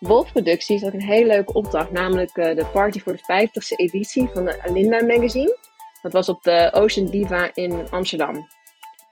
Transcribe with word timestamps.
Bol 0.00 0.24
Producties 0.24 0.82
had 0.82 0.92
een 0.92 1.02
hele 1.02 1.26
leuke 1.26 1.52
opdracht, 1.52 1.90
namelijk 1.90 2.36
uh, 2.36 2.56
de 2.56 2.66
party 2.72 3.00
voor 3.00 3.12
de 3.12 3.46
50ste 3.46 3.76
editie 3.76 4.28
van 4.32 4.44
de 4.44 4.62
Alinda 4.62 5.04
magazine. 5.04 5.58
Dat 6.02 6.12
was 6.12 6.28
op 6.28 6.42
de 6.42 6.70
Ocean 6.72 7.06
Diva 7.06 7.50
in 7.54 7.90
Amsterdam. 7.90 8.34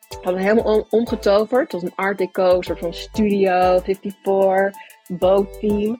We 0.08 0.18
hadden 0.22 0.42
helemaal 0.42 0.86
omgetoverd 0.90 1.70
tot 1.70 1.82
een 1.82 1.92
art 1.94 2.18
deco, 2.18 2.62
soort 2.62 2.78
van 2.78 2.94
studio, 2.94 3.80
54, 3.80 4.70
boat 5.06 5.60
team. 5.60 5.98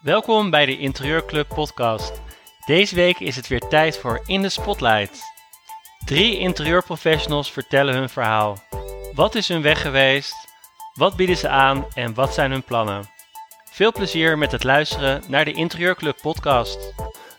Welkom 0.00 0.50
bij 0.50 0.66
de 0.66 0.78
Interieurclub 0.78 1.48
podcast. 1.48 2.22
Deze 2.66 2.94
week 2.94 3.18
is 3.18 3.36
het 3.36 3.48
weer 3.48 3.68
tijd 3.68 3.98
voor 3.98 4.22
In 4.26 4.42
de 4.42 4.48
Spotlight. 4.48 5.20
Drie 6.04 6.38
interieurprofessionals 6.38 7.52
vertellen 7.52 7.94
hun 7.94 8.08
verhaal. 8.08 8.56
Wat 9.14 9.34
is 9.34 9.48
hun 9.48 9.62
weg 9.62 9.82
geweest? 9.82 10.34
Wat 10.94 11.16
bieden 11.16 11.36
ze 11.36 11.48
aan 11.48 11.86
en 11.94 12.14
wat 12.14 12.34
zijn 12.34 12.50
hun 12.50 12.64
plannen? 12.64 13.11
Veel 13.72 13.92
plezier 13.92 14.38
met 14.38 14.52
het 14.52 14.64
luisteren 14.64 15.22
naar 15.28 15.44
de 15.44 15.52
Interieurclub 15.52 16.16
podcast. 16.22 16.94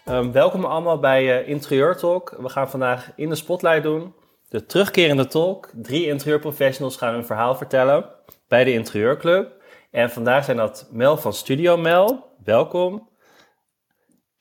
Um, 0.05 0.31
welkom 0.31 0.65
allemaal 0.65 0.99
bij 0.99 1.41
uh, 1.41 1.49
Interieur 1.49 1.97
Talk. 1.97 2.35
We 2.39 2.49
gaan 2.49 2.69
vandaag 2.69 3.11
in 3.15 3.29
de 3.29 3.35
spotlight 3.35 3.83
doen. 3.83 4.13
De 4.49 4.65
terugkerende 4.65 5.27
talk. 5.27 5.69
Drie 5.73 6.07
interieurprofessionals 6.07 6.97
gaan 6.97 7.13
hun 7.13 7.25
verhaal 7.25 7.55
vertellen 7.55 8.05
bij 8.47 8.63
de 8.63 8.73
Interieurclub. 8.73 9.51
En 9.91 10.09
vandaag 10.09 10.45
zijn 10.45 10.57
dat 10.57 10.87
Mel 10.91 11.17
van 11.17 11.33
Studio 11.33 11.77
Mel. 11.77 12.25
Welkom. 12.43 13.09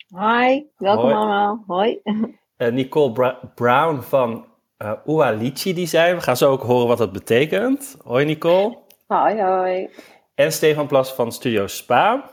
Hi, 0.08 0.62
welkom 0.76 1.04
hoi. 1.04 1.14
allemaal. 1.14 1.64
Hoi. 1.66 2.00
Uh, 2.04 2.72
Nicole 2.72 3.12
Bra 3.12 3.38
Brown 3.54 4.00
van 4.00 4.46
uh, 4.78 4.92
Ualici 5.06 5.74
Design. 5.74 6.14
We 6.14 6.20
gaan 6.20 6.36
zo 6.36 6.50
ook 6.50 6.62
horen 6.62 6.88
wat 6.88 6.98
dat 6.98 7.12
betekent. 7.12 7.96
Hoi 8.04 8.24
Nicole. 8.24 8.78
Hoi, 9.06 9.42
hoi. 9.42 9.90
En 10.34 10.52
Stefan 10.52 10.86
Plas 10.86 11.14
van 11.14 11.32
Studio 11.32 11.66
Spa. 11.66 12.30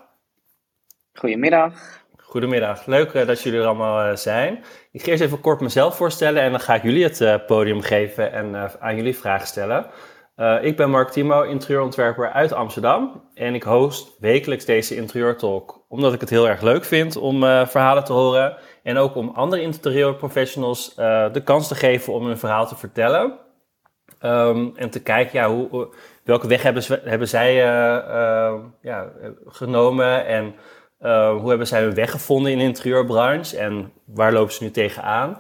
Goedemiddag. 1.14 1.74
Goedemiddag, 2.18 2.86
leuk 2.86 3.14
uh, 3.14 3.28
dat 3.28 3.42
jullie 3.42 3.60
er 3.60 3.66
allemaal 3.66 4.10
uh, 4.10 4.16
zijn. 4.16 4.64
Ik 4.92 5.02
ga 5.02 5.12
eerst 5.12 5.24
even 5.24 5.42
kort 5.42 5.62
mezelf 5.62 5.96
voorstellen 5.96 6.42
en 6.42 6.52
dan 6.52 6.60
ga 6.60 6.76
ik 6.76 6.84
jullie 6.84 7.04
het 7.04 7.22
uh, 7.22 7.36
podium 7.48 7.82
geven 7.82 8.32
en 8.32 8.80
aan 8.82 8.96
jullie 8.96 9.18
vragen 9.18 9.48
stellen. 9.48 9.86
ik 10.62 10.78
ben 10.78 10.90
Mark 10.90 11.10
Timo, 11.10 11.42
interieurontwerper 11.42 12.32
uit 12.32 12.54
Amsterdam 12.54 13.24
en 13.34 13.54
ik 13.54 13.64
host 13.64 14.20
wekelijks 14.20 14.66
deze 14.66 14.96
interieurtalk 14.96 15.86
omdat 15.88 16.14
ik 16.14 16.20
het 16.20 16.30
heel 16.30 16.48
erg 16.48 16.62
leuk 16.62 16.86
vind 16.86 17.16
om 17.16 17.40
verhalen 17.68 18.04
te 18.04 18.14
horen 18.14 18.58
en 18.84 18.98
ook 18.98 19.16
om 19.16 19.30
andere 19.30 19.62
interieurprofessionals 19.62 20.96
de 20.96 21.42
kans 21.44 21.68
te 21.68 21.76
geven 21.76 22.14
om 22.14 22.26
hun 22.26 22.38
verhaal 22.38 22.68
te 22.68 22.76
vertellen. 22.76 23.40
Um, 24.22 24.72
en 24.76 24.90
te 24.90 25.02
kijken, 25.02 25.40
ja, 25.40 25.50
hoe, 25.50 25.90
welke 26.30 26.48
weg 26.48 26.64
hebben, 26.64 26.84
ze, 26.84 27.02
hebben 27.04 27.28
zij 27.28 27.56
uh, 27.56 28.04
uh, 28.08 28.54
ja, 28.82 29.12
genomen 29.46 30.26
en 30.26 30.56
uh, 31.02 31.32
hoe 31.32 31.50
hebben 31.50 31.68
zij 31.68 31.82
hun 31.82 31.94
weg 31.94 32.12
gevonden 32.12 32.52
in 32.52 32.58
de 32.58 32.64
interieurbranche 32.64 33.58
en 33.58 33.92
waar 34.06 34.34
lopen 34.34 34.54
ze 34.54 34.64
nu 34.64 34.72
tegenaan? 34.72 35.38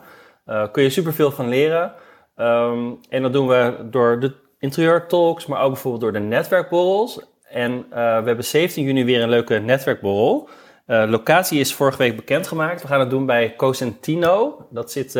kun 0.71 0.83
je 0.83 0.89
superveel 0.89 1.31
van 1.31 1.49
leren. 1.49 1.93
Um, 2.35 2.99
en 3.09 3.21
dat 3.21 3.33
doen 3.33 3.47
we 3.47 3.75
door 3.83 4.19
de 4.19 4.33
interieurtalks, 4.59 5.45
maar 5.45 5.61
ook 5.61 5.71
bijvoorbeeld 5.71 6.01
door 6.01 6.21
de 6.21 6.27
netwerkborrels. 6.27 7.19
En 7.43 7.85
we 7.89 7.95
hebben 8.25 8.43
17 8.43 8.83
juni 8.83 9.03
weer 9.03 9.21
een 9.21 9.29
leuke 9.29 9.59
netwerkborrel. 9.59 10.49
locatie 10.85 11.59
is 11.59 11.73
vorige 11.73 11.97
week 11.97 12.15
bekendgemaakt. 12.15 12.81
We 12.81 12.87
gaan 12.87 12.99
het 12.99 13.09
doen 13.09 13.25
bij 13.25 13.55
Cosentino. 13.55 14.67
Dat 14.69 14.91
zit 14.91 15.13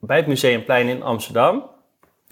bij 0.00 0.16
het 0.16 0.26
Museumplein 0.26 0.88
in 0.88 1.02
Amsterdam. 1.02 1.70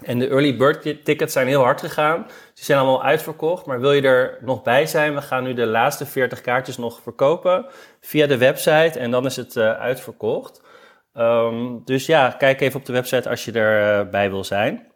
En 0.05 0.19
de 0.19 0.27
early 0.27 0.55
bird 0.55 1.05
tickets 1.05 1.33
zijn 1.33 1.47
heel 1.47 1.63
hard 1.63 1.79
gegaan. 1.79 2.25
Ze 2.53 2.63
zijn 2.63 2.79
allemaal 2.79 3.03
uitverkocht. 3.03 3.65
Maar 3.65 3.79
wil 3.79 3.93
je 3.93 4.01
er 4.01 4.37
nog 4.41 4.63
bij 4.63 4.85
zijn? 4.85 5.13
We 5.15 5.21
gaan 5.21 5.43
nu 5.43 5.53
de 5.53 5.65
laatste 5.65 6.05
40 6.05 6.41
kaartjes 6.41 6.77
nog 6.77 7.01
verkopen 7.01 7.65
via 8.01 8.27
de 8.27 8.37
website. 8.37 8.99
En 8.99 9.11
dan 9.11 9.25
is 9.25 9.35
het 9.35 9.55
uh, 9.55 9.71
uitverkocht. 9.71 10.61
Um, 11.13 11.81
dus 11.85 12.05
ja, 12.05 12.29
kijk 12.29 12.61
even 12.61 12.79
op 12.79 12.85
de 12.85 12.93
website 12.93 13.29
als 13.29 13.45
je 13.45 13.51
erbij 13.51 14.25
uh, 14.25 14.31
wil 14.31 14.43
zijn. 14.43 14.87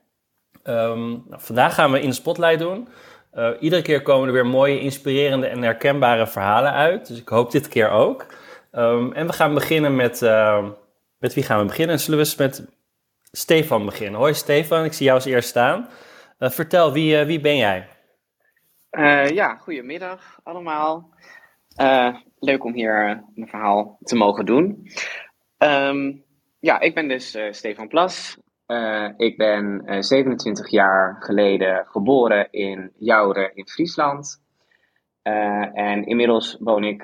Um, 0.63 1.09
nou, 1.09 1.41
vandaag 1.41 1.73
gaan 1.73 1.91
we 1.91 2.01
in 2.01 2.09
de 2.09 2.15
spotlight 2.15 2.59
doen. 2.59 2.87
Uh, 3.33 3.49
iedere 3.59 3.81
keer 3.81 4.01
komen 4.01 4.27
er 4.27 4.33
weer 4.33 4.45
mooie, 4.45 4.79
inspirerende 4.79 5.47
en 5.47 5.63
herkenbare 5.63 6.27
verhalen 6.27 6.71
uit. 6.71 7.07
Dus 7.07 7.19
ik 7.19 7.27
hoop 7.27 7.51
dit 7.51 7.67
keer 7.67 7.89
ook. 7.89 8.25
Um, 8.71 9.13
en 9.13 9.27
we 9.27 9.33
gaan 9.33 9.53
beginnen 9.53 9.95
met. 9.95 10.21
met 11.17 11.33
wie 11.33 11.43
gaan 11.43 11.59
we 11.59 11.65
beginnen? 11.65 11.99
Zullen 11.99 12.19
we 12.19 12.25
eens 12.25 12.35
met 12.35 12.65
Stefan 13.35 13.85
beginnen. 13.85 14.19
Hoi 14.19 14.33
Stefan, 14.33 14.83
ik 14.83 14.93
zie 14.93 15.05
jou 15.05 15.17
als 15.17 15.27
eerst 15.27 15.49
staan. 15.49 15.89
Uh, 16.39 16.49
vertel, 16.49 16.91
wie, 16.91 17.19
uh, 17.19 17.25
wie 17.25 17.39
ben 17.39 17.57
jij? 17.57 17.87
Uh, 18.91 19.29
ja, 19.29 19.55
goedemiddag 19.55 20.39
allemaal. 20.43 21.09
leuk 22.39 22.63
om 22.63 22.73
hier 22.73 23.23
mijn 23.35 23.49
verhaal 23.49 23.97
te 24.03 24.15
mogen 24.15 24.45
doen. 24.45 24.87
Um, 25.57 26.23
ja, 26.59 26.79
ik 26.79 26.95
ben 26.95 27.07
dus 27.07 27.37
Stefan 27.49 27.87
Plas. 27.87 28.37
ik 29.17 29.37
ben 29.37 29.83
27 30.03 30.69
jaar 30.69 31.15
geleden 31.19 31.85
geboren 31.85 32.47
in 32.51 32.91
Jouren 32.99 33.55
in 33.55 33.67
Friesland. 33.67 34.41
en 35.73 36.05
inmiddels 36.05 36.57
woon 36.59 36.83
ik 36.83 37.03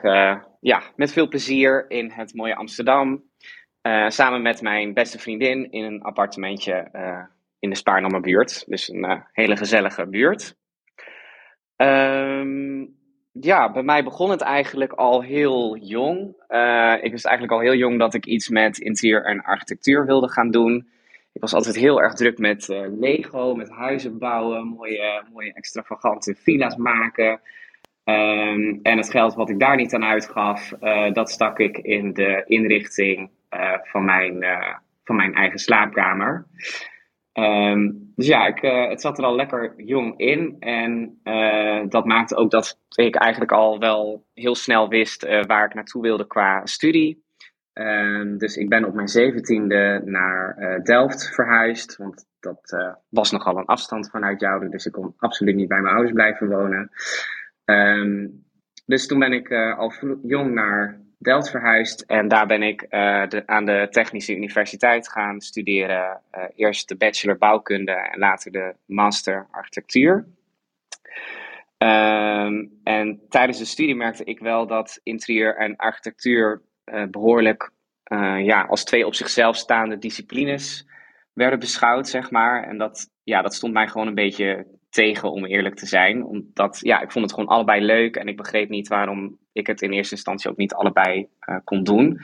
ja, 0.59 0.81
met 0.95 1.11
veel 1.11 1.27
plezier 1.27 1.85
in 1.87 2.11
het 2.11 2.33
mooie 2.33 2.55
Amsterdam. 2.55 3.28
Uh, 3.81 4.09
samen 4.09 4.41
met 4.41 4.61
mijn 4.61 4.93
beste 4.93 5.19
vriendin 5.19 5.71
in 5.71 5.83
een 5.83 6.01
appartementje 6.01 6.89
uh, 6.93 7.23
in 7.59 7.69
de 7.69 7.75
Spaarnammer 7.75 8.21
buurt. 8.21 8.63
Dus 8.67 8.89
een 8.89 9.03
uh, 9.03 9.21
hele 9.31 9.55
gezellige 9.55 10.07
buurt. 10.07 10.55
Um, 11.75 12.97
ja, 13.31 13.71
bij 13.71 13.83
mij 13.83 14.03
begon 14.03 14.29
het 14.29 14.41
eigenlijk 14.41 14.93
al 14.93 15.21
heel 15.21 15.77
jong. 15.77 16.27
ik 17.01 17.11
wist 17.11 17.25
eigenlijk 17.25 17.51
al 17.51 17.59
heel 17.59 17.75
jong 17.75 17.99
dat 17.99 18.13
ik 18.13 18.25
iets 18.25 18.49
met 18.49 18.77
interieur 18.77 19.25
en 19.25 19.43
architectuur 19.43 20.05
wilde 20.05 20.29
gaan 20.29 20.51
doen. 20.51 20.89
Ik 21.33 21.41
was 21.41 21.53
altijd 21.53 21.75
heel 21.75 22.01
erg 22.01 22.13
druk 22.13 22.37
met 22.37 22.67
Lego, 22.99 23.55
met 23.55 23.69
huizen 23.69 24.17
bouwen, 24.17 24.67
mooie, 24.67 25.23
mooie 25.33 25.53
extravagante 25.53 26.35
villa's 26.35 26.75
maken. 26.75 27.31
Um, 28.03 28.79
en 28.83 28.97
het 28.97 29.11
geld 29.11 29.33
wat 29.33 29.49
ik 29.49 29.59
daar 29.59 29.75
niet 29.75 29.93
aan 29.93 30.03
uitgaf, 30.03 30.69
dat 31.13 31.29
stak 31.29 31.59
ik 31.59 31.77
in 31.77 32.13
de 32.13 32.43
inrichting 32.45 33.29
uh, 33.55 33.77
van, 33.81 34.05
mijn, 34.05 34.43
uh, 34.43 34.75
van 35.03 35.15
mijn 35.15 35.33
eigen 35.33 35.59
slaapkamer. 35.59 36.45
Um, 37.33 38.11
dus 38.15 38.27
ja, 38.27 38.47
ik, 38.47 38.63
uh, 38.63 38.89
het 38.89 39.01
zat 39.01 39.17
er 39.17 39.23
al 39.23 39.35
lekker 39.35 39.73
jong 39.77 40.17
in. 40.17 40.55
En 40.59 41.19
dat 41.89 42.05
maakte 42.05 42.35
ook 42.35 42.51
dat 42.51 42.79
ik 42.95 43.15
eigenlijk 43.15 43.51
al 43.51 43.79
wel 43.79 44.25
heel 44.33 44.55
snel 44.55 44.89
wist 44.89 45.45
waar 45.45 45.65
ik 45.65 45.73
naartoe 45.73 46.01
wilde 46.01 46.27
qua 46.27 46.65
studie. 46.65 47.23
Um, 47.73 48.37
dus 48.37 48.57
ik 48.57 48.69
ben 48.69 48.85
op 48.85 48.93
mijn 48.93 49.07
zeventiende 49.07 50.01
naar 50.05 50.79
Delft 50.83 51.33
verhuisd. 51.33 51.97
Want 51.97 52.25
dat 52.39 52.93
was 53.09 53.31
nogal 53.31 53.57
een 53.57 53.65
afstand 53.65 54.09
vanuit 54.09 54.39
Jouden. 54.39 54.71
Dus 54.71 54.85
ik 54.85 54.91
kon 54.91 55.13
absoluut 55.17 55.55
niet 55.55 55.67
bij 55.67 55.81
mijn 55.81 55.93
ouders 55.93 56.13
blijven 56.13 56.49
wonen. 56.49 56.89
Um, 57.65 58.43
dus 58.85 59.07
toen 59.07 59.19
ben 59.19 59.33
ik 59.33 59.51
al 59.51 59.93
jong 60.23 60.53
naar 60.53 60.99
Delft 61.19 61.49
verhuisd 61.49 62.01
en 62.01 62.27
daar 62.27 62.47
ben 62.47 62.63
ik 62.63 62.81
de, 62.89 63.43
aan 63.45 63.65
de 63.65 63.87
Technische 63.89 64.35
Universiteit 64.35 65.09
gaan 65.09 65.41
studeren. 65.41 66.21
Uh, 66.37 66.43
eerst 66.55 66.87
de 66.87 66.95
bachelor 66.95 67.37
bouwkunde 67.37 67.91
en 67.91 68.19
later 68.19 68.51
de 68.51 68.75
master 68.85 69.47
architectuur. 69.51 70.25
Um, 71.77 72.79
en 72.83 73.21
tijdens 73.29 73.57
de 73.57 73.65
studie 73.65 73.95
merkte 73.95 74.23
ik 74.23 74.39
wel 74.39 74.67
dat 74.67 74.99
interieur 75.03 75.55
en 75.55 75.75
architectuur 75.75 76.61
uh, 76.85 77.03
behoorlijk 77.05 77.71
ja, 78.43 78.61
als 78.61 78.83
twee 78.83 79.05
op 79.05 79.15
zichzelf 79.15 79.55
staande 79.55 79.97
disciplines 79.97 80.87
werden 81.33 81.59
beschouwd, 81.59 82.07
zeg 82.07 82.31
maar. 82.31 82.63
En 82.63 82.77
dat, 82.77 83.09
ja, 83.23 83.41
dat 83.41 83.53
stond 83.53 83.73
mij 83.73 83.87
gewoon 83.87 84.07
een 84.07 84.15
beetje 84.15 84.65
tegen, 84.89 85.31
om 85.31 85.45
eerlijk 85.45 85.75
te 85.75 85.85
zijn. 85.85 86.25
Omdat, 86.25 86.79
ja, 86.81 87.01
ik 87.01 87.11
vond 87.11 87.25
het 87.25 87.33
gewoon 87.33 87.49
allebei 87.49 87.81
leuk 87.81 88.15
en 88.15 88.27
ik 88.27 88.37
begreep 88.37 88.69
niet 88.69 88.87
waarom 88.87 89.37
ik 89.51 89.67
het 89.67 89.81
in 89.81 89.91
eerste 89.91 90.15
instantie 90.15 90.49
ook 90.49 90.57
niet 90.57 90.73
allebei 90.73 91.27
uh, 91.49 91.55
kon 91.63 91.83
doen. 91.83 92.19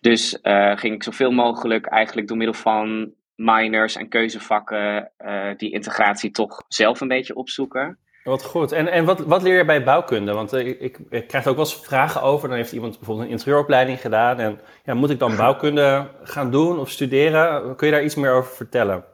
Dus 0.00 0.38
uh, 0.42 0.76
ging 0.76 0.94
ik 0.94 1.02
zoveel 1.02 1.30
mogelijk 1.30 1.86
eigenlijk 1.86 2.28
door 2.28 2.36
middel 2.36 2.54
van 2.54 3.12
minors 3.34 3.96
en 3.96 4.08
keuzevakken 4.08 5.10
uh, 5.18 5.50
die 5.56 5.72
integratie 5.72 6.30
toch 6.30 6.62
zelf 6.68 7.00
een 7.00 7.08
beetje 7.08 7.34
opzoeken. 7.34 7.98
Wat 8.24 8.44
goed. 8.44 8.72
En, 8.72 8.88
en 8.88 9.04
wat, 9.04 9.20
wat 9.20 9.42
leer 9.42 9.56
je 9.56 9.64
bij 9.64 9.84
bouwkunde? 9.84 10.32
Want 10.32 10.52
ik, 10.52 10.80
ik, 10.80 10.98
ik, 11.10 11.26
krijg 11.26 11.44
er 11.44 11.50
ook 11.50 11.56
wel 11.56 11.64
eens 11.64 11.80
vragen 11.80 12.22
over. 12.22 12.48
Dan 12.48 12.56
heeft 12.56 12.72
iemand 12.72 12.96
bijvoorbeeld 12.96 13.26
een 13.26 13.32
interieuropleiding 13.32 14.00
gedaan. 14.00 14.38
En 14.38 14.60
ja, 14.84 14.94
moet 14.94 15.10
ik 15.10 15.18
dan 15.18 15.36
bouwkunde 15.44 16.08
gaan 16.22 16.50
doen 16.50 16.78
of 16.78 16.90
studeren? 16.90 17.76
Kun 17.76 17.86
je 17.86 17.92
daar 17.92 18.04
iets 18.04 18.14
meer 18.14 18.32
over 18.32 18.54
vertellen? 18.54 19.04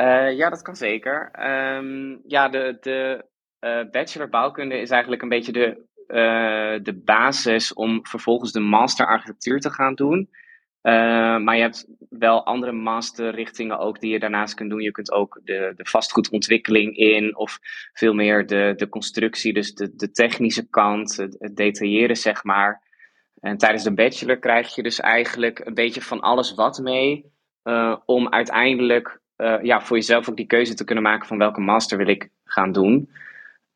Uh, 0.00 0.36
ja, 0.36 0.50
dat 0.50 0.62
kan 0.62 0.76
zeker. 0.76 1.30
Um, 1.76 2.22
ja, 2.26 2.48
de, 2.48 2.76
de 2.80 3.24
uh, 3.60 3.90
bachelor 3.90 4.28
bouwkunde 4.28 4.78
is 4.78 4.90
eigenlijk 4.90 5.22
een 5.22 5.28
beetje 5.28 5.52
de, 5.52 5.86
uh, 6.08 6.84
de 6.84 7.00
basis 7.04 7.72
om 7.72 8.06
vervolgens 8.06 8.52
de 8.52 8.60
master 8.60 9.06
architectuur 9.06 9.60
te 9.60 9.70
gaan 9.70 9.94
doen. 9.94 10.30
Maar 11.44 11.56
je 11.56 11.62
hebt 11.62 11.86
wel 12.08 12.44
andere 12.46 12.72
masterrichtingen 12.72 13.78
ook 13.78 14.00
die 14.00 14.10
je 14.10 14.18
daarnaast 14.18 14.54
kunt 14.54 14.70
doen. 14.70 14.80
Je 14.80 14.90
kunt 14.90 15.12
ook 15.12 15.40
de, 15.44 15.72
de 15.76 15.86
vastgoedontwikkeling 15.86 16.96
in 16.96 17.36
of 17.36 17.58
veel 17.92 18.14
meer 18.14 18.46
de, 18.46 18.72
de 18.76 18.88
constructie, 18.88 19.52
dus 19.52 19.74
de, 19.74 19.94
de 19.94 20.10
technische 20.10 20.68
kant, 20.68 21.16
het, 21.16 21.50
detailleren 21.54 22.16
zeg 22.16 22.44
maar. 22.44 22.82
En 23.40 23.56
tijdens 23.56 23.84
de 23.84 23.94
bachelor 23.94 24.38
krijg 24.38 24.74
je 24.74 24.82
dus 24.82 25.00
eigenlijk 25.00 25.58
een 25.58 25.74
beetje 25.74 26.02
van 26.02 26.20
alles 26.20 26.54
wat 26.54 26.78
mee 26.78 27.32
om 28.04 28.28
uiteindelijk 28.28 29.22
uh, 29.36 29.62
ja, 29.62 29.80
voor 29.80 29.96
jezelf 29.96 30.28
ook 30.28 30.36
die 30.36 30.46
keuze 30.46 30.74
te 30.74 30.84
kunnen 30.84 31.04
maken 31.04 31.26
van 31.26 31.38
welke 31.38 31.60
master 31.60 31.98
wil 31.98 32.08
ik 32.08 32.28
gaan 32.44 32.72
doen. 32.72 33.10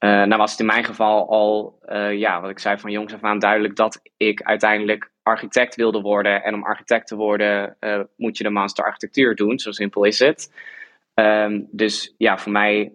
Uh, 0.04 0.10
nou 0.10 0.36
was 0.36 0.50
het 0.50 0.60
in 0.60 0.66
mijn 0.66 0.84
geval 0.84 1.28
al, 1.30 1.78
ja, 2.12 2.40
wat 2.40 2.50
ik 2.50 2.58
zei 2.58 2.78
van 2.78 2.90
jongs 2.90 3.14
af 3.14 3.22
aan 3.22 3.38
duidelijk 3.38 3.76
dat 3.76 4.00
ik 4.16 4.42
uiteindelijk 4.42 5.10
architect 5.22 5.74
wilde 5.74 6.00
worden. 6.00 6.42
En 6.42 6.54
om 6.54 6.64
architect 6.64 7.06
te 7.06 7.16
worden 7.16 7.76
moet 8.16 8.36
je 8.36 8.44
de 8.44 8.50
master 8.50 8.84
architectuur 8.84 9.34
doen. 9.34 9.58
Zo 9.58 9.70
simpel 9.70 10.04
is 10.04 10.18
het. 10.18 10.50
Um, 11.18 11.68
dus 11.70 12.14
ja, 12.18 12.38
voor 12.38 12.52
mij 12.52 12.92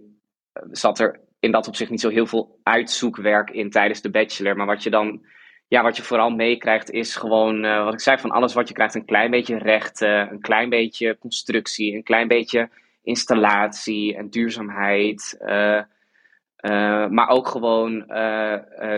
eh, 0.54 0.64
zat 0.72 1.00
er 1.00 1.20
in 1.40 1.52
dat 1.52 1.68
opzicht 1.68 1.90
niet 1.90 2.02
zo 2.02 2.10
heel 2.10 2.26
veel 2.26 2.60
uitzoekwerk 2.64 3.50
in 3.50 3.70
tijdens 3.70 4.02
de 4.02 4.10
bachelor. 4.10 4.56
Maar 4.56 4.66
wat 4.66 4.84
je 4.84 4.90
dan, 4.90 5.26
ja, 5.74 5.84
wat 5.84 5.98
je 5.98 6.04
vooral 6.04 6.30
meekrijgt 6.30 6.92
is 6.92 7.16
gewoon, 7.16 7.66
uh, 7.66 7.84
wat 7.84 7.94
ik 7.94 8.00
zei, 8.00 8.18
van 8.18 8.32
alles 8.32 8.54
wat 8.54 8.68
je 8.68 8.74
krijgt. 8.74 8.96
Een 8.96 9.06
klein 9.06 9.32
beetje 9.32 9.58
rechten, 9.58 10.32
een 10.32 10.42
klein 10.42 10.70
beetje 10.70 11.18
constructie, 11.20 11.96
een 11.96 12.04
klein 12.04 12.28
beetje 12.28 12.70
installatie 13.04 14.16
en 14.16 14.30
duurzaamheid. 14.30 15.38
Uh, 15.42 15.82
maar 17.08 17.30
ook 17.30 17.48
gewoon 17.48 18.06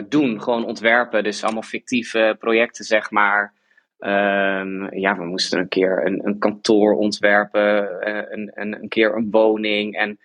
doen, 0.10 0.42
gewoon 0.42 0.66
ontwerpen. 0.66 1.24
Dus 1.24 1.44
allemaal 1.44 1.62
fictieve 1.62 2.36
projecten, 2.40 2.86
zeg 2.86 3.12
maar. 3.12 3.54
Um, 4.00 4.94
ja, 5.00 5.18
we 5.18 5.26
moesten 5.26 5.60
een 5.60 5.68
keer 5.68 6.06
een, 6.06 6.22
een 6.24 6.40
kantoor 6.40 6.94
ontwerpen, 6.94 7.88
een, 8.34 8.52
een, 8.54 8.82
een 8.82 8.90
keer 8.90 9.16
een 9.16 9.28
woning. 9.32 9.96
En 9.96 10.20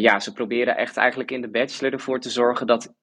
ja, 0.00 0.20
ze 0.20 0.32
proberen 0.32 0.76
echt 0.76 0.96
eigenlijk 0.96 1.30
in 1.30 1.40
de 1.40 1.50
bachelor 1.50 1.92
ervoor 1.92 2.20
te 2.20 2.30
zorgen 2.30 2.66
dat, 2.66 2.94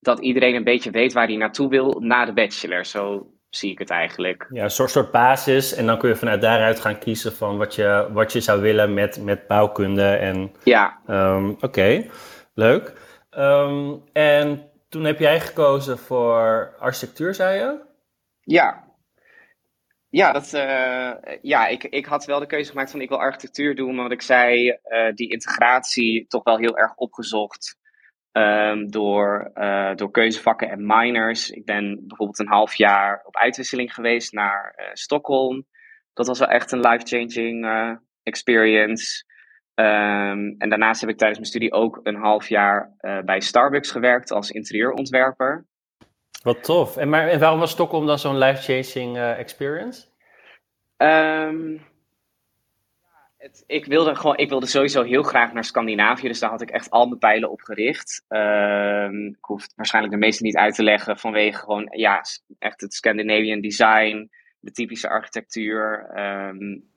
dat 0.00 0.20
iedereen 0.20 0.54
een 0.54 0.64
beetje 0.64 0.90
weet 0.90 1.12
waar 1.12 1.26
hij 1.26 1.36
naartoe 1.36 1.68
wil 1.68 2.00
na 2.00 2.24
de 2.24 2.32
bachelor. 2.32 2.84
Zo 2.84 3.32
zie 3.48 3.70
ik 3.70 3.78
het 3.78 3.90
eigenlijk. 3.90 4.46
Ja, 4.50 4.64
een 4.64 4.70
soort, 4.70 4.90
soort 4.90 5.10
basis. 5.10 5.74
En 5.74 5.86
dan 5.86 5.98
kun 5.98 6.08
je 6.08 6.16
vanuit 6.16 6.40
daaruit 6.40 6.80
gaan 6.80 6.98
kiezen 6.98 7.32
van 7.32 7.58
wat 7.58 7.74
je, 7.74 8.08
wat 8.12 8.32
je 8.32 8.40
zou 8.40 8.60
willen 8.60 8.94
met, 8.94 9.22
met 9.22 9.46
bouwkunde. 9.46 10.08
En, 10.08 10.52
ja. 10.64 11.00
Um, 11.06 11.50
Oké. 11.50 11.64
Okay. 11.64 12.10
Leuk. 12.54 12.92
Um, 13.38 14.02
en 14.12 14.70
toen 14.88 15.04
heb 15.04 15.18
jij 15.18 15.40
gekozen 15.40 15.98
voor 15.98 16.74
architectuur, 16.78 17.34
zei 17.34 17.58
je? 17.58 17.80
Ja. 18.40 18.88
Ja, 20.08 20.32
dat, 20.32 20.52
uh, 20.54 21.12
ja 21.42 21.66
ik, 21.66 21.84
ik 21.84 22.06
had 22.06 22.24
wel 22.24 22.38
de 22.38 22.46
keuze 22.46 22.70
gemaakt 22.70 22.90
van 22.90 23.00
ik 23.00 23.08
wil 23.08 23.20
architectuur 23.20 23.74
doen, 23.74 23.94
maar 23.94 24.02
wat 24.02 24.12
ik 24.12 24.22
zei, 24.22 24.68
uh, 24.68 25.12
die 25.14 25.30
integratie 25.30 26.26
toch 26.26 26.44
wel 26.44 26.58
heel 26.58 26.76
erg 26.76 26.94
opgezocht 26.94 27.79
um, 28.32 28.90
door, 28.90 29.50
uh, 29.54 29.94
door 29.94 30.10
keuzevakken 30.10 30.70
en 30.70 30.86
minors. 30.86 31.50
Ik 31.50 31.64
ben 31.64 31.94
bijvoorbeeld 32.06 32.38
een 32.38 32.48
half 32.48 32.74
jaar 32.74 33.22
op 33.24 33.36
uitwisseling 33.36 33.94
geweest 33.94 34.32
naar 34.32 34.90
Stockholm. 34.92 35.66
Dat 36.12 36.26
was 36.26 36.38
wel 36.38 36.48
echt 36.48 36.72
een 36.72 36.80
life-changing 36.80 37.68
experience. 38.22 39.24
Um, 39.74 40.54
en 40.58 40.68
daarnaast 40.68 41.00
heb 41.00 41.10
ik 41.10 41.16
tijdens 41.16 41.38
mijn 41.38 41.50
studie 41.50 41.72
ook 41.72 42.00
een 42.02 42.16
half 42.16 42.48
jaar 42.48 42.92
bij 43.24 43.40
Starbucks 43.40 43.90
gewerkt 43.90 44.30
als 44.30 44.50
interieurontwerper. 44.50 45.66
Wat 46.42 46.64
tof. 46.64 46.96
En, 46.96 47.08
maar, 47.08 47.28
en 47.28 47.40
waarom 47.40 47.58
was 47.58 47.70
Stockholm 47.70 48.06
dan 48.06 48.18
zo'n 48.18 48.38
life-changing 48.38 49.18
experience? 49.18 50.06
Um, 50.96 51.80
het, 53.40 53.64
ik, 53.66 53.84
wilde 53.84 54.14
gewoon, 54.14 54.36
ik 54.36 54.48
wilde 54.48 54.66
sowieso 54.66 55.02
heel 55.02 55.22
graag 55.22 55.52
naar 55.52 55.64
Scandinavië, 55.64 56.28
dus 56.28 56.38
daar 56.38 56.50
had 56.50 56.60
ik 56.60 56.70
echt 56.70 56.90
al 56.90 57.06
mijn 57.06 57.18
pijlen 57.18 57.50
op 57.50 57.60
gericht. 57.60 58.24
Um, 58.28 59.26
ik 59.26 59.44
hoef 59.44 59.66
waarschijnlijk 59.76 60.14
de 60.14 60.20
meeste 60.20 60.42
niet 60.42 60.56
uit 60.56 60.74
te 60.74 60.82
leggen 60.82 61.18
vanwege 61.18 61.58
gewoon, 61.58 61.88
ja, 61.90 62.22
echt 62.58 62.80
het 62.80 62.94
Scandinavian 62.94 63.60
design, 63.60 64.30
de 64.58 64.70
typische 64.70 65.08
architectuur. 65.08 66.10
Um, 66.18 66.88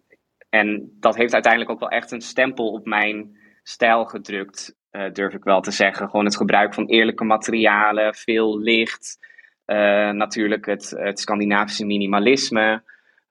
en 0.49 0.97
dat 0.99 1.15
heeft 1.15 1.33
uiteindelijk 1.33 1.71
ook 1.71 1.79
wel 1.79 1.89
echt 1.89 2.11
een 2.11 2.21
stempel 2.21 2.71
op 2.71 2.85
mijn 2.85 3.37
stijl 3.63 4.05
gedrukt, 4.05 4.75
uh, 4.91 5.11
durf 5.11 5.33
ik 5.33 5.43
wel 5.43 5.61
te 5.61 5.71
zeggen. 5.71 6.09
Gewoon 6.09 6.25
het 6.25 6.37
gebruik 6.37 6.73
van 6.73 6.85
eerlijke 6.85 7.23
materialen, 7.23 8.15
veel 8.15 8.59
licht. 8.59 9.31
Uh, 9.65 10.09
natuurlijk 10.09 10.65
het, 10.65 10.89
het 10.89 11.19
Scandinavische 11.19 11.85
minimalisme. 11.85 12.83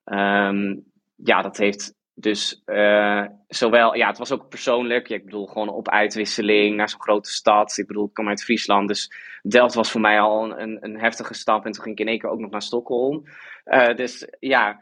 Um, 0.05 0.85
ja, 1.17 1.43
dat 1.43 1.57
heeft 1.57 1.95
dus 2.23 2.63
uh, 2.67 3.25
zowel, 3.49 3.97
ja, 3.97 4.07
het 4.07 4.19
was 4.19 4.33
ook 4.33 4.49
persoonlijk. 4.49 5.07
Ja, 5.07 5.17
ik 5.17 5.25
bedoel, 5.25 5.47
gewoon 5.47 5.69
op 5.69 5.89
uitwisseling 5.89 6.77
naar 6.77 6.89
zo'n 6.89 7.01
grote 7.01 7.31
stad. 7.31 7.79
Ik 7.79 7.87
bedoel, 7.87 8.07
ik 8.07 8.15
kom 8.15 8.29
uit 8.29 8.45
Friesland, 8.45 8.89
dus 8.89 9.13
Delft 9.43 9.75
was 9.75 9.91
voor 9.91 10.01
mij 10.01 10.21
al 10.21 10.59
een, 10.59 10.79
een 10.81 10.99
heftige 10.99 11.35
stap. 11.35 11.65
En 11.65 11.73
toen 11.73 11.83
ging 11.83 11.95
ik 11.95 12.01
in 12.01 12.11
één 12.11 12.19
keer 12.19 12.31
ook 12.31 12.41
nog 12.41 12.51
naar 12.51 12.63
Stockholm. 12.63 13.23
Uh, 13.65 13.95
dus 13.95 14.27
ja, 14.39 14.81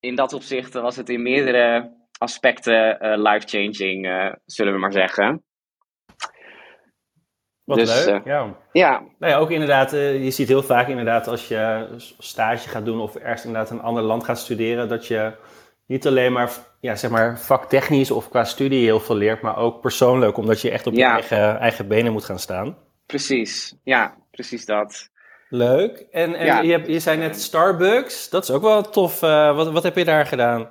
in 0.00 0.14
dat 0.14 0.32
opzicht 0.32 0.74
was 0.74 0.96
het 0.96 1.08
in 1.08 1.22
meerdere 1.22 1.94
aspecten 2.18 2.98
uh, 3.00 3.16
life-changing, 3.16 4.32
zullen 4.46 4.72
we 4.72 4.78
maar 4.78 4.92
zeggen. 4.92 5.44
Wat 7.64 7.78
dus, 7.78 8.04
leuk, 8.04 8.24
ja. 8.24 8.56
ja. 8.72 9.02
Nou 9.18 9.32
ja, 9.32 9.38
ook 9.38 9.50
inderdaad, 9.50 9.90
je 9.90 10.30
ziet 10.30 10.48
heel 10.48 10.62
vaak 10.62 10.88
inderdaad 10.88 11.28
als 11.28 11.48
je 11.48 11.88
stage 12.18 12.68
gaat 12.68 12.84
doen 12.84 13.00
of 13.00 13.14
ergens 13.16 13.44
inderdaad 13.44 13.70
een 13.70 13.80
ander 13.80 14.02
land 14.02 14.24
gaat 14.24 14.38
studeren, 14.38 14.88
dat 14.88 15.06
je 15.06 15.32
niet 15.86 16.06
alleen 16.06 16.32
maar, 16.32 16.50
ja, 16.80 16.96
zeg 16.96 17.10
maar 17.10 17.40
vaktechnisch 17.40 18.10
of 18.10 18.28
qua 18.28 18.44
studie 18.44 18.84
heel 18.84 19.00
veel 19.00 19.16
leert, 19.16 19.40
maar 19.40 19.56
ook 19.56 19.80
persoonlijk, 19.80 20.36
omdat 20.36 20.60
je 20.60 20.70
echt 20.70 20.86
op 20.86 20.94
je 20.94 21.04
eigen, 21.04 21.58
eigen 21.58 21.88
benen 21.88 22.12
moet 22.12 22.24
gaan 22.24 22.38
staan. 22.38 22.76
Precies, 23.06 23.76
ja, 23.84 24.14
precies 24.30 24.64
dat. 24.64 25.10
Leuk. 25.48 26.06
En, 26.10 26.34
en 26.34 26.46
ja. 26.46 26.60
je, 26.60 26.70
hebt, 26.72 26.86
je 26.86 26.98
zei 26.98 27.18
net 27.18 27.40
Starbucks. 27.40 28.30
Dat 28.30 28.42
is 28.42 28.50
ook 28.50 28.62
wel 28.62 28.82
tof. 28.82 29.22
Uh, 29.22 29.56
wat, 29.56 29.70
wat 29.70 29.82
heb 29.82 29.96
je 29.96 30.04
daar 30.04 30.26
gedaan? 30.26 30.70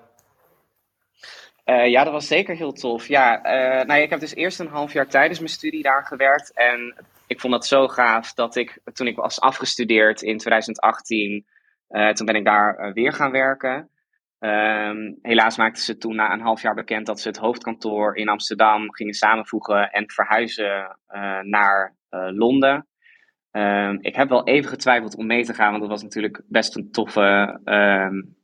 Uh, 1.65 1.87
ja, 1.87 2.03
dat 2.03 2.13
was 2.13 2.27
zeker 2.27 2.55
heel 2.55 2.73
tof. 2.73 3.07
Ja, 3.07 3.37
uh, 3.37 3.85
nou, 3.85 4.01
ik 4.01 4.09
heb 4.09 4.19
dus 4.19 4.35
eerst 4.35 4.59
een 4.59 4.67
half 4.67 4.93
jaar 4.93 5.07
tijdens 5.07 5.39
mijn 5.39 5.51
studie 5.51 5.83
daar 5.83 6.05
gewerkt. 6.05 6.51
En 6.53 6.95
ik 7.27 7.39
vond 7.39 7.53
dat 7.53 7.65
zo 7.65 7.87
gaaf 7.87 8.33
dat 8.33 8.55
ik, 8.55 8.79
toen 8.93 9.07
ik 9.07 9.15
was 9.15 9.39
afgestudeerd 9.39 10.21
in 10.21 10.37
2018, 10.37 11.45
toen 12.13 12.25
ben 12.25 12.35
ik 12.35 12.45
daar 12.45 12.91
weer 12.93 13.13
gaan 13.13 13.31
werken. 13.31 13.89
Um, 14.39 15.19
helaas 15.21 15.57
maakten 15.57 15.83
ze 15.83 15.97
toen 15.97 16.15
na 16.15 16.33
een 16.33 16.41
half 16.41 16.61
jaar 16.61 16.75
bekend 16.75 17.05
dat 17.05 17.19
ze 17.19 17.27
het 17.27 17.37
hoofdkantoor 17.37 18.15
in 18.15 18.29
Amsterdam 18.29 18.93
gingen 18.93 19.13
samenvoegen 19.13 19.91
en 19.91 20.11
verhuizen 20.11 20.97
naar 21.41 21.95
Londen. 22.09 22.87
Um, 23.51 23.97
ik 24.01 24.15
heb 24.15 24.29
wel 24.29 24.47
even 24.47 24.69
getwijfeld 24.69 25.15
om 25.15 25.25
mee 25.25 25.45
te 25.45 25.53
gaan, 25.53 25.69
want 25.69 25.81
dat 25.81 25.91
was 25.91 26.03
natuurlijk 26.03 26.41
best 26.47 26.75
een 26.75 26.91
toffe 26.91 27.59
um, 27.65 28.35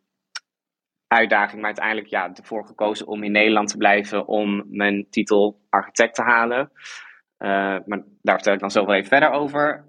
uitdaging. 1.07 1.55
Maar 1.55 1.65
uiteindelijk 1.65 2.07
ja, 2.07 2.33
ervoor 2.33 2.65
gekozen 2.65 3.07
om 3.07 3.23
in 3.23 3.31
Nederland 3.31 3.67
te 3.67 3.77
blijven 3.77 4.27
om 4.27 4.63
mijn 4.67 5.07
titel 5.09 5.59
architect 5.69 6.15
te 6.15 6.21
halen. 6.23 6.71
Uh, 7.39 7.77
maar 7.85 8.03
daar 8.21 8.35
vertel 8.35 8.53
ik 8.53 8.59
dan 8.59 8.71
zo 8.71 8.85
wel 8.85 8.95
even 8.95 9.09
verder 9.09 9.29
over. 9.29 9.85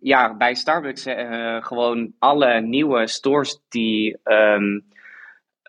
Ja, 0.00 0.36
bij 0.36 0.54
Starbucks 0.54 1.06
uh, 1.06 1.64
gewoon 1.64 2.12
alle 2.18 2.60
nieuwe 2.60 3.06
stores 3.06 3.62
die 3.68 4.18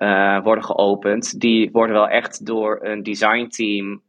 uh, 0.01 0.43
worden 0.43 0.63
geopend, 0.63 1.39
die 1.39 1.72
worden 1.72 1.96
wel 1.96 2.08
echt 2.08 2.46
door 2.46 2.79
een 2.81 3.03
designteam 3.03 4.01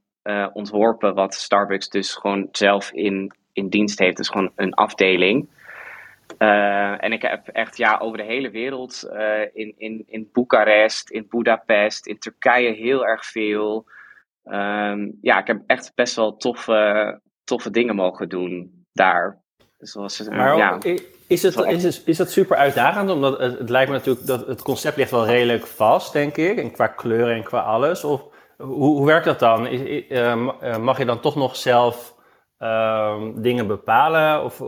ontworpen, 0.52 1.14
wat 1.14 1.34
Starbucks 1.34 1.88
dus 1.88 2.14
gewoon 2.14 2.48
zelf 2.52 2.92
in 2.92 3.32
in 3.52 3.68
dienst 3.68 3.98
heeft. 3.98 4.16
Dus 4.16 4.28
gewoon 4.28 4.52
een 4.56 4.74
afdeling. 4.74 5.48
Uh, 6.38 7.04
en 7.04 7.12
ik 7.12 7.22
heb 7.22 7.48
echt 7.48 7.76
ja, 7.76 7.98
over 7.98 8.18
de 8.18 8.24
hele 8.24 8.50
wereld, 8.50 9.10
in, 9.52 9.74
in, 9.76 10.04
in 10.06 10.28
Boekarest, 10.32 11.10
in 11.10 11.26
Budapest, 11.28 12.06
in 12.06 12.18
Turkije 12.18 12.72
heel 12.72 13.06
erg 13.06 13.24
veel. 13.24 13.86
Um, 14.44 15.18
ja, 15.20 15.38
ik 15.38 15.46
heb 15.46 15.62
echt 15.66 15.92
best 15.94 16.16
wel 16.16 16.36
toffe, 16.36 17.20
toffe 17.44 17.70
dingen 17.70 17.94
mogen 17.94 18.28
doen 18.28 18.84
daar. 18.92 19.40
Zoals, 19.82 20.20
uh, 20.20 20.28
maar 20.28 20.56
ja, 20.56 20.78
is, 21.26 21.42
het, 21.42 21.56
is, 21.56 21.82
het, 21.82 22.02
is 22.06 22.16
dat 22.16 22.30
super 22.30 22.56
uitdagend? 22.56 23.10
Omdat 23.10 23.38
het, 23.38 23.58
het, 23.58 23.70
lijkt 23.70 23.90
me 23.90 23.96
natuurlijk 23.96 24.26
dat 24.26 24.46
het 24.46 24.62
concept 24.62 24.96
ligt 24.96 25.10
wel 25.10 25.26
redelijk 25.26 25.66
vast, 25.66 26.12
denk 26.12 26.36
ik. 26.36 26.58
En 26.58 26.70
qua 26.70 26.86
kleuren 26.86 27.34
en 27.34 27.42
qua 27.42 27.60
alles. 27.60 28.04
Of 28.04 28.22
hoe, 28.56 28.96
hoe 28.96 29.06
werkt 29.06 29.24
dat 29.24 29.38
dan? 29.38 29.66
Is, 29.66 30.04
mag 30.78 30.98
je 30.98 31.04
dan 31.04 31.20
toch 31.20 31.36
nog 31.36 31.56
zelf 31.56 32.14
uh, 32.58 33.22
dingen 33.34 33.66
bepalen? 33.66 34.44
Of, 34.44 34.62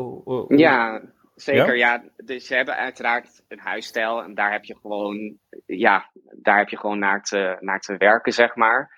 ja, 0.49 1.02
zeker. 1.35 1.76
Ja? 1.76 1.92
ja? 1.92 2.02
dus 2.16 2.47
ze 2.47 2.54
hebben 2.54 2.76
uiteraard 2.76 3.42
een 3.49 3.59
huisstijl 3.59 4.23
en 4.23 4.35
daar 4.35 4.52
heb 4.52 4.64
je 4.64 4.76
gewoon, 4.80 5.38
ja, 5.66 6.11
daar 6.33 6.59
heb 6.59 6.68
je 6.68 6.78
gewoon 6.78 6.99
naar 6.99 7.23
te, 7.23 7.56
naar 7.61 7.80
te 7.80 7.97
werken, 7.97 8.33
zeg 8.33 8.54
maar. 8.54 8.93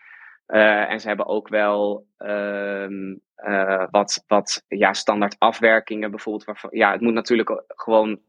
Uh, 0.49 0.91
en 0.91 1.01
ze 1.01 1.09
hebben 1.09 1.27
ook 1.27 1.49
wel 1.49 2.07
uh, 2.19 2.89
uh, 3.49 3.85
wat, 3.91 4.25
wat 4.27 4.65
ja, 4.69 4.93
standaard 4.93 5.37
afwerkingen 5.39 6.11
bijvoorbeeld. 6.11 6.45
Waarvan, 6.45 6.71
ja, 6.73 6.93
het 6.93 7.01
moet 7.01 7.13
natuurlijk 7.13 7.63
gewoon 7.67 8.21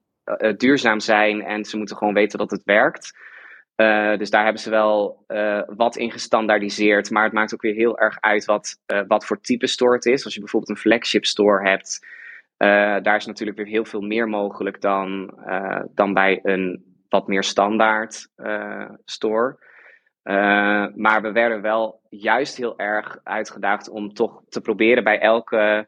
duurzaam 0.58 1.00
zijn 1.00 1.42
en 1.42 1.66
ze 1.66 1.78
moeten 1.78 1.98
gewoon 1.98 2.14
weten 2.14 2.40
dat 2.40 2.52
het 2.52 2.62
werkt. 2.64 3.18
dus 4.20 4.30
daar 4.30 4.44
hebben 4.44 4.62
ze 4.62 4.70
wel 4.70 5.26
wat 5.76 5.96
in 5.96 6.12
gestandaardiseerd. 6.12 7.12
Maar 7.12 7.24
het 7.24 7.34
maakt 7.34 7.54
ook 7.54 7.62
weer 7.62 7.74
heel 7.74 8.00
erg 8.00 8.18
uit 8.20 8.46
wat, 8.46 8.80
wat 9.08 9.26
voor 9.26 9.42
type 9.42 9.68
store 9.68 9.96
het 9.96 10.06
is. 10.06 10.24
Als 10.24 10.34
je 10.34 10.40
bijvoorbeeld 10.40 10.72
een 10.72 10.82
flagship 10.82 11.26
store 11.26 11.70
hebt, 11.70 12.08
daar 13.04 13.16
is 13.16 13.26
natuurlijk 13.26 13.58
weer 13.58 13.68
heel 13.68 13.86
veel 13.86 14.02
meer 14.02 14.28
mogelijk 14.28 14.82
dan, 14.82 15.34
dan 15.94 16.14
bij 16.14 16.40
een 16.44 16.84
wat 17.10 17.28
meer 17.28 17.44
standaard 17.44 18.30
store. 19.06 19.58
Uh, 20.28 20.86
maar 20.96 21.22
we 21.22 21.32
werden 21.32 21.62
wel 21.62 22.00
juist 22.10 22.58
heel 22.58 22.78
erg 22.78 23.20
uitgedaagd 23.24 23.90
om 23.90 24.14
toch 24.14 24.42
te 24.50 24.62
proberen 24.62 25.04
bij 25.04 25.20
elke 25.20 25.88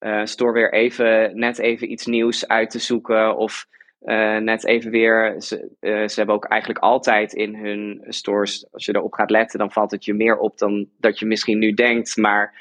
uh, 0.00 0.20
store 0.24 0.52
weer 0.52 0.72
even, 0.72 1.38
net 1.38 1.58
even 1.58 1.90
iets 1.90 2.06
nieuws 2.06 2.48
uit 2.48 2.70
te 2.70 2.78
zoeken. 2.78 3.36
Of 3.36 3.66
uh, 4.02 4.36
net 4.36 4.64
even 4.64 4.90
weer. 4.90 5.34
Ze, 5.42 5.68
ze 5.80 6.12
hebben 6.14 6.34
ook 6.34 6.44
eigenlijk 6.44 6.80
altijd 6.80 7.32
in 7.32 7.54
hun 7.54 8.04
stores, 8.08 8.66
als 8.72 8.84
je 8.84 8.94
erop 8.94 9.12
gaat 9.12 9.30
letten, 9.30 9.58
dan 9.58 9.72
valt 9.72 9.90
het 9.90 10.04
je 10.04 10.14
meer 10.14 10.38
op 10.38 10.58
dan 10.58 10.88
dat 10.98 11.18
je 11.18 11.26
misschien 11.26 11.58
nu 11.58 11.72
denkt. 11.72 12.16
Maar 12.16 12.54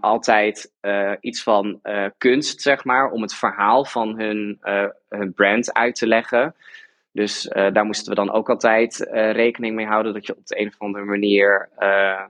altijd 0.00 0.72
iets 1.20 1.42
van 1.42 1.80
kunst, 2.18 2.62
zeg 2.62 2.84
maar, 2.84 3.10
om 3.10 3.22
het 3.22 3.34
verhaal 3.34 3.84
van 3.84 4.18
hun, 4.18 4.58
hun 5.08 5.34
brand 5.34 5.72
uit 5.72 5.94
te 5.94 6.06
leggen. 6.06 6.54
Dus 7.18 7.46
uh, 7.46 7.72
daar 7.72 7.84
moesten 7.84 8.08
we 8.08 8.14
dan 8.14 8.30
ook 8.30 8.50
altijd 8.50 9.00
uh, 9.00 9.32
rekening 9.32 9.74
mee 9.74 9.86
houden 9.86 10.12
dat 10.12 10.26
je 10.26 10.36
op 10.36 10.46
de 10.46 10.60
een 10.60 10.66
of 10.66 10.74
andere 10.78 11.04
manier. 11.04 11.68
Uh, 11.78 12.24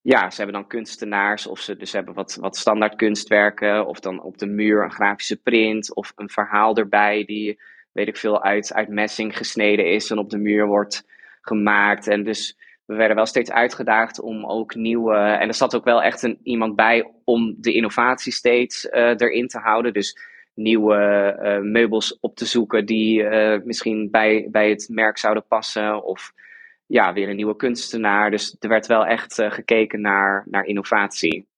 ja, 0.00 0.30
ze 0.30 0.36
hebben 0.36 0.54
dan 0.54 0.66
kunstenaars 0.66 1.46
of 1.46 1.58
ze 1.58 1.76
dus 1.76 1.92
hebben 1.92 2.14
wat, 2.14 2.38
wat 2.40 2.56
standaard 2.56 2.94
kunstwerken. 2.94 3.86
Of 3.86 4.00
dan 4.00 4.22
op 4.22 4.38
de 4.38 4.46
muur 4.46 4.82
een 4.82 4.92
grafische 4.92 5.36
print 5.36 5.94
of 5.94 6.12
een 6.16 6.30
verhaal 6.30 6.76
erbij 6.76 7.24
die, 7.24 7.60
weet 7.92 8.08
ik 8.08 8.16
veel, 8.16 8.42
uit, 8.42 8.72
uit 8.72 8.88
messing 8.88 9.36
gesneden 9.36 9.86
is 9.86 10.10
en 10.10 10.18
op 10.18 10.30
de 10.30 10.38
muur 10.38 10.66
wordt 10.66 11.06
gemaakt. 11.40 12.06
En 12.06 12.24
dus 12.24 12.58
we 12.84 12.94
werden 12.94 13.16
wel 13.16 13.26
steeds 13.26 13.50
uitgedaagd 13.50 14.20
om 14.20 14.46
ook 14.46 14.74
nieuwe. 14.74 15.16
En 15.16 15.48
er 15.48 15.54
zat 15.54 15.74
ook 15.74 15.84
wel 15.84 16.02
echt 16.02 16.22
een, 16.22 16.38
iemand 16.42 16.76
bij 16.76 17.10
om 17.24 17.54
de 17.58 17.72
innovatie 17.72 18.32
steeds 18.32 18.90
erin 18.90 19.48
te 19.48 19.58
houden. 19.58 19.92
Dus 19.92 20.31
nieuwe 20.54 21.36
uh, 21.42 21.58
meubels 21.58 22.18
op 22.20 22.36
te 22.36 22.44
zoeken 22.44 22.86
die 22.86 23.22
uh, 23.22 23.58
misschien 23.64 24.10
bij, 24.10 24.48
bij 24.50 24.70
het 24.70 24.88
merk 24.90 25.18
zouden 25.18 25.46
passen. 25.46 26.04
Of 26.04 26.32
ja, 26.86 27.12
weer 27.12 27.28
een 27.28 27.36
nieuwe 27.36 27.56
kunstenaar. 27.56 28.30
Dus 28.30 28.56
er 28.60 28.68
werd 28.68 28.86
wel 28.86 29.06
echt 29.06 29.38
uh, 29.38 29.50
gekeken 29.50 30.00
naar, 30.00 30.44
naar 30.46 30.64
innovatie. 30.64 31.50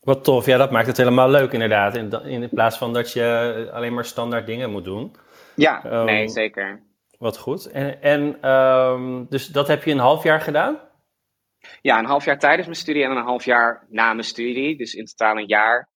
Wat 0.00 0.24
tof, 0.24 0.46
ja, 0.46 0.56
dat 0.56 0.70
maakt 0.70 0.86
het 0.86 0.96
helemaal 0.96 1.30
leuk 1.30 1.52
inderdaad. 1.52 1.96
In, 1.96 2.10
in 2.24 2.48
plaats 2.48 2.78
van 2.78 2.92
dat 2.92 3.12
je 3.12 3.68
alleen 3.72 3.94
maar 3.94 4.04
standaard 4.04 4.46
dingen 4.46 4.70
moet 4.70 4.84
doen. 4.84 5.14
Ja, 5.56 5.84
um, 5.84 6.04
nee, 6.04 6.28
zeker. 6.28 6.82
Wat 7.18 7.38
goed. 7.38 7.66
En, 7.66 8.02
en 8.02 8.50
um, 8.50 9.26
dus 9.28 9.46
dat 9.46 9.68
heb 9.68 9.84
je 9.84 9.90
een 9.90 9.98
half 9.98 10.22
jaar 10.22 10.40
gedaan? 10.40 10.78
Ja, 11.80 11.98
een 11.98 12.04
half 12.04 12.24
jaar 12.24 12.38
tijdens 12.38 12.66
mijn 12.66 12.78
studie 12.78 13.04
en 13.04 13.10
een 13.10 13.22
half 13.22 13.44
jaar 13.44 13.86
na 13.88 14.12
mijn 14.12 14.24
studie. 14.24 14.76
Dus 14.76 14.94
in 14.94 15.04
totaal 15.04 15.36
een 15.36 15.46
jaar. 15.46 15.89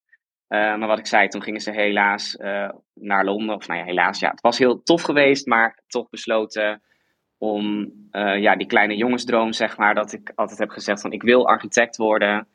Uh, 0.54 0.76
maar 0.76 0.88
wat 0.88 0.99
ik 0.99 1.06
zei, 1.06 1.28
toen 1.28 1.42
gingen 1.42 1.61
ze 1.61 1.70
helaas 1.70 2.37
uh, 2.40 2.70
naar 2.94 3.25
Londen. 3.25 3.54
Of 3.54 3.66
nou 3.66 3.80
ja, 3.80 3.87
helaas, 3.87 4.18
ja, 4.18 4.30
het 4.30 4.40
was 4.40 4.58
heel 4.58 4.82
tof 4.82 5.02
geweest, 5.02 5.46
maar 5.46 5.78
toch 5.87 6.08
besloten 6.08 6.82
om 7.38 7.92
uh, 8.12 8.38
ja, 8.38 8.56
die 8.56 8.66
kleine 8.66 8.96
jongensdroom, 8.96 9.52
zeg 9.52 9.76
maar, 9.76 9.94
dat 9.94 10.12
ik 10.12 10.32
altijd 10.34 10.58
heb 10.58 10.70
gezegd 10.70 11.00
van 11.00 11.12
ik 11.12 11.23
wil 11.23 11.46
architect 11.46 11.96
worden, 11.96 12.49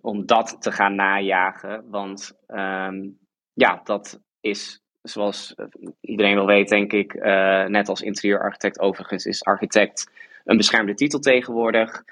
om 0.00 0.26
dat 0.26 0.56
te 0.60 0.72
gaan 0.72 0.94
najagen. 0.94 1.90
Want 1.90 2.32
um, 2.46 3.18
ja, 3.52 3.80
dat 3.84 4.20
is, 4.40 4.82
zoals 5.02 5.54
iedereen 6.00 6.34
wel 6.34 6.46
weet, 6.46 6.68
denk 6.68 6.92
ik, 6.92 7.14
net 7.68 7.88
als 7.88 8.02
interieurarchitect 8.02 8.80
overigens, 8.80 9.26
is 9.26 9.44
architect 9.44 10.10
een 10.44 10.56
beschermde 10.56 10.94
titel 10.94 11.18
tegenwoordig. 11.18 12.04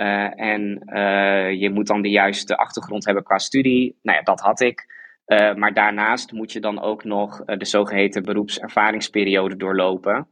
Uh, 0.00 0.40
en 0.40 0.82
uh, 0.86 1.60
je 1.60 1.70
moet 1.70 1.86
dan 1.86 2.02
de 2.02 2.10
juiste 2.10 2.56
achtergrond 2.56 3.04
hebben 3.04 3.22
qua 3.22 3.38
studie. 3.38 3.98
Nou 4.02 4.18
ja, 4.18 4.22
dat 4.22 4.40
had 4.40 4.60
ik. 4.60 4.96
Uh, 5.26 5.54
maar 5.54 5.74
daarnaast 5.74 6.32
moet 6.32 6.52
je 6.52 6.60
dan 6.60 6.80
ook 6.80 7.04
nog 7.04 7.44
de 7.44 7.64
zogeheten 7.64 8.22
beroepservaringsperiode 8.22 9.56
doorlopen. 9.56 10.28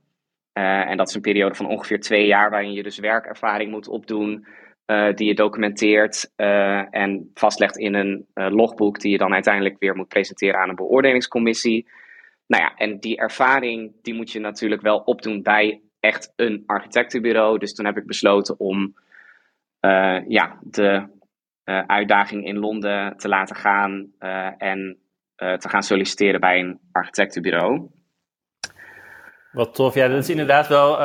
en 0.53 0.97
dat 0.97 1.09
is 1.09 1.15
een 1.15 1.21
periode 1.21 1.55
van 1.55 1.67
ongeveer 1.67 2.01
twee 2.01 2.27
jaar 2.27 2.51
waarin 2.51 2.73
je 2.73 2.83
dus 2.83 2.99
werkervaring 2.99 3.71
moet 3.71 3.89
opdoen. 3.89 4.47
die 5.15 5.27
je 5.27 5.35
documenteert 5.35 6.33
en 6.91 7.31
vastlegt 7.35 7.79
in 7.79 7.95
een 7.95 8.27
logboek 8.35 9.01
die 9.01 9.11
je 9.11 9.19
dan 9.19 9.33
uiteindelijk 9.33 9.77
weer 9.79 9.97
moet 9.97 10.09
presenteren 10.09 10.61
aan 10.61 10.69
een 10.69 10.75
beoordelingscommissie. 10.75 11.89
Nou 12.47 12.63
ja, 12.63 12.75
en 12.75 12.99
die 12.99 13.17
ervaring 13.17 13.93
die 14.03 14.15
moet 14.15 14.33
je 14.33 14.41
natuurlijk 14.41 14.83
wel 14.83 14.99
opdoen 14.99 15.43
bij 15.43 15.81
echt 16.01 16.33
een 16.37 16.63
architectenbureau. 16.67 17.59
Dus 17.59 17.75
toen 17.75 17.87
heb 17.87 17.97
ik 17.97 18.07
besloten 18.07 18.61
om 18.61 18.95
ja, 20.29 20.59
de 20.61 21.07
uh, 21.65 21.83
uitdaging 21.87 22.47
in 22.47 22.59
Londen 22.59 23.17
te 23.17 23.29
laten 23.29 23.57
gaan 23.57 24.13
uh, 24.21 24.49
en 24.59 24.99
te 25.37 25.69
gaan 25.69 25.83
solliciteren 25.83 26.41
bij 26.41 26.59
een 26.59 26.81
architectenbureau. 26.93 27.91
Wat 29.53 29.75
tof. 29.75 29.95
Ja, 29.95 30.09
dat 30.09 30.19
is 30.19 30.31
inderdaad 30.31 30.69
wel 30.69 30.97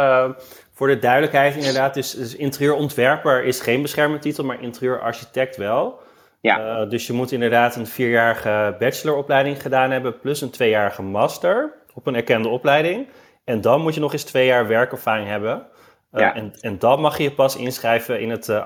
voor 0.74 0.88
de 0.88 1.00
duidelijkheid 1.00 1.56
inderdaad. 1.56 1.94
Dus, 1.94 2.12
dus 2.12 2.36
interieurontwerper 2.36 3.44
is 3.44 3.62
geen 3.62 3.82
beschermde 3.82 4.20
titel, 4.20 4.46
maar 4.46 4.62
interieurarchitect 4.62 5.58
wel. 5.58 6.00
Ja. 6.42 6.86
dus 6.86 7.08
je 7.08 7.14
moet 7.14 7.32
inderdaad 7.32 7.76
een 7.76 7.88
vierjarige 7.88 8.76
bacheloropleiding 8.80 9.62
gedaan 9.62 9.92
hebben, 9.92 10.20
plus 10.20 10.42
een 10.42 10.50
tweejarige 10.50 11.02
master 11.02 11.74
op 11.94 12.08
een 12.08 12.16
erkende 12.16 12.50
opleiding. 12.50 13.08
En 13.44 13.62
dan 13.62 13.82
moet 13.82 13.94
je 13.94 14.00
nog 14.00 14.14
eens 14.14 14.24
twee 14.24 14.46
jaar 14.46 14.68
werkervaring 14.68 15.28
hebben. 15.28 15.68
Eh, 16.12 16.22
ja. 16.22 16.36
en, 16.36 16.54
en 16.60 16.80
dan 16.80 17.02
mag 17.02 17.18
je 17.18 17.24
je 17.24 17.32
pas 17.32 17.56
inschrijven 17.56 18.22
in 18.22 18.30
het 18.30 18.48
uh, 18.48 18.66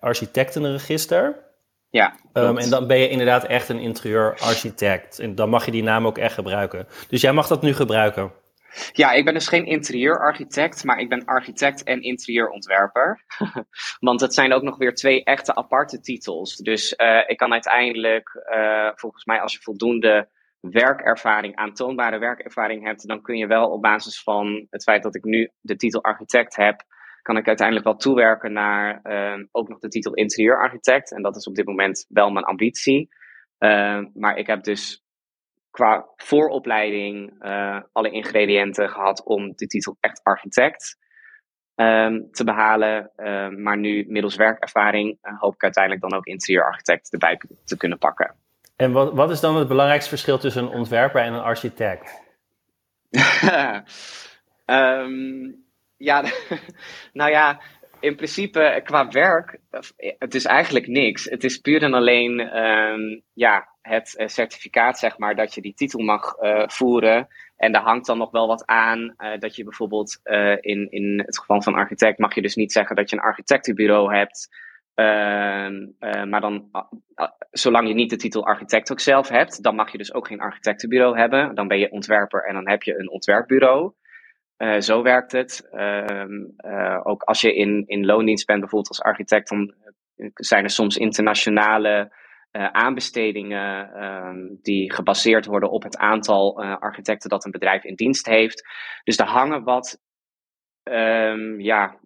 architectenregister. 0.00 1.46
Ja. 1.90 2.14
Um, 2.32 2.58
en 2.58 2.70
dan 2.70 2.86
ben 2.86 2.98
je 2.98 3.08
inderdaad 3.08 3.44
echt 3.44 3.68
een 3.68 3.78
interieurarchitect. 3.78 5.18
En 5.18 5.34
dan 5.34 5.48
mag 5.48 5.64
je 5.64 5.70
die 5.70 5.82
naam 5.82 6.06
ook 6.06 6.18
echt 6.18 6.34
gebruiken. 6.34 6.86
Dus 7.08 7.20
jij 7.20 7.32
mag 7.32 7.46
dat 7.46 7.62
nu 7.62 7.74
gebruiken. 7.74 8.32
Ja, 8.92 9.12
ik 9.12 9.24
ben 9.24 9.34
dus 9.34 9.48
geen 9.48 9.66
interieurarchitect, 9.66 10.84
maar 10.84 10.98
ik 10.98 11.08
ben 11.08 11.24
architect 11.24 11.82
en 11.82 12.02
interieurontwerper. 12.02 13.24
Want 14.00 14.20
het 14.20 14.34
zijn 14.34 14.52
ook 14.52 14.62
nog 14.62 14.76
weer 14.76 14.94
twee 14.94 15.24
echte 15.24 15.54
aparte 15.54 16.00
titels. 16.00 16.56
Dus 16.56 16.94
uh, 16.96 17.20
ik 17.26 17.36
kan 17.36 17.52
uiteindelijk, 17.52 18.44
uh, 18.56 18.90
volgens 18.94 19.24
mij, 19.24 19.40
als 19.40 19.52
je 19.52 19.62
voldoende 19.62 20.28
werkervaring, 20.60 21.56
aantoonbare 21.56 22.18
werkervaring 22.18 22.84
hebt, 22.84 23.06
dan 23.06 23.22
kun 23.22 23.36
je 23.36 23.46
wel 23.46 23.70
op 23.70 23.82
basis 23.82 24.22
van 24.22 24.66
het 24.70 24.82
feit 24.82 25.02
dat 25.02 25.14
ik 25.14 25.24
nu 25.24 25.50
de 25.60 25.76
titel 25.76 26.02
architect 26.02 26.56
heb, 26.56 26.84
kan 27.22 27.36
ik 27.36 27.46
uiteindelijk 27.46 27.86
wel 27.86 27.96
toewerken 27.96 28.52
naar 28.52 29.00
uh, 29.02 29.44
ook 29.50 29.68
nog 29.68 29.78
de 29.78 29.88
titel 29.88 30.14
interieurarchitect. 30.14 31.12
En 31.12 31.22
dat 31.22 31.36
is 31.36 31.46
op 31.46 31.54
dit 31.54 31.66
moment 31.66 32.06
wel 32.08 32.30
mijn 32.30 32.44
ambitie. 32.44 33.08
Uh, 33.58 34.04
maar 34.14 34.36
ik 34.36 34.46
heb 34.46 34.62
dus 34.62 35.02
qua 35.70 36.06
vooropleiding 36.16 37.44
uh, 37.44 37.80
alle 37.92 38.10
ingrediënten 38.10 38.88
gehad 38.88 39.24
om 39.24 39.52
de 39.56 39.66
titel 39.66 39.96
echt 40.00 40.20
architect 40.22 40.96
ehm, 41.74 42.20
te 42.30 42.44
behalen. 42.44 43.12
Ehm, 43.16 43.62
maar 43.62 43.78
nu 43.78 44.04
middels 44.08 44.36
werkervaring 44.36 45.18
eh, 45.20 45.40
hoop 45.40 45.54
ik 45.54 45.62
uiteindelijk 45.62 46.02
dan 46.02 46.18
ook 46.18 46.26
interieurarchitect 46.26 47.12
erbij 47.12 47.40
te 47.64 47.76
kunnen 47.76 47.98
pakken. 47.98 48.36
En 48.78 48.92
wat, 48.92 49.12
wat 49.12 49.30
is 49.30 49.40
dan 49.40 49.56
het 49.56 49.68
belangrijkste 49.68 50.08
verschil 50.08 50.38
tussen 50.38 50.62
een 50.62 50.68
ontwerper 50.68 51.20
en 51.20 51.32
een 51.32 51.40
architect? 51.40 52.22
um, 54.66 55.64
ja, 56.08 56.24
nou 57.20 57.30
ja, 57.30 57.60
in 58.00 58.16
principe 58.16 58.80
qua 58.84 59.08
werk, 59.08 59.58
het 60.18 60.34
is 60.34 60.44
eigenlijk 60.44 60.86
niks. 60.86 61.24
Het 61.24 61.44
is 61.44 61.58
puur 61.58 61.82
en 61.82 61.94
alleen 61.94 62.56
um, 62.58 63.22
ja, 63.32 63.68
het 63.82 64.16
eh, 64.16 64.26
certificaat, 64.28 64.98
zeg 64.98 65.18
maar, 65.18 65.36
dat 65.36 65.54
je 65.54 65.60
die 65.60 65.74
titel 65.74 66.00
mag 66.00 66.34
voeren. 66.66 67.28
En 67.56 67.72
daar 67.72 67.82
hangt 67.82 68.06
dan 68.06 68.18
nog 68.18 68.30
wel 68.30 68.46
wat 68.46 68.66
aan 68.66 69.14
dat 69.38 69.56
je 69.56 69.64
bijvoorbeeld 69.64 70.20
in, 70.60 70.90
in 70.90 71.22
het 71.26 71.38
geval 71.38 71.62
van 71.62 71.74
architect 71.74 72.18
mag 72.18 72.34
je 72.34 72.42
dus 72.42 72.54
niet 72.54 72.72
zeggen 72.72 72.96
dat 72.96 73.10
je 73.10 73.16
een 73.16 73.22
architectenbureau 73.22 74.14
hebt. 74.14 74.48
Ehm, 74.98 75.86
uh, 76.00 76.24
maar 76.24 76.40
dan, 76.40 76.68
uh, 76.72 77.28
zolang 77.50 77.88
je 77.88 77.94
niet 77.94 78.10
de 78.10 78.16
titel 78.16 78.46
architect 78.46 78.92
ook 78.92 79.00
zelf 79.00 79.28
hebt, 79.28 79.62
dan 79.62 79.74
mag 79.74 79.92
je 79.92 79.98
dus 79.98 80.14
ook 80.14 80.26
geen 80.26 80.40
architectenbureau 80.40 81.18
hebben. 81.18 81.54
Dan 81.54 81.68
ben 81.68 81.78
je 81.78 81.90
ontwerper 81.90 82.44
en 82.44 82.54
dan 82.54 82.68
heb 82.68 82.82
je 82.82 82.98
een 82.98 83.10
ontwerpbureau. 83.10 83.92
Uh, 84.58 84.78
zo 84.78 85.02
werkt 85.02 85.32
het. 85.32 85.68
Ehm, 85.70 86.44
ook 87.02 87.22
als 87.22 87.40
je 87.40 87.54
in, 87.54 87.84
in 87.86 88.06
loondienst 88.06 88.46
bent, 88.46 88.60
bijvoorbeeld 88.60 88.88
als 88.88 89.02
architect, 89.02 89.48
dan 89.48 89.74
zijn 90.34 90.64
er 90.64 90.70
soms 90.70 90.96
internationale 90.96 92.12
aanbestedingen 92.52 93.92
ehm, 93.92 94.38
die 94.62 94.92
gebaseerd 94.92 95.46
worden 95.46 95.70
op 95.70 95.82
het 95.82 95.96
aantal 95.96 96.62
architecten 96.62 97.30
dat 97.30 97.44
een 97.44 97.50
bedrijf 97.50 97.84
in 97.84 97.94
dienst 97.94 98.26
heeft. 98.26 98.68
Dus 99.04 99.18
er 99.18 99.26
hangen 99.26 99.64
wat 99.64 99.98
um, 100.92 101.60
ja, 101.60 101.96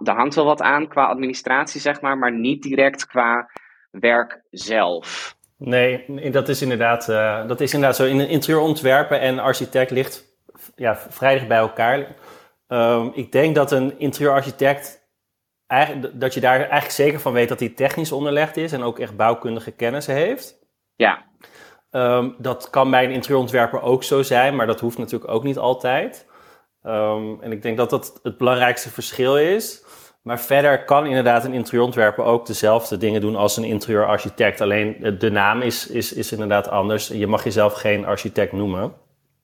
daar 0.00 0.16
hangt 0.16 0.34
wel 0.34 0.44
wat 0.44 0.62
aan 0.62 0.88
qua 0.88 1.06
administratie, 1.06 1.80
zeg 1.80 2.00
maar, 2.00 2.18
maar 2.18 2.32
niet 2.32 2.62
direct 2.62 3.06
qua 3.06 3.50
werk 3.90 4.42
zelf. 4.50 5.36
Nee, 5.56 6.30
dat 6.30 6.48
is 6.48 6.62
inderdaad, 6.62 7.08
uh, 7.08 7.46
dat 7.46 7.60
is 7.60 7.74
inderdaad 7.74 7.96
zo. 7.96 8.04
In 8.04 8.28
interieurontwerpen 8.28 9.20
en 9.20 9.38
architect 9.38 9.90
ligt 9.90 10.38
ja, 10.74 10.96
vrij 10.96 11.34
dicht 11.34 11.48
bij 11.48 11.58
elkaar. 11.58 12.06
Um, 12.68 13.10
ik 13.14 13.32
denk 13.32 13.54
dat 13.54 13.72
een 13.72 13.98
interieurarchitect, 13.98 15.08
dat 16.12 16.34
je 16.34 16.40
daar 16.40 16.58
eigenlijk 16.58 16.90
zeker 16.90 17.20
van 17.20 17.32
weet 17.32 17.48
dat 17.48 17.60
hij 17.60 17.68
technisch 17.68 18.12
onderlegd 18.12 18.56
is 18.56 18.72
en 18.72 18.82
ook 18.82 18.98
echt 18.98 19.16
bouwkundige 19.16 19.70
kennis 19.70 20.06
heeft. 20.06 20.58
Ja. 20.96 21.24
Um, 21.90 22.34
dat 22.38 22.70
kan 22.70 22.90
bij 22.90 23.04
een 23.04 23.10
interieurontwerper 23.10 23.82
ook 23.82 24.02
zo 24.02 24.22
zijn, 24.22 24.56
maar 24.56 24.66
dat 24.66 24.80
hoeft 24.80 24.98
natuurlijk 24.98 25.30
ook 25.30 25.44
niet 25.44 25.58
altijd. 25.58 26.29
Um, 26.86 27.42
en 27.42 27.52
ik 27.52 27.62
denk 27.62 27.76
dat 27.76 27.90
dat 27.90 28.20
het 28.22 28.36
belangrijkste 28.36 28.90
verschil 28.90 29.38
is. 29.38 29.84
Maar 30.22 30.40
verder 30.40 30.84
kan 30.84 31.06
inderdaad 31.06 31.44
een 31.44 31.52
interieurontwerper 31.52 32.24
ook 32.24 32.46
dezelfde 32.46 32.96
dingen 32.96 33.20
doen 33.20 33.36
als 33.36 33.56
een 33.56 33.64
interieurarchitect. 33.64 34.60
Alleen 34.60 35.16
de 35.18 35.30
naam 35.30 35.60
is, 35.60 35.86
is, 35.86 36.12
is 36.12 36.32
inderdaad 36.32 36.68
anders. 36.68 37.08
Je 37.08 37.26
mag 37.26 37.44
jezelf 37.44 37.72
geen 37.72 38.04
architect 38.06 38.52
noemen. 38.52 38.92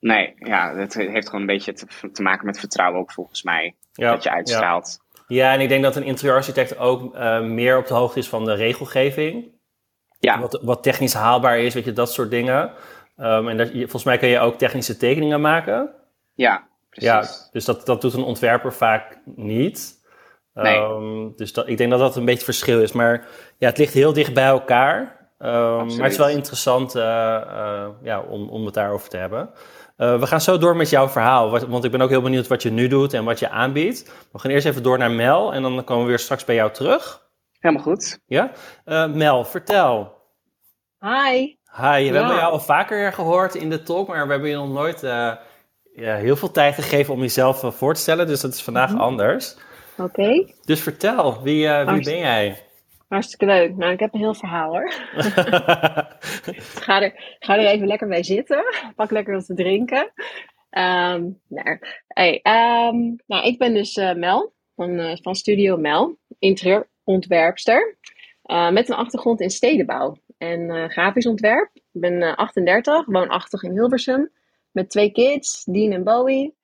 Nee, 0.00 0.34
ja, 0.36 0.74
het 0.74 0.94
heeft 0.94 1.26
gewoon 1.26 1.40
een 1.40 1.46
beetje 1.46 1.72
te, 1.72 2.10
te 2.12 2.22
maken 2.22 2.46
met 2.46 2.58
vertrouwen 2.58 3.00
ook 3.00 3.12
volgens 3.12 3.42
mij. 3.42 3.76
dat 3.92 4.22
je 4.22 4.30
uitstraalt. 4.30 4.98
Ja. 5.26 5.36
ja. 5.36 5.52
en 5.52 5.60
ik 5.60 5.68
denk 5.68 5.82
dat 5.82 5.96
een 5.96 6.02
interieurarchitect 6.02 6.78
ook 6.78 7.14
uh, 7.14 7.40
meer 7.40 7.78
op 7.78 7.86
de 7.86 7.94
hoogte 7.94 8.18
is 8.18 8.28
van 8.28 8.44
de 8.44 8.54
regelgeving. 8.54 9.54
Ja. 10.18 10.40
Wat, 10.40 10.60
wat 10.62 10.82
technisch 10.82 11.14
haalbaar 11.14 11.58
is, 11.58 11.74
weet 11.74 11.84
je, 11.84 11.92
dat 11.92 12.12
soort 12.12 12.30
dingen. 12.30 12.72
Um, 13.16 13.48
en 13.48 13.56
dat, 13.56 13.70
volgens 13.70 14.04
mij 14.04 14.18
kun 14.18 14.28
je 14.28 14.38
ook 14.38 14.58
technische 14.58 14.96
tekeningen 14.96 15.40
maken. 15.40 15.94
Ja, 16.34 16.68
precies. 16.96 17.38
Ja, 17.44 17.50
dus 17.50 17.64
dat, 17.64 17.86
dat 17.86 18.00
doet 18.00 18.14
een 18.14 18.22
ontwerper 18.22 18.72
vaak 18.72 19.18
niet. 19.24 19.94
Nee. 20.54 20.78
Um, 20.78 21.32
dus 21.36 21.52
dat, 21.52 21.68
ik 21.68 21.78
denk 21.78 21.90
dat 21.90 22.00
dat 22.00 22.16
een 22.16 22.24
beetje 22.24 22.44
het 22.44 22.44
verschil 22.44 22.80
is. 22.80 22.92
Maar 22.92 23.26
ja, 23.58 23.68
het 23.68 23.78
ligt 23.78 23.94
heel 23.94 24.12
dicht 24.12 24.34
bij 24.34 24.46
elkaar. 24.46 25.00
Um, 25.38 25.86
maar 25.86 26.02
het 26.02 26.12
is 26.12 26.16
wel 26.16 26.28
interessant 26.28 26.96
uh, 26.96 27.02
uh, 27.02 27.88
ja, 28.02 28.20
om, 28.20 28.48
om 28.48 28.64
het 28.64 28.74
daarover 28.74 29.08
te 29.08 29.16
hebben. 29.16 29.50
Uh, 29.96 30.18
we 30.18 30.26
gaan 30.26 30.40
zo 30.40 30.58
door 30.58 30.76
met 30.76 30.90
jouw 30.90 31.08
verhaal, 31.08 31.50
want 31.68 31.84
ik 31.84 31.90
ben 31.90 32.00
ook 32.00 32.10
heel 32.10 32.22
benieuwd 32.22 32.46
wat 32.46 32.62
je 32.62 32.70
nu 32.70 32.88
doet 32.88 33.12
en 33.12 33.24
wat 33.24 33.38
je 33.38 33.48
aanbiedt. 33.48 34.12
We 34.32 34.38
gaan 34.38 34.50
eerst 34.50 34.66
even 34.66 34.82
door 34.82 34.98
naar 34.98 35.10
Mel 35.10 35.52
en 35.52 35.62
dan 35.62 35.84
komen 35.84 36.02
we 36.02 36.08
weer 36.08 36.18
straks 36.18 36.44
bij 36.44 36.54
jou 36.54 36.70
terug. 36.72 37.28
Helemaal 37.58 37.84
goed. 37.84 38.18
Ja? 38.26 38.50
Mel, 39.06 39.44
vertel. 39.44 40.14
Hi. 41.00 41.56
Hi, 41.72 41.96
we 41.96 42.04
ja. 42.04 42.12
hebben 42.12 42.36
jou 42.36 42.52
al 42.52 42.60
vaker 42.60 43.12
gehoord 43.12 43.54
in 43.54 43.70
de 43.70 43.82
talk, 43.82 44.08
maar 44.08 44.26
we 44.26 44.32
hebben 44.32 44.50
je 44.50 44.56
nog 44.56 44.72
nooit 44.72 45.06
ja, 45.96 46.16
heel 46.16 46.36
veel 46.36 46.50
tijd 46.50 46.74
gegeven 46.74 47.14
om 47.14 47.20
jezelf 47.20 47.76
voor 47.76 47.94
te 47.94 48.00
stellen. 48.00 48.26
Dus 48.26 48.40
dat 48.40 48.52
is 48.52 48.62
vandaag 48.62 48.90
mm 48.90 48.96
-hmm. 48.96 49.04
anders. 49.04 49.56
Oké. 49.98 50.02
Okay. 50.02 50.54
Dus 50.64 50.80
vertel, 50.80 51.42
wie, 51.42 51.66
uh, 51.66 51.92
wie 51.92 52.04
ben 52.04 52.18
jij? 52.18 52.58
Hartstikke 53.08 53.46
leuk. 53.46 53.76
Nou, 53.76 53.92
ik 53.92 54.00
heb 54.00 54.14
een 54.14 54.20
heel 54.20 54.34
verhaal 54.34 54.70
hoor. 54.70 54.90
ga, 56.86 57.02
er, 57.02 57.36
ga 57.38 57.58
er 57.58 57.66
even 57.66 57.86
lekker 57.86 58.08
bij 58.08 58.22
zitten. 58.22 58.64
Pak 58.96 59.10
lekker 59.10 59.34
wat 59.34 59.46
te 59.46 59.54
drinken. 59.54 60.12
Um, 60.70 61.40
nou, 61.48 61.78
hey, 62.08 62.40
um, 62.42 63.16
nou, 63.26 63.46
ik 63.46 63.58
ben 63.58 63.74
dus 63.74 63.96
uh, 63.96 64.14
Mel 64.14 64.52
van, 64.74 64.90
uh, 64.90 65.16
van 65.22 65.34
Studio 65.34 65.76
Mel, 65.76 66.18
interieurontwerpster. 66.38 67.96
Uh, 68.44 68.70
met 68.70 68.88
een 68.88 68.96
achtergrond 68.96 69.40
in 69.40 69.50
stedenbouw 69.50 70.16
en 70.38 70.90
grafisch 70.90 71.26
ontwerp. 71.26 71.70
Ik 71.74 72.00
ben 72.00 72.36
38, 72.36 73.04
woonachtig 73.06 73.62
in 73.62 73.72
Hilversum. 73.72 74.30
Met 74.76 74.90
twee 74.90 75.12
kids, 75.12 75.64
Dean 75.64 75.92
en 75.92 76.04
Bowie. 76.04 76.54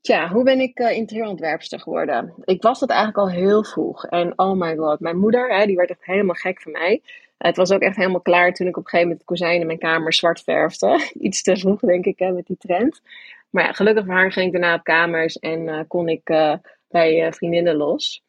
Tja, 0.00 0.28
hoe 0.28 0.44
ben 0.44 0.60
ik 0.60 0.78
uh, 0.78 0.96
interieurontwerpster 0.96 1.80
geworden? 1.80 2.34
Ik 2.44 2.62
was 2.62 2.80
dat 2.80 2.88
eigenlijk 2.88 3.18
al 3.18 3.30
heel 3.30 3.64
vroeg. 3.64 4.06
En 4.06 4.38
oh 4.38 4.58
my 4.58 4.76
god, 4.76 5.00
mijn 5.00 5.18
moeder, 5.18 5.54
hè, 5.56 5.66
die 5.66 5.76
werd 5.76 5.90
echt 5.90 6.04
helemaal 6.04 6.34
gek 6.34 6.62
van 6.62 6.72
mij. 6.72 7.02
Het 7.38 7.56
was 7.56 7.72
ook 7.72 7.80
echt 7.80 7.96
helemaal 7.96 8.20
klaar 8.20 8.52
toen 8.52 8.66
ik 8.66 8.76
op 8.76 8.84
een 8.84 8.88
gegeven 8.88 9.08
moment 9.08 9.18
de 9.18 9.34
kozijnen 9.34 9.60
in 9.60 9.66
mijn 9.66 9.78
kamer 9.78 10.12
zwart 10.12 10.42
verfde. 10.42 11.10
Iets 11.26 11.42
te 11.42 11.56
vroeg, 11.56 11.80
denk 11.80 12.04
ik, 12.04 12.18
hè, 12.18 12.32
met 12.32 12.46
die 12.46 12.56
trend. 12.56 13.00
Maar 13.50 13.64
ja, 13.64 13.72
gelukkig 13.72 14.04
voor 14.04 14.14
haar 14.14 14.32
ging 14.32 14.46
ik 14.46 14.52
daarna 14.52 14.74
op 14.74 14.84
kamers 14.84 15.38
en 15.38 15.60
uh, 15.60 15.80
kon 15.88 16.08
ik 16.08 16.24
bij 16.88 17.32
vriendinnen 17.32 17.76
los. 17.76 18.24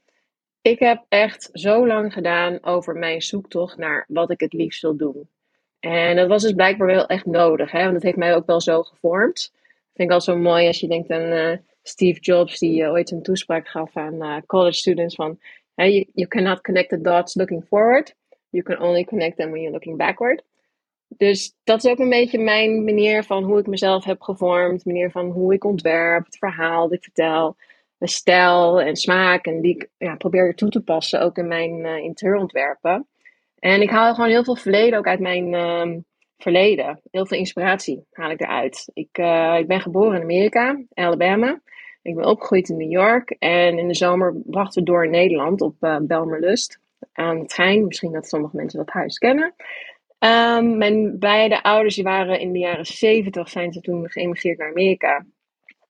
Ik 0.62 0.80
heb 0.80 1.06
echt 1.10 1.50
zo 1.54 1.88
lang 1.88 2.14
gedaan 2.14 2.64
over 2.64 2.96
mijn 2.96 3.22
zoektocht 3.22 3.78
naar 3.78 4.06
wat 4.08 4.32
ik 4.32 4.40
het 4.40 4.54
liefst 4.54 4.82
wil 4.82 4.98
doen. 4.98 5.30
En 5.84 6.16
dat 6.16 6.28
was 6.28 6.42
dus 6.42 6.54
blijkbaar 6.54 6.88
wel 6.88 7.06
echt 7.06 7.26
nodig, 7.26 7.72
hè, 7.72 7.82
want 7.82 7.94
het 7.94 8.04
heeft 8.04 8.18
mij 8.18 8.36
ook 8.36 8.46
wel 8.46 8.62
zo 8.62 8.84
gevormd 8.84 9.52
vind 9.94 10.10
ik 10.10 10.16
al 10.16 10.22
zo 10.22 10.38
mooi 10.38 10.68
als 10.68 10.80
je 10.80 10.88
denkt 10.88 11.12
aan 11.12 11.32
uh, 11.32 11.58
Steve 11.84 12.20
Jobs, 12.20 12.60
die 12.60 12.82
uh, 12.82 12.92
ooit 12.92 13.12
een 13.12 13.22
toespraak 13.22 13.68
gaf 13.68 13.98
aan 13.98 14.14
uh, 14.14 14.38
college 14.46 14.78
students 14.78 15.16
van 15.16 15.40
you, 15.76 16.28
cannot 16.28 16.62
connect 16.62 16.90
the 16.90 17.02
dots 17.02 17.36
looking 17.36 17.66
forward. 17.68 18.16
You 18.50 18.64
can 18.64 18.80
only 18.80 19.04
connect 19.04 19.38
them 19.38 19.50
when 19.50 19.62
you're 19.62 19.74
looking 19.74 19.98
backward. 19.98 20.44
Dus 21.08 21.56
dat 21.64 21.84
is 21.84 21.92
ook 21.92 22.00
een 22.00 22.10
beetje 22.10 22.40
mijn 22.40 22.84
manier 22.84 23.24
van 23.24 23.44
hoe 23.44 23.60
ik 23.60 23.68
mezelf 23.68 24.04
heb 24.04 24.22
gevormd. 24.22 24.86
Manier 24.86 25.12
van 25.12 25.30
hoe 25.30 25.54
ik 25.54 25.64
ontwerp, 25.64 26.26
het 26.26 26.38
verhaal 26.38 26.82
dat 26.82 26.98
ik 26.98 27.04
vertel. 27.04 27.56
De 27.98 28.08
stijl 28.08 28.82
en 28.82 28.96
smaak 28.96 29.46
en 29.46 29.62
die 29.62 29.76
ik 29.76 29.90
ja, 29.98 30.16
probeer 30.16 30.56
toe 30.56 30.70
te 30.70 30.82
passen 30.82 31.22
ook 31.22 31.38
in 31.38 31.48
mijn 31.48 31.86
interieurontwerpen. 31.86 33.08
En 33.64 33.82
ik 33.82 33.90
haal 33.90 34.14
gewoon 34.14 34.30
heel 34.30 34.44
veel 34.44 34.56
verleden 34.56 35.00
ook 35.00 35.08
uit 35.08 35.20
mijn 35.20 35.54
uh, 35.54 35.98
verleden. 36.38 37.02
Heel 37.12 37.26
veel 37.26 37.38
inspiratie 37.38 38.06
haal 38.12 38.32
ik 38.32 38.42
eruit. 38.42 38.90
Ik, 38.94 39.18
uh, 39.18 39.56
ik 39.60 39.68
ben 39.68 39.82
geboren 39.82 40.16
in 40.16 40.22
Amerika, 40.22 40.82
Alabama. 40.94 41.62
Ik 42.02 42.16
ben 42.16 42.26
opgegroeid 42.26 42.70
in 42.70 42.78
New 42.78 42.92
York. 42.92 43.36
En 43.40 43.78
in 43.78 43.88
de 43.88 43.96
zomer 43.96 44.36
brachten 44.46 44.84
we 44.84 44.90
door 44.90 45.06
in 45.06 45.12
Nederland 45.12 45.62
op 45.62 45.76
uh, 45.82 45.98
Belmerlust 46.02 46.80
aan 47.14 47.40
het 47.40 47.54
Gein. 47.54 47.86
Misschien 47.86 48.12
dat 48.12 48.28
sommige 48.28 48.56
mensen 48.56 48.80
dat 48.80 48.90
huis 48.90 49.18
kennen. 49.18 49.54
Um, 50.20 50.78
mijn 50.78 51.20
beide 51.20 51.64
ouders 51.64 51.96
die 51.96 52.04
waren 52.04 52.40
in 52.40 52.52
de 52.52 52.60
jaren 52.60 52.86
70 52.86 53.50
zijn 53.50 53.74
ze 53.74 53.82
toen 53.82 54.10
geëmigreerd 54.10 54.58
naar 54.58 54.70
Amerika. 54.70 55.26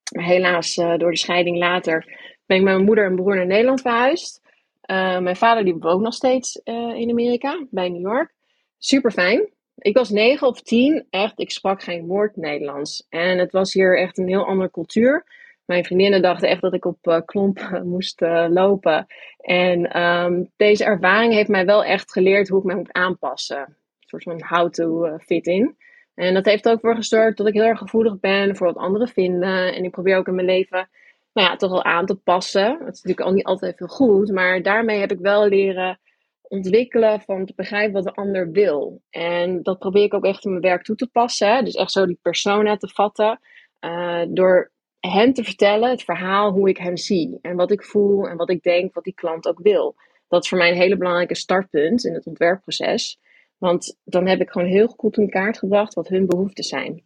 Helaas 0.03 0.77
uh, 0.77 0.97
door 0.97 1.11
de 1.11 1.17
scheiding 1.17 1.57
later 1.57 2.05
ben 2.45 2.57
ik 2.57 2.63
met 2.63 2.73
mijn 2.73 2.85
moeder 2.85 3.05
en 3.05 3.15
broer 3.15 3.35
naar 3.35 3.45
Nederland 3.45 3.81
verhuisd. 3.81 4.42
Uh, 4.91 5.19
mijn 5.19 5.35
vader 5.35 5.63
die 5.63 5.75
woont 5.75 6.01
nog 6.01 6.13
steeds 6.13 6.61
uh, 6.63 6.95
in 6.95 7.09
Amerika, 7.09 7.65
bij 7.69 7.89
New 7.89 8.01
York. 8.01 8.33
Super 8.77 9.11
fijn. 9.11 9.49
Ik 9.77 9.97
was 9.97 10.09
9 10.09 10.47
of 10.47 10.61
10, 10.61 11.07
echt, 11.09 11.39
ik 11.39 11.51
sprak 11.51 11.83
geen 11.83 12.05
woord 12.05 12.35
Nederlands. 12.35 13.05
En 13.09 13.37
het 13.37 13.51
was 13.51 13.73
hier 13.73 13.99
echt 13.99 14.17
een 14.17 14.27
heel 14.27 14.45
andere 14.45 14.71
cultuur. 14.71 15.25
Mijn 15.65 15.85
vriendinnen 15.85 16.21
dachten 16.21 16.49
echt 16.49 16.61
dat 16.61 16.73
ik 16.73 16.85
op 16.85 17.07
uh, 17.07 17.19
klompen 17.25 17.87
moest 17.87 18.21
lopen. 18.49 19.05
En 19.37 20.01
um, 20.01 20.51
deze 20.55 20.83
ervaring 20.83 21.33
heeft 21.33 21.49
mij 21.49 21.65
wel 21.65 21.83
echt 21.83 22.11
geleerd 22.11 22.49
hoe 22.49 22.59
ik 22.59 22.65
me 22.65 22.75
moet 22.75 22.93
aanpassen. 22.93 23.57
Een 23.57 23.75
soort 23.99 24.23
van 24.23 24.43
how 24.47 24.69
to 24.69 25.17
fit 25.17 25.47
in. 25.47 25.77
En 26.15 26.33
dat 26.33 26.45
heeft 26.45 26.69
ook 26.69 26.79
voor 26.79 26.95
gezorgd 26.95 27.37
dat 27.37 27.47
ik 27.47 27.53
heel 27.53 27.63
erg 27.63 27.79
gevoelig 27.79 28.19
ben 28.19 28.55
voor 28.55 28.67
wat 28.67 28.77
anderen 28.77 29.07
vinden. 29.07 29.73
En 29.73 29.83
ik 29.83 29.91
probeer 29.91 30.17
ook 30.17 30.27
in 30.27 30.35
mijn 30.35 30.47
leven 30.47 30.89
nou 31.33 31.47
ja, 31.47 31.55
toch 31.55 31.71
wel 31.71 31.83
aan 31.83 32.05
te 32.05 32.15
passen. 32.15 32.69
Dat 32.69 32.93
is 32.93 33.01
natuurlijk 33.01 33.27
al 33.27 33.33
niet 33.33 33.45
altijd 33.45 33.79
heel 33.79 33.87
goed. 33.87 34.31
Maar 34.31 34.61
daarmee 34.61 34.99
heb 34.99 35.11
ik 35.11 35.19
wel 35.19 35.47
leren 35.47 35.99
ontwikkelen 36.41 37.21
van 37.21 37.45
te 37.45 37.53
begrijpen 37.55 37.93
wat 37.93 38.03
de 38.03 38.13
ander 38.13 38.51
wil. 38.51 39.01
En 39.09 39.63
dat 39.63 39.79
probeer 39.79 40.03
ik 40.03 40.13
ook 40.13 40.25
echt 40.25 40.45
in 40.45 40.49
mijn 40.49 40.63
werk 40.63 40.83
toe 40.83 40.95
te 40.95 41.07
passen. 41.07 41.65
Dus 41.65 41.73
echt 41.73 41.91
zo 41.91 42.05
die 42.05 42.19
persona 42.21 42.77
te 42.77 42.87
vatten. 42.87 43.39
Uh, 43.79 44.21
door 44.27 44.71
hen 44.99 45.33
te 45.33 45.43
vertellen, 45.43 45.89
het 45.89 46.03
verhaal, 46.03 46.51
hoe 46.51 46.69
ik 46.69 46.77
hem 46.77 46.97
zie. 46.97 47.39
En 47.41 47.55
wat 47.55 47.71
ik 47.71 47.83
voel 47.83 48.27
en 48.27 48.37
wat 48.37 48.49
ik 48.49 48.63
denk, 48.63 48.93
wat 48.93 49.03
die 49.03 49.13
klant 49.13 49.47
ook 49.47 49.59
wil. 49.59 49.95
Dat 50.27 50.43
is 50.43 50.49
voor 50.49 50.57
mij 50.57 50.69
een 50.69 50.77
hele 50.77 50.97
belangrijke 50.97 51.35
startpunt 51.35 52.05
in 52.05 52.13
het 52.13 52.25
ontwerpproces. 52.25 53.19
Want 53.57 53.97
dan 54.03 54.27
heb 54.27 54.41
ik 54.41 54.49
gewoon 54.49 54.67
heel 54.67 54.87
goed 54.87 55.17
in 55.17 55.29
kaart 55.29 55.57
gebracht 55.57 55.93
wat 55.93 56.07
hun 56.07 56.25
behoeften 56.25 56.63
zijn. 56.63 57.03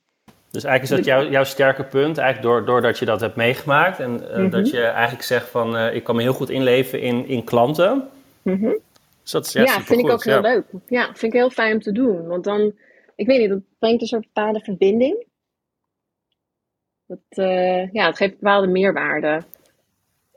Dus 0.51 0.63
eigenlijk 0.63 0.99
is 0.99 1.05
dat 1.05 1.15
jouw, 1.15 1.29
jouw 1.31 1.43
sterke 1.43 1.83
punt, 1.83 2.17
eigenlijk 2.17 2.47
door, 2.47 2.65
doordat 2.65 2.99
je 2.99 3.05
dat 3.05 3.21
hebt 3.21 3.35
meegemaakt. 3.35 3.99
En 3.99 4.13
uh, 4.13 4.29
mm-hmm. 4.29 4.49
dat 4.49 4.69
je 4.69 4.81
eigenlijk 4.81 5.23
zegt 5.23 5.49
van, 5.49 5.75
uh, 5.75 5.95
ik 5.95 6.03
kan 6.03 6.15
me 6.15 6.21
heel 6.21 6.33
goed 6.33 6.49
inleven 6.49 7.01
in, 7.01 7.27
in 7.27 7.43
klanten. 7.43 8.09
Mm-hmm. 8.41 8.79
Dus 9.21 9.31
dat 9.31 9.45
is 9.45 9.53
ja, 9.53 9.61
ja 9.61 9.81
vind 9.81 9.99
ik 9.99 10.09
ook 10.09 10.23
heel 10.23 10.41
leuk. 10.41 10.65
Ja, 10.87 11.05
vind 11.05 11.33
ik 11.33 11.39
heel 11.39 11.49
fijn 11.49 11.73
om 11.73 11.81
te 11.81 11.91
doen. 11.91 12.27
Want 12.27 12.43
dan, 12.43 12.73
ik 13.15 13.27
weet 13.27 13.39
niet, 13.39 13.49
dat 13.49 13.61
brengt 13.79 14.01
een 14.01 14.07
soort 14.07 14.25
bepaalde 14.33 14.59
verbinding. 14.59 15.25
Dat, 17.07 17.19
uh, 17.29 17.91
ja, 17.91 18.05
het 18.05 18.17
geeft 18.17 18.39
bepaalde 18.39 18.67
meerwaarde. 18.67 19.41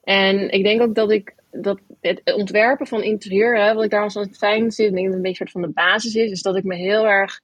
En 0.03 0.51
ik 0.51 0.65
denk 0.65 0.83
ook 0.83 0.95
dat 0.95 1.11
ik 1.11 1.35
dat 1.51 1.81
het 2.01 2.35
ontwerpen 2.35 2.87
van 2.87 3.03
interieur, 3.03 3.59
hè, 3.59 3.75
wat 3.75 3.85
ik 3.85 3.91
daar 3.91 4.03
als 4.03 4.27
fijn 4.33 4.71
zit, 4.71 4.89
ik 4.89 4.95
denk 4.95 5.07
dat 5.07 5.07
het 5.07 5.15
een 5.15 5.23
beetje 5.23 5.37
soort 5.37 5.51
van 5.51 5.63
de 5.63 5.69
basis 5.69 6.15
is, 6.15 6.31
is 6.31 6.43
dat 6.43 6.57
ik 6.57 6.65
me 6.65 6.75
heel 6.75 7.07
erg 7.07 7.41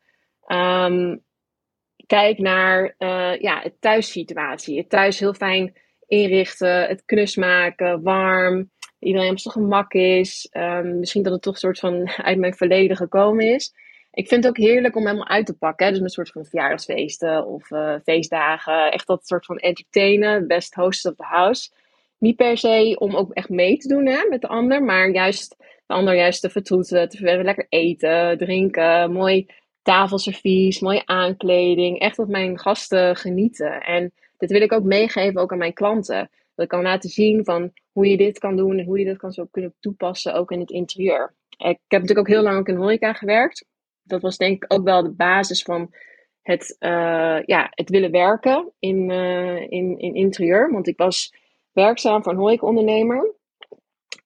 um, 0.49 1.25
kijk 2.07 2.39
naar 2.39 2.95
uh, 2.99 3.41
ja, 3.41 3.61
het 3.63 3.81
thuissituatie. 3.81 4.79
Het 4.79 4.91
thuis 4.91 5.19
heel 5.19 5.35
fijn 5.35 5.77
inrichten, 6.07 6.87
het 6.87 7.05
knus 7.05 7.37
maken, 7.37 8.03
warm 8.03 8.71
iedereen 8.99 9.31
op 9.31 9.39
zijn 9.39 9.55
gemak 9.55 9.93
is. 9.93 10.49
Um, 10.53 10.99
misschien 10.99 11.23
dat 11.23 11.33
het 11.33 11.43
toch 11.43 11.53
een 11.53 11.61
soort 11.61 11.79
van 11.79 12.09
uit 12.29 12.39
mijn 12.39 12.55
verleden 12.55 12.97
gekomen 12.97 13.55
is. 13.55 13.73
Ik 14.13 14.29
vind 14.29 14.45
het 14.45 14.53
ook 14.53 14.65
heerlijk 14.65 14.97
om 14.97 15.07
helemaal 15.07 15.29
uit 15.29 15.47
te 15.47 15.57
pakken. 15.57 15.87
Hè? 15.87 15.93
Dus 15.93 16.01
een 16.01 16.09
soort 16.09 16.31
van 16.31 16.45
verjaardagsfeesten 16.45 17.47
of 17.47 17.71
uh, 17.71 17.95
feestdagen. 18.05 18.93
Echt 18.93 19.07
dat 19.07 19.27
soort 19.27 19.45
van 19.45 19.57
entertainen. 19.57 20.47
Best 20.47 20.75
host 20.75 21.07
of 21.07 21.15
the 21.15 21.25
house. 21.25 21.71
Niet 22.19 22.37
per 22.37 22.59
se 22.59 22.97
om 22.99 23.17
ook 23.17 23.33
echt 23.33 23.49
mee 23.49 23.77
te 23.77 23.89
doen 23.89 24.07
hè, 24.07 24.27
met 24.29 24.41
de 24.41 24.49
ander. 24.49 24.83
Maar 24.83 25.11
juist 25.11 25.57
de 25.87 25.95
ander 25.95 26.15
juist 26.15 26.41
te 26.41 26.51
vertroeten. 26.51 27.09
Te 27.09 27.43
lekker 27.43 27.67
eten, 27.69 28.39
drinken. 28.39 29.13
Mooi 29.13 29.47
tafelservies, 29.87 30.81
mooie 30.81 31.07
aankleding. 31.07 31.99
Echt 31.99 32.17
dat 32.17 32.29
mijn 32.29 32.59
gasten 32.59 33.17
genieten. 33.17 33.81
En 33.81 34.13
dit 34.37 34.51
wil 34.51 34.61
ik 34.61 34.73
ook 34.73 34.83
meegeven 34.83 35.41
ook 35.41 35.53
aan 35.53 35.59
mijn 35.59 35.73
klanten. 35.73 36.31
Dat 36.55 36.65
ik 36.65 36.69
kan 36.69 36.83
laten 36.83 37.11
zien 37.11 37.45
van 37.45 37.73
hoe 37.93 38.07
je 38.09 38.17
dit 38.17 38.39
kan 38.39 38.57
doen 38.57 38.79
en 38.79 38.85
hoe 38.85 38.99
je 38.99 39.05
dit 39.05 39.17
kan 39.17 39.33
zo 39.33 39.45
kunnen 39.51 39.75
toepassen 39.81 40.35
ook 40.35 40.51
in 40.51 40.61
het 40.61 40.71
interieur. 40.71 41.35
Ik 41.51 41.79
heb 41.89 42.01
natuurlijk 42.01 42.19
ook 42.19 42.29
heel 42.29 42.43
lang 42.43 42.67
in 42.67 42.77
horeca 42.77 43.13
gewerkt. 43.13 43.67
Dat 44.03 44.23
was 44.23 44.37
denk 44.37 44.65
ik 44.65 44.73
ook 44.73 44.85
wel 44.85 45.03
de 45.03 45.13
basis 45.13 45.63
van 45.63 45.95
het, 46.43 46.77
uh, 46.81 47.43
ja, 47.43 47.67
het 47.71 47.91
willen 47.91 48.11
werken 48.11 48.73
in, 48.79 49.11
uh, 49.11 49.61
in, 49.61 49.99
in 49.99 50.15
interieur. 50.15 50.73
Want 50.73 50.87
ik 50.87 50.97
was 50.97 51.35
werkzaam 51.73 52.23
voor 52.23 52.33
een 52.33 52.39
horecaondernemer. 52.39 53.35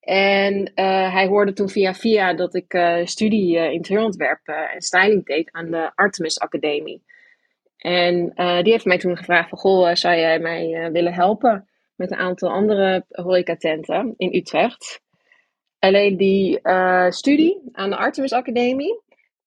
En 0.00 0.72
uh, 0.74 1.12
hij 1.12 1.26
hoorde 1.26 1.52
toen 1.52 1.68
via 1.68 1.94
via 1.94 2.34
dat 2.34 2.54
ik 2.54 2.78
studie 3.04 3.72
interieurontwerp 3.72 4.46
en 4.46 4.80
styling 4.82 5.26
deed 5.26 5.52
aan 5.52 5.70
de 5.70 5.92
Artemis 5.94 6.40
Academie. 6.40 7.02
En 7.76 8.32
die 8.62 8.72
heeft 8.72 8.84
mij 8.84 8.98
toen 8.98 9.16
gevraagd 9.16 9.48
van, 9.48 9.58
goh, 9.58 9.94
zou 9.94 10.16
jij 10.16 10.38
mij 10.38 10.90
willen 10.92 11.12
helpen 11.12 11.68
met 11.94 12.10
een 12.10 12.18
aantal 12.18 12.50
andere 12.50 13.04
horecatenten 13.08 14.14
in 14.16 14.34
Utrecht? 14.34 15.00
Alleen 15.78 16.16
die 16.16 16.60
studie 17.08 17.60
aan 17.72 17.90
de 17.90 17.96
Artemis 17.96 18.32
Academie, 18.32 19.00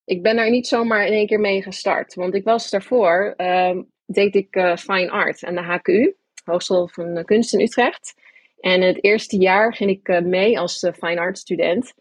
ik 0.05 0.21
ben 0.21 0.35
daar 0.35 0.49
niet 0.49 0.67
zomaar 0.67 1.05
in 1.05 1.13
één 1.13 1.27
keer 1.27 1.39
mee 1.39 1.61
gestart. 1.61 2.13
Want 2.13 2.33
ik 2.33 2.43
was 2.43 2.69
daarvoor, 2.69 3.33
uh, 3.37 3.77
deed 4.05 4.35
ik 4.35 4.55
uh, 4.55 4.75
Fine 4.75 5.09
Art 5.09 5.43
aan 5.43 5.55
de 5.55 5.61
HKU, 5.61 6.15
Hogeschool 6.43 6.87
van 6.87 7.23
Kunst 7.25 7.53
in 7.53 7.61
Utrecht. 7.61 8.21
En 8.63 8.81
het 8.81 9.03
eerste 9.03 9.37
jaar 9.37 9.73
ging 9.75 9.89
ik 9.89 10.07
uh, 10.07 10.19
mee 10.19 10.59
als 10.59 10.83
uh, 10.83 10.91
Fine 10.93 11.19
Art 11.19 11.37
student. 11.37 11.93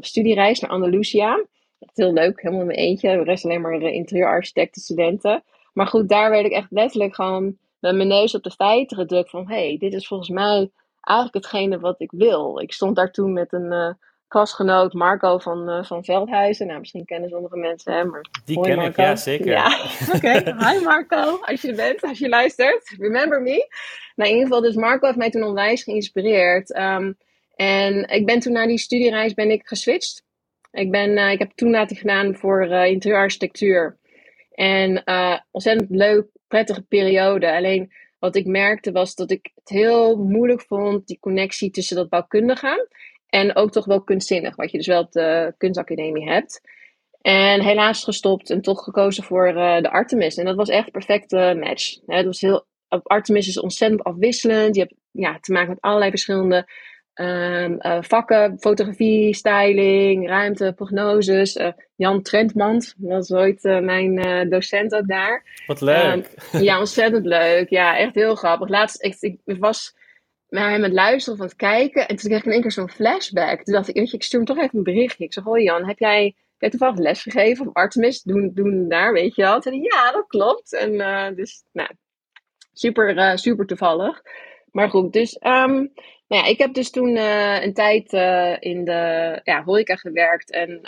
studiereis 0.00 0.60
naar 0.60 0.70
Andalusia. 0.70 1.46
Heel 1.94 2.12
leuk, 2.12 2.40
helemaal 2.40 2.60
in 2.60 2.66
mijn 2.66 2.78
eentje. 2.78 3.16
De 3.16 3.22
rest 3.22 3.44
alleen 3.44 3.60
maar 3.60 3.80
interieurarchitecten, 3.80 4.82
studenten. 4.82 5.42
Maar 5.72 5.86
goed, 5.86 6.08
daar 6.08 6.30
werd 6.30 6.46
ik 6.46 6.52
echt 6.52 6.70
letterlijk 6.70 7.14
gewoon 7.14 7.56
met 7.78 7.94
mijn 7.94 8.08
neus 8.08 8.34
op 8.34 8.42
de 8.42 8.50
feiten 8.50 8.96
gedrukt. 8.96 9.30
Van 9.30 9.48
hé, 9.48 9.66
hey, 9.66 9.76
dit 9.78 9.92
is 9.92 10.06
volgens 10.06 10.28
mij 10.28 10.70
eigenlijk 11.00 11.44
hetgene 11.44 11.78
wat 11.78 12.00
ik 12.00 12.10
wil. 12.10 12.60
Ik 12.60 12.72
stond 12.72 12.96
daar 12.96 13.12
toen 13.12 13.32
met 13.32 13.52
een 13.52 13.96
klasgenoot 14.28 14.92
Marco 14.92 15.38
van, 15.38 15.68
uh, 15.68 15.84
van 15.84 16.04
Veldhuizen. 16.04 16.66
Nou, 16.66 16.78
misschien 16.78 17.04
kennen 17.04 17.30
sommige 17.30 17.56
mensen 17.56 17.92
hem. 17.92 18.10
Maar 18.10 18.24
Die 18.44 18.60
ken 18.60 18.76
Marco. 18.76 18.90
ik, 18.90 18.96
ja, 18.96 19.16
zeker. 19.16 19.46
Ja, 19.46 19.66
oké. 20.14 20.30
Hi 20.30 20.84
Marco, 20.84 21.38
als 21.40 21.62
je 21.62 21.68
er 21.68 21.74
bent, 21.74 22.02
als 22.02 22.18
je 22.18 22.28
luistert. 22.28 22.94
Remember 22.98 23.42
me. 23.42 23.66
Nou, 24.16 24.30
in 24.30 24.36
ieder 24.36 24.48
geval, 24.48 24.60
dus 24.60 24.74
Marco 24.74 25.06
heeft 25.06 25.18
mij 25.18 25.30
toen 25.30 25.42
onwijs 25.42 25.82
geïnspireerd. 25.82 26.78
Um, 26.78 27.16
en 27.54 28.08
ik 28.08 28.26
ben 28.26 28.40
toen 28.40 28.52
naar 28.52 28.66
die 28.66 28.78
studiereis 28.78 29.34
ben 29.34 29.50
ik 29.50 29.66
geswitcht. 29.66 30.24
Ik, 30.70 30.90
ben, 30.90 31.10
uh, 31.10 31.30
ik 31.30 31.38
heb 31.38 31.50
toelating 31.54 31.98
gedaan 31.98 32.36
voor 32.36 32.66
uh, 32.66 32.86
interieurarchitectuur. 32.86 33.98
En 34.50 35.02
ontzettend 35.50 35.90
leuk, 35.90 36.26
prettige 36.48 36.82
periode. 36.82 37.52
Alleen 37.52 37.92
wat 38.18 38.36
ik 38.36 38.46
merkte 38.46 38.92
was 38.92 39.14
dat 39.14 39.30
ik 39.30 39.50
het 39.54 39.68
heel 39.68 40.16
moeilijk 40.16 40.62
vond, 40.62 41.06
die 41.06 41.18
connectie 41.20 41.70
tussen 41.70 41.96
dat 41.96 42.08
bouwkundige 42.08 42.88
en 43.28 43.56
ook 43.56 43.70
toch 43.70 43.84
wel 43.84 44.02
kunstzinnig, 44.02 44.56
wat 44.56 44.70
je 44.70 44.76
dus 44.76 44.86
wel 44.86 45.00
op 45.00 45.12
de 45.12 45.54
kunstacademie 45.56 46.30
hebt. 46.30 46.60
En 47.20 47.60
helaas 47.60 48.04
gestopt 48.04 48.50
en 48.50 48.60
toch 48.60 48.84
gekozen 48.84 49.24
voor 49.24 49.48
uh, 49.48 49.80
de 49.80 49.90
Artemis. 49.90 50.36
En 50.36 50.44
dat 50.44 50.56
was 50.56 50.68
echt 50.68 50.86
een 50.86 50.92
perfecte 50.92 51.56
match. 51.60 51.98
Het 52.06 52.26
was 52.26 52.40
heel, 52.40 52.66
Artemis 52.88 53.48
is 53.48 53.60
ontzettend 53.60 54.04
afwisselend. 54.04 54.74
Je 54.74 54.80
hebt 54.80 54.94
ja, 55.10 55.38
te 55.40 55.52
maken 55.52 55.68
met 55.68 55.80
allerlei 55.80 56.10
verschillende 56.10 56.68
um, 57.14 57.78
uh, 57.80 57.98
vakken. 58.00 58.56
Fotografie, 58.58 59.34
styling, 59.34 60.28
ruimte, 60.28 60.72
prognoses. 60.76 61.56
Uh, 61.56 61.68
Jan 61.96 62.22
Trentmans 62.22 62.94
was 62.98 63.32
ooit 63.32 63.62
mijn 63.62 64.48
docent 64.50 64.94
ook 64.94 65.08
daar. 65.08 65.62
Wat 65.66 65.80
leuk. 65.80 66.14
Um, 66.52 66.62
ja, 66.62 66.78
ontzettend 66.78 67.26
leuk. 67.26 67.68
Ja, 67.68 67.98
echt 67.98 68.14
heel 68.14 68.34
grappig. 68.34 68.68
Laatst, 68.68 69.02
ik, 69.04 69.38
ik 69.44 69.56
was 69.58 69.96
naar 70.48 70.70
hem 70.70 70.82
het 70.82 70.92
luisteren 70.92 71.34
of 71.34 71.40
aan 71.40 71.50
het 71.50 71.56
kijken. 71.56 72.08
En 72.08 72.16
toen 72.16 72.28
kreeg 72.28 72.38
ik 72.38 72.46
in 72.46 72.52
één 72.52 72.60
keer 72.60 72.72
zo'n 72.72 72.90
flashback. 72.90 73.62
Toen 73.62 73.74
dacht 73.74 73.88
ik, 73.88 73.94
weet 73.94 74.10
je, 74.10 74.16
ik 74.16 74.22
stuur 74.22 74.40
hem 74.40 74.48
toch 74.48 74.64
even 74.64 74.78
een 74.78 74.84
berichtje. 74.84 75.24
Ik 75.24 75.32
zeg, 75.32 75.44
hoi 75.44 75.62
Jan, 75.62 75.86
heb 75.86 75.98
jij, 75.98 76.34
heb 76.58 76.70
toevallig 76.70 76.98
les 76.98 77.22
gegeven 77.22 77.66
op 77.66 77.76
Artemis? 77.76 78.22
Doen, 78.22 78.50
doen 78.54 78.88
daar, 78.88 79.12
weet 79.12 79.34
je 79.34 79.42
wel? 79.42 79.60
Toen 79.60 79.82
ja, 79.82 80.12
dat 80.12 80.26
klopt. 80.26 80.74
En 80.74 80.92
uh, 80.94 81.28
dus, 81.34 81.62
nou, 81.72 81.90
super, 82.72 83.16
uh, 83.16 83.36
super 83.36 83.66
toevallig. 83.66 84.22
Maar 84.70 84.90
goed, 84.90 85.12
dus, 85.12 85.34
um, 85.34 85.92
nou 86.28 86.42
ja, 86.42 86.44
ik 86.44 86.58
heb 86.58 86.74
dus 86.74 86.90
toen 86.90 87.16
uh, 87.16 87.62
een 87.62 87.74
tijd 87.74 88.12
in 88.62 88.84
de 88.84 89.40
ja, 89.44 89.64
horeca 89.64 89.94
gewerkt 89.94 90.50
en 90.50 90.80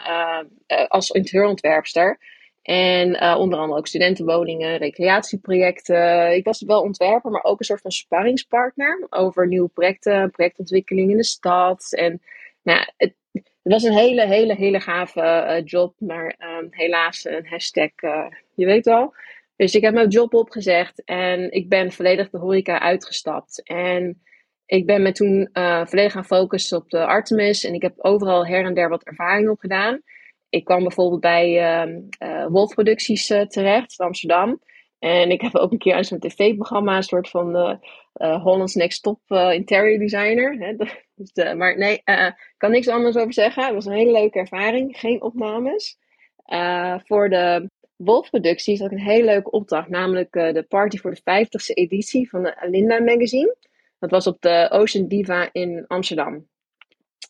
als 0.88 1.10
interieurontwerpster. 1.10 2.18
En 2.62 3.08
uh, 3.08 3.36
onder 3.38 3.58
andere 3.58 3.78
ook 3.78 3.86
studentenwoningen, 3.86 4.76
recreatieprojecten. 4.76 6.34
Ik 6.34 6.44
was 6.44 6.62
wel 6.62 6.82
ontwerper, 6.82 7.30
maar 7.30 7.44
ook 7.44 7.58
een 7.58 7.64
soort 7.64 7.80
van 7.80 7.90
sparringspartner 7.90 9.06
over 9.10 9.46
nieuwe 9.46 9.68
projecten, 9.68 10.30
projectontwikkeling 10.30 11.10
in 11.10 11.16
de 11.16 11.24
stad. 11.24 11.92
En 11.92 12.22
nou, 12.62 12.86
het, 12.96 13.14
het 13.32 13.48
was 13.62 13.82
een 13.82 13.92
hele, 13.92 14.26
hele, 14.26 14.54
hele 14.54 14.80
gave 14.80 15.20
uh, 15.20 15.64
job, 15.64 15.94
maar 15.98 16.36
um, 16.38 16.68
helaas 16.70 17.24
een 17.24 17.46
hashtag, 17.46 17.90
uh, 18.00 18.26
je 18.54 18.66
weet 18.66 18.84
wel. 18.84 19.14
Dus 19.56 19.74
ik 19.74 19.82
heb 19.82 19.94
mijn 19.94 20.08
job 20.08 20.34
opgezegd 20.34 21.04
en 21.04 21.50
ik 21.50 21.68
ben 21.68 21.92
volledig 21.92 22.30
de 22.30 22.38
horeca 22.38 22.80
uitgestapt. 22.80 23.62
En 23.62 24.22
ik 24.66 24.86
ben 24.86 25.02
me 25.02 25.12
toen 25.12 25.48
volledig 25.86 26.12
gaan 26.12 26.24
focussen 26.24 26.78
op 26.78 26.90
de 26.90 27.06
Artemis 27.06 27.64
en 27.64 27.74
ik 27.74 27.82
heb 27.82 27.94
overal 27.96 28.46
her 28.46 28.64
en 28.64 28.74
der 28.74 28.88
wat 28.88 29.04
ervaring 29.04 29.48
opgedaan 29.48 30.02
ik 30.50 30.64
kwam 30.64 30.82
bijvoorbeeld 30.82 31.20
bij 31.20 31.48
uh, 31.86 31.94
uh, 32.22 32.46
Wolf 32.46 32.74
Producties 32.74 33.30
uh, 33.30 33.40
terecht 33.40 33.98
in 33.98 34.06
Amsterdam. 34.06 34.60
En 34.98 35.30
ik 35.30 35.40
heb 35.40 35.54
ook 35.54 35.72
een 35.72 35.78
keer 35.78 35.94
aan 35.94 36.04
zo'n 36.04 36.18
tv-programma, 36.18 36.96
een 36.96 37.02
soort 37.02 37.28
van 37.28 37.56
uh, 37.56 38.42
Holland's 38.42 38.74
Next 38.74 39.02
Top 39.02 39.20
Interior 39.30 39.98
Designer. 39.98 40.56
Hè? 40.58 41.54
maar 41.54 41.78
nee, 41.78 41.94
ik 41.94 42.54
kan 42.56 42.70
niks 42.70 42.88
anders 42.88 43.16
over 43.16 43.32
zeggen. 43.32 43.64
Het 43.64 43.74
was 43.74 43.86
een 43.86 43.92
hele 43.92 44.12
leuke 44.12 44.38
ervaring. 44.38 44.98
Geen 44.98 45.22
opnames. 45.22 45.98
voor 47.04 47.28
de 47.28 47.70
Wolf 47.96 48.30
Producties 48.30 48.80
had 48.80 48.90
ik 48.90 48.98
een 48.98 49.04
hele 49.04 49.24
leuke 49.24 49.50
opdracht. 49.50 49.88
Namelijk 49.88 50.32
de 50.32 50.64
party 50.68 50.98
voor 50.98 51.14
de 51.14 51.44
50ste 51.44 51.74
editie 51.74 52.30
van 52.30 52.42
de 52.42 52.60
Alinda 52.60 53.00
magazine. 53.00 53.56
Dat 53.98 54.10
was 54.10 54.26
op 54.26 54.40
de 54.40 54.68
Ocean 54.70 55.08
Diva 55.08 55.48
in 55.52 55.84
Amsterdam 55.86 56.49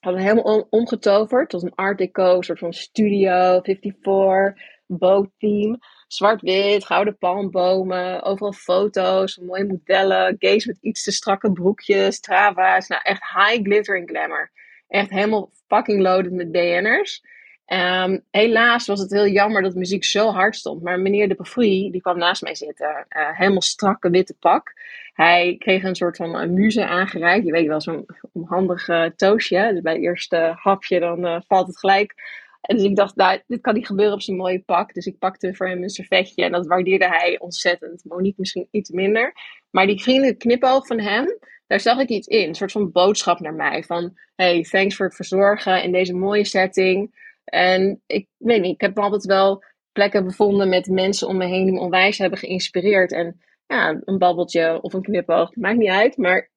hadden 0.00 0.22
helemaal 0.22 0.66
omgetoverd 0.70 1.48
tot 1.48 1.62
een 1.62 1.74
art 1.74 1.98
deco, 1.98 2.42
soort 2.42 2.58
van 2.58 2.72
studio, 2.72 3.60
54, 3.62 4.54
boottheme. 4.86 5.78
Zwart-wit, 6.06 6.84
gouden 6.84 7.18
palmbomen, 7.18 8.22
overal 8.22 8.52
foto's, 8.52 9.36
mooie 9.36 9.64
modellen, 9.64 10.36
gays 10.38 10.66
met 10.66 10.78
iets 10.80 11.02
te 11.02 11.12
strakke 11.12 11.52
broekjes, 11.52 12.20
trava's. 12.20 12.88
Nou, 12.88 13.02
echt 13.04 13.22
high 13.22 13.62
glitter 13.62 13.96
en 13.96 14.08
glamour. 14.08 14.52
Echt 14.88 15.10
helemaal 15.10 15.50
fucking 15.66 16.00
loaded 16.02 16.32
met 16.32 16.52
BN'ers. 16.52 17.22
Um, 17.72 18.24
helaas 18.30 18.86
was 18.86 19.00
het 19.00 19.10
heel 19.10 19.26
jammer 19.26 19.62
dat 19.62 19.72
de 19.72 19.78
muziek 19.78 20.04
zo 20.04 20.30
hard 20.30 20.56
stond. 20.56 20.82
Maar 20.82 21.00
meneer 21.00 21.28
de 21.28 21.34
Pavrie, 21.34 21.92
die 21.92 22.00
kwam 22.00 22.18
naast 22.18 22.42
mij 22.42 22.54
zitten. 22.54 23.06
Uh, 23.08 23.38
helemaal 23.38 23.62
strakke 23.62 24.10
witte 24.10 24.34
pak. 24.38 24.72
Hij 25.12 25.56
kreeg 25.58 25.82
een 25.82 25.94
soort 25.94 26.16
van 26.16 26.42
uh, 26.42 26.48
muze 26.48 26.86
aangereikt. 26.86 27.46
Je 27.46 27.52
weet 27.52 27.66
wel, 27.66 27.80
zo'n 27.80 28.06
onhandig 28.32 28.88
uh, 28.88 29.04
toastje. 29.04 29.70
Dus 29.72 29.80
bij 29.80 29.92
het 29.92 30.02
eerste 30.02 30.52
hapje 30.56 31.00
dan 31.00 31.26
uh, 31.26 31.40
valt 31.46 31.66
het 31.66 31.78
gelijk. 31.78 32.14
En 32.60 32.76
dus 32.76 32.84
ik 32.84 32.96
dacht, 32.96 33.16
nou, 33.16 33.40
dit 33.46 33.60
kan 33.60 33.74
niet 33.74 33.86
gebeuren 33.86 34.14
op 34.14 34.22
zijn 34.22 34.36
mooie 34.36 34.60
pak. 34.60 34.94
Dus 34.94 35.06
ik 35.06 35.18
pakte 35.18 35.54
voor 35.54 35.68
hem 35.68 35.82
een 35.82 35.90
servetje. 35.90 36.44
En 36.44 36.52
dat 36.52 36.66
waardeerde 36.66 37.08
hij 37.08 37.38
ontzettend. 37.38 38.04
Monique 38.04 38.40
misschien 38.40 38.68
iets 38.70 38.90
minder. 38.90 39.32
Maar 39.70 39.86
die 39.86 40.02
vriendelijke 40.02 40.38
knipoog 40.38 40.86
van 40.86 41.00
hem, 41.00 41.38
daar 41.66 41.80
zag 41.80 41.98
ik 41.98 42.08
iets 42.08 42.26
in. 42.26 42.48
Een 42.48 42.54
soort 42.54 42.72
van 42.72 42.92
boodschap 42.92 43.40
naar 43.40 43.54
mij. 43.54 43.82
Van, 43.82 44.18
hey, 44.36 44.62
thanks 44.62 44.96
voor 44.96 45.06
het 45.06 45.14
verzorgen 45.14 45.82
in 45.82 45.92
deze 45.92 46.14
mooie 46.14 46.44
setting. 46.44 47.18
En 47.50 48.02
ik 48.06 48.26
weet 48.36 48.60
niet, 48.60 48.74
ik 48.74 48.80
heb 48.80 48.98
altijd 48.98 49.24
wel 49.24 49.64
plekken 49.92 50.24
bevonden 50.24 50.68
met 50.68 50.86
mensen 50.86 51.28
om 51.28 51.36
me 51.36 51.46
heen 51.46 51.64
die 51.64 51.72
me 51.72 51.80
onwijs 51.80 52.18
hebben 52.18 52.38
geïnspireerd. 52.38 53.12
En 53.12 53.40
ja, 53.66 54.00
een 54.04 54.18
babbeltje 54.18 54.82
of 54.82 54.92
een 54.92 55.02
knipoog, 55.02 55.56
maakt 55.56 55.78
niet 55.78 55.88
uit. 55.88 56.16
Maar 56.16 56.50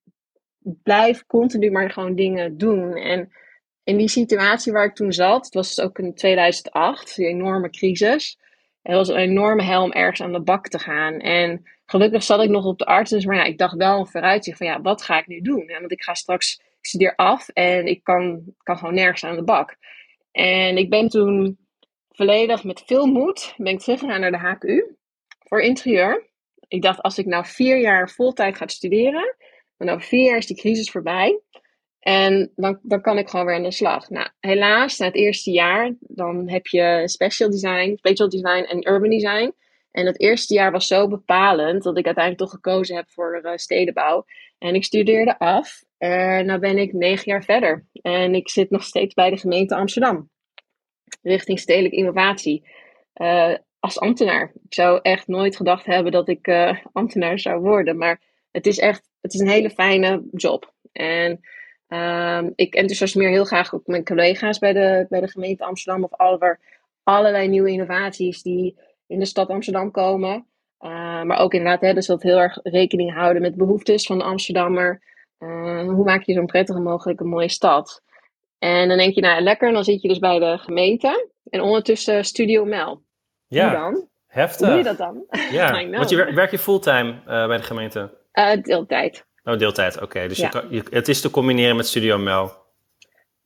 blijf 0.64 1.26
continu 1.26 1.72
maar 1.72 1.92
gewoon 1.92 2.16
dingen 2.16 2.58
doen. 2.58 2.96
En 2.96 3.32
in 3.84 3.98
die 3.98 4.10
situatie 4.10 4.74
waar 4.74 4.86
ik 4.86 4.96
toen 4.96 5.14
zat, 5.14 5.46
het 5.46 5.54
was 5.54 5.80
ook 5.80 6.00
in 6.00 6.14
2008, 6.14 7.16
die 7.16 7.28
enorme 7.28 7.70
crisis. 7.70 8.38
Er 8.82 8.96
was 8.96 9.08
een 9.08 9.16
enorme 9.16 9.64
helm 9.64 9.92
ergens 9.92 10.22
aan 10.22 10.32
de 10.32 10.42
bak 10.42 10.68
te 10.68 10.80
gaan. 10.80 11.20
En 11.20 11.64
gelukkig 11.86 12.24
zat 12.24 12.44
ik 12.44 12.50
nog 12.50 12.66
op 12.66 12.80
de 12.80 12.86
arts, 12.86 13.26
maar 13.26 13.36
ja, 13.36 13.44
ik 13.44 13.58
dacht 13.58 13.76
wel 13.76 14.00
een 14.00 14.08
vooruitzicht 14.08 14.58
van 14.58 14.68
ja, 14.68 14.82
wat 14.82 15.04
ga 15.04 15.20
ik 15.20 15.28
nu 15.28 15.42
doen? 15.42 15.64
Ja, 15.68 15.80
want 15.80 15.92
ik 15.92 16.04
ga 16.04 16.14
straks, 16.14 16.62
studeer 16.82 17.16
af 17.16 17.50
en 17.50 17.86
ik 17.86 18.04
kan, 18.04 18.44
kan 18.64 18.78
gewoon 18.78 18.94
nergens 18.94 19.24
aan 19.24 19.36
de 19.36 19.44
bak. 19.44 19.78
En 20.34 20.78
ik 20.78 20.90
ben 20.90 21.10
toen 21.10 21.58
volledig 22.10 22.64
met 22.64 22.84
veel 22.86 23.06
moed 23.06 23.54
ben 23.58 23.74
ik 23.74 23.80
teruggegaan 23.80 24.20
naar 24.20 24.32
de 24.32 24.38
HKU 24.38 24.96
voor 25.40 25.62
interieur. 25.62 26.32
Ik 26.68 26.82
dacht, 26.82 27.02
als 27.02 27.18
ik 27.18 27.26
nou 27.26 27.46
vier 27.46 27.78
jaar 27.78 28.10
voltijd 28.10 28.58
ga 28.58 28.68
studeren, 28.68 29.36
dan 29.78 29.90
over 29.90 30.08
vier 30.08 30.26
jaar 30.26 30.38
is 30.38 30.48
die 30.48 30.58
crisis 30.58 30.92
voorbij. 30.92 31.40
En 32.00 32.52
dan, 32.56 32.80
dan 32.82 33.02
kan 33.02 33.18
ik 33.18 33.30
gewoon 33.30 33.46
weer 33.46 33.56
aan 33.56 33.64
de 33.64 33.72
slag. 33.72 34.10
Nou, 34.10 34.30
helaas, 34.40 34.98
na 34.98 35.06
het 35.06 35.16
eerste 35.16 35.52
jaar, 35.52 35.96
dan 36.00 36.50
heb 36.50 36.68
je 36.68 37.02
special 37.06 37.50
design, 37.50 37.96
special 37.96 38.30
design 38.30 38.64
en 38.64 38.88
urban 38.88 39.10
design. 39.10 39.54
En 39.94 40.06
het 40.06 40.20
eerste 40.20 40.54
jaar 40.54 40.72
was 40.72 40.88
zo 40.88 41.08
bepalend 41.08 41.84
dat 41.84 41.98
ik 41.98 42.06
uiteindelijk 42.06 42.44
toch 42.44 42.54
gekozen 42.54 42.96
heb 42.96 43.10
voor 43.10 43.42
uh, 43.44 43.52
stedenbouw. 43.56 44.26
En 44.58 44.76
ik 44.76 44.84
studeerde 44.84 45.40
af. 45.40 45.84
En 45.98 46.46
nu 46.46 46.60
ben 46.60 46.78
ik 46.78 46.94
negen 46.94 47.32
jaar 47.32 47.44
verder. 47.44 47.86
En 48.02 48.36
ik 48.36 48.50
zit 48.50 48.70
nog 48.70 48.84
steeds 48.84 49.14
bij 49.14 49.30
de 49.30 49.38
gemeente 49.38 49.76
Amsterdam. 49.76 50.30
Richting 51.22 51.60
stedelijke 51.60 51.98
innovatie. 51.98 52.68
Uh, 53.16 53.54
als 53.80 54.00
ambtenaar. 54.00 54.52
Ik 54.64 54.74
zou 54.74 55.00
echt 55.02 55.28
nooit 55.28 55.56
gedacht 55.56 55.86
hebben 55.86 56.12
dat 56.12 56.30
ik 56.30 56.48
uh, 56.48 56.78
ambtenaar 56.94 57.40
zou 57.40 57.62
worden. 57.62 57.98
Maar 57.98 58.22
het 58.52 58.66
is 58.68 58.80
echt 58.80 59.12
het 59.22 59.34
is 59.34 59.40
een 59.40 59.50
hele 59.50 59.70
fijne 59.70 60.24
job. 60.32 60.74
En 60.92 61.40
um, 61.88 62.54
ik 62.56 62.74
enthousiasmeer 62.74 63.30
heel 63.30 63.46
graag 63.46 63.74
ook 63.74 63.88
mijn 63.88 64.04
collega's 64.04 64.60
bij 64.60 64.74
de, 64.74 65.06
bij 65.10 65.20
de 65.20 65.28
gemeente 65.28 65.64
Amsterdam 65.64 66.04
of 66.04 66.20
over 66.20 66.60
allerlei 67.04 67.48
nieuwe 67.48 67.70
innovaties 67.70 68.42
die 68.42 68.78
in 69.08 69.20
de 69.20 69.26
stad 69.26 69.50
Amsterdam 69.50 69.92
komen. 69.92 70.48
Uh, 70.80 71.22
maar 71.24 71.40
ook 71.40 71.54
inderdaad, 71.54 71.82
hè, 71.82 71.94
dus 71.94 72.06
dat 72.06 72.24
heel 72.24 72.40
erg 72.40 72.60
rekening 72.64 73.14
houden 73.14 73.42
met 73.42 73.56
behoeftes 73.56 74.06
van 74.06 74.18
de 74.18 74.24
Amsterdammer. 74.24 75.02
Uh, 75.40 75.84
hoe 75.84 76.04
maak 76.04 76.24
je 76.24 76.34
zo'n 76.34 76.46
prettige 76.46 76.80
mogelijk 76.80 77.20
een 77.20 77.28
mooie 77.28 77.50
stad? 77.50 78.02
En 78.60 78.88
dan 78.88 78.98
denk 78.98 79.14
je, 79.16 79.22
nou 79.22 79.42
lekker, 79.42 79.72
dan 79.72 79.84
zit 79.84 80.02
je 80.02 80.08
dus 80.08 80.20
bij 80.20 80.40
de 80.40 80.58
gemeente. 80.58 81.30
En 81.50 81.62
ondertussen 81.62 82.26
Studio 82.26 82.66
Mel. 82.66 83.04
Ja, 83.48 83.70
Hoe 83.70 83.80
dan? 83.80 84.08
heftig. 84.28 84.60
Hoe 84.60 84.68
doe 84.68 84.78
je 84.78 84.84
dat 84.84 84.98
dan? 84.98 85.26
Ja, 85.52 85.88
want 85.98 86.10
je 86.10 86.16
wer- 86.16 86.34
werk 86.36 86.52
je 86.52 86.60
fulltime 86.60 87.12
uh, 87.12 87.48
bij 87.48 87.58
de 87.58 87.64
gemeente? 87.64 88.18
Deeltijd. 88.62 89.26
Oh, 89.44 89.58
deeltijd, 89.58 90.02
oké. 90.02 90.28
Dus 90.28 90.38
Ja. 90.38 90.46
je 90.46 90.52
kan, 90.52 90.66
je, 90.70 90.84
het 90.90 91.08
is 91.08 91.22
te 91.22 91.30
combineren 91.30 91.76
met 91.76 91.88
Studio 91.88 92.18
Mel. 92.18 92.52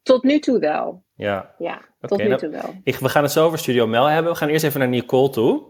Tot 0.02 0.24
nu 0.24 0.39
toe 0.39 0.60
wel. 0.60 1.04
Ja. 1.15 1.56
Ja, 1.58 1.82
tot 2.08 2.17
nu 2.17 2.28
nou- 2.28 2.39
toe 2.39 2.50
wel. 2.50 2.76
Ik, 2.84 2.96
we 2.96 3.10
gaan 3.10 3.24
het 3.24 3.32
zo 3.32 3.46
over 3.46 3.60
Studio 3.60 3.88
Mel 3.88 4.06
hebben. 4.06 4.32
We 4.32 4.38
gaan 4.38 4.50
eerst 4.50 4.63
even 4.63 4.80
naar 4.80 4.89
Nicole 4.89 5.30
toe. 5.30 5.63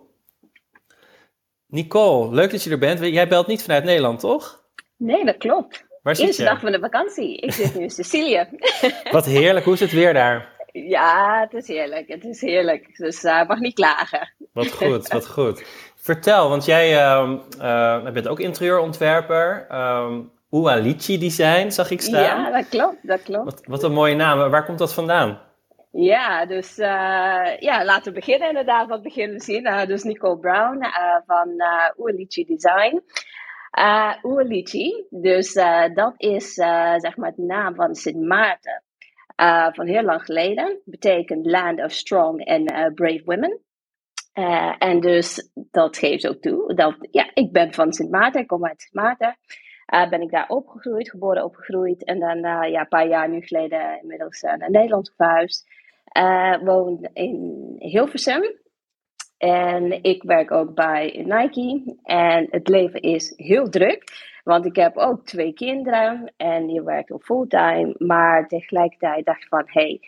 Nicole, 1.68 2.36
leuk 2.36 2.52
dat 2.52 2.64
je 2.64 2.70
er 2.70 2.78
bent. 2.78 3.00
Jij 3.00 3.28
belt 3.28 3.48
niet 3.48 3.64
vanuit 3.64 3.84
Nederland, 3.84 4.20
toch? 4.20 4.64
Nee, 4.98 5.26
dat 5.26 5.38
klopt. 5.38 5.86
Waar 6.02 6.16
zit 6.16 6.26
Eerste 6.26 6.44
je? 6.44 6.50
dag 6.50 6.60
van 6.60 6.72
de 6.72 6.80
vakantie. 6.80 7.38
Ik 7.38 7.52
zit 7.52 7.76
nu 7.76 7.82
in 7.82 7.90
Sicilië. 7.90 8.48
Wat 9.12 9.26
heerlijk. 9.26 9.66
Hoe 9.66 9.74
is 9.74 9.80
het 9.80 9.92
weer 9.92 10.14
daar? 10.14 10.56
ja, 10.72 11.40
het 11.42 11.54
is 11.54 11.68
heerlijk. 11.68 12.08
Het 12.08 12.24
is 12.24 12.42
heerlijk. 12.42 12.98
Dus 12.98 13.24
ik 13.24 13.48
mag 13.48 13.60
niet 13.60 13.74
klagen. 13.74 14.34
Wat 14.54 14.72
goed, 14.82 15.08
wat 15.08 15.28
goed. 15.28 15.64
Vertel, 15.96 16.50
want 16.50 16.66
jij 16.66 16.98
ehm, 16.98 17.38
eh, 17.60 18.12
bent 18.12 18.28
ook 18.28 18.40
interieurontwerper. 18.40 19.66
Ehm 19.70 20.20
Ualici 20.50 21.18
Design 21.18 21.70
zag 21.70 21.92
ik 21.92 22.02
staan. 22.02 22.24
Ja, 22.24 22.52
dat 22.52 22.70
klopt. 22.70 23.08
Dat 23.08 23.24
klopt. 23.24 23.44
Wat, 23.44 23.62
wat 23.66 23.84
een 23.84 23.92
mooie 23.92 24.16
naam. 24.16 24.50
Waar 24.50 24.66
komt 24.66 24.78
dat 24.78 24.94
vandaan? 24.94 25.40
Ja, 25.92 26.46
dus 26.46 26.78
eh, 26.78 27.58
ja, 27.60 27.86
laten 27.86 28.14
we 28.14 28.20
beginnen 28.20 28.48
inderdaad. 28.48 28.88
Wat 28.88 29.02
beginnen 29.02 29.40
zien? 29.40 29.66
Eh, 29.66 29.86
dus 29.86 30.04
Nicole 30.04 30.40
Brown 30.40 30.82
eh, 30.82 31.18
van 31.26 31.50
uh, 31.98 32.48
Design. 32.48 33.02
Uh, 33.80 34.14
dus 35.10 35.54
dat 35.94 36.14
is 36.18 36.54
zeg 36.98 37.18
maar 37.18 37.30
het 37.30 37.38
naam 37.38 37.76
van 37.76 37.96
Sint 37.96 38.22
Maarten. 38.22 38.84
Van 39.74 39.88
heel 39.88 40.04
lang 40.04 40.22
geleden. 40.22 40.82
Betekent 40.86 41.46
Land 41.46 41.84
of 41.84 41.92
Strong 41.92 42.46
and 42.46 42.96
Brave 42.96 43.22
Women. 43.26 43.62
En 44.80 45.00
dus 45.00 45.52
dat 45.54 45.98
geeft 45.98 46.28
ook 46.28 46.42
toe 46.42 46.76
dat, 46.76 46.96
ja, 47.12 47.32
ik 47.34 47.52
ben 47.52 47.74
van 47.74 47.94
Sint 47.94 48.12
Maarten, 48.12 48.42
ik 48.42 48.48
kom 48.48 48.66
uit 48.66 48.82
Sint 48.82 48.94
Maarten. 48.94 49.38
Uh, 49.94 50.10
ben 50.10 50.22
ik 50.22 50.32
daar 50.32 50.50
opgegroeid, 50.50 51.10
geboren, 51.10 51.44
opgegroeid. 51.44 52.04
En 52.04 52.20
dan 52.20 52.38
uh, 52.38 52.72
ja, 52.72 52.80
een 52.80 52.88
paar 52.88 53.08
jaar 53.08 53.30
nu 53.30 53.42
geleden 53.42 54.02
inmiddels 54.02 54.44
uh, 54.44 54.54
naar 54.54 54.72
Nederland 54.72 55.14
verhuisd. 55.16 55.70
Woon 56.64 57.10
in 57.14 57.76
Hilversum. 57.80 58.56
En 59.38 60.04
ik 60.04 60.24
werk 60.24 60.52
ook 60.52 60.74
bij 60.74 61.24
Nike. 61.26 61.98
En 62.04 62.48
het 62.50 62.68
leven 62.68 63.02
is 63.02 63.34
heel 63.36 63.70
druk. 63.70 64.04
Want 64.44 64.66
ik 64.66 64.76
heb 64.76 64.98
ook 64.98 65.26
twee 65.26 65.54
kinderen. 65.54 66.34
En 66.38 66.70
je 66.70 66.84
werkt 66.84 67.12
op 67.12 67.24
fulltime. 67.24 67.96
Maar 67.98 68.48
tegelijkertijd 68.48 69.26
dacht 69.26 69.42
ik 69.42 69.48
van... 69.48 69.64
Hey, 69.66 70.00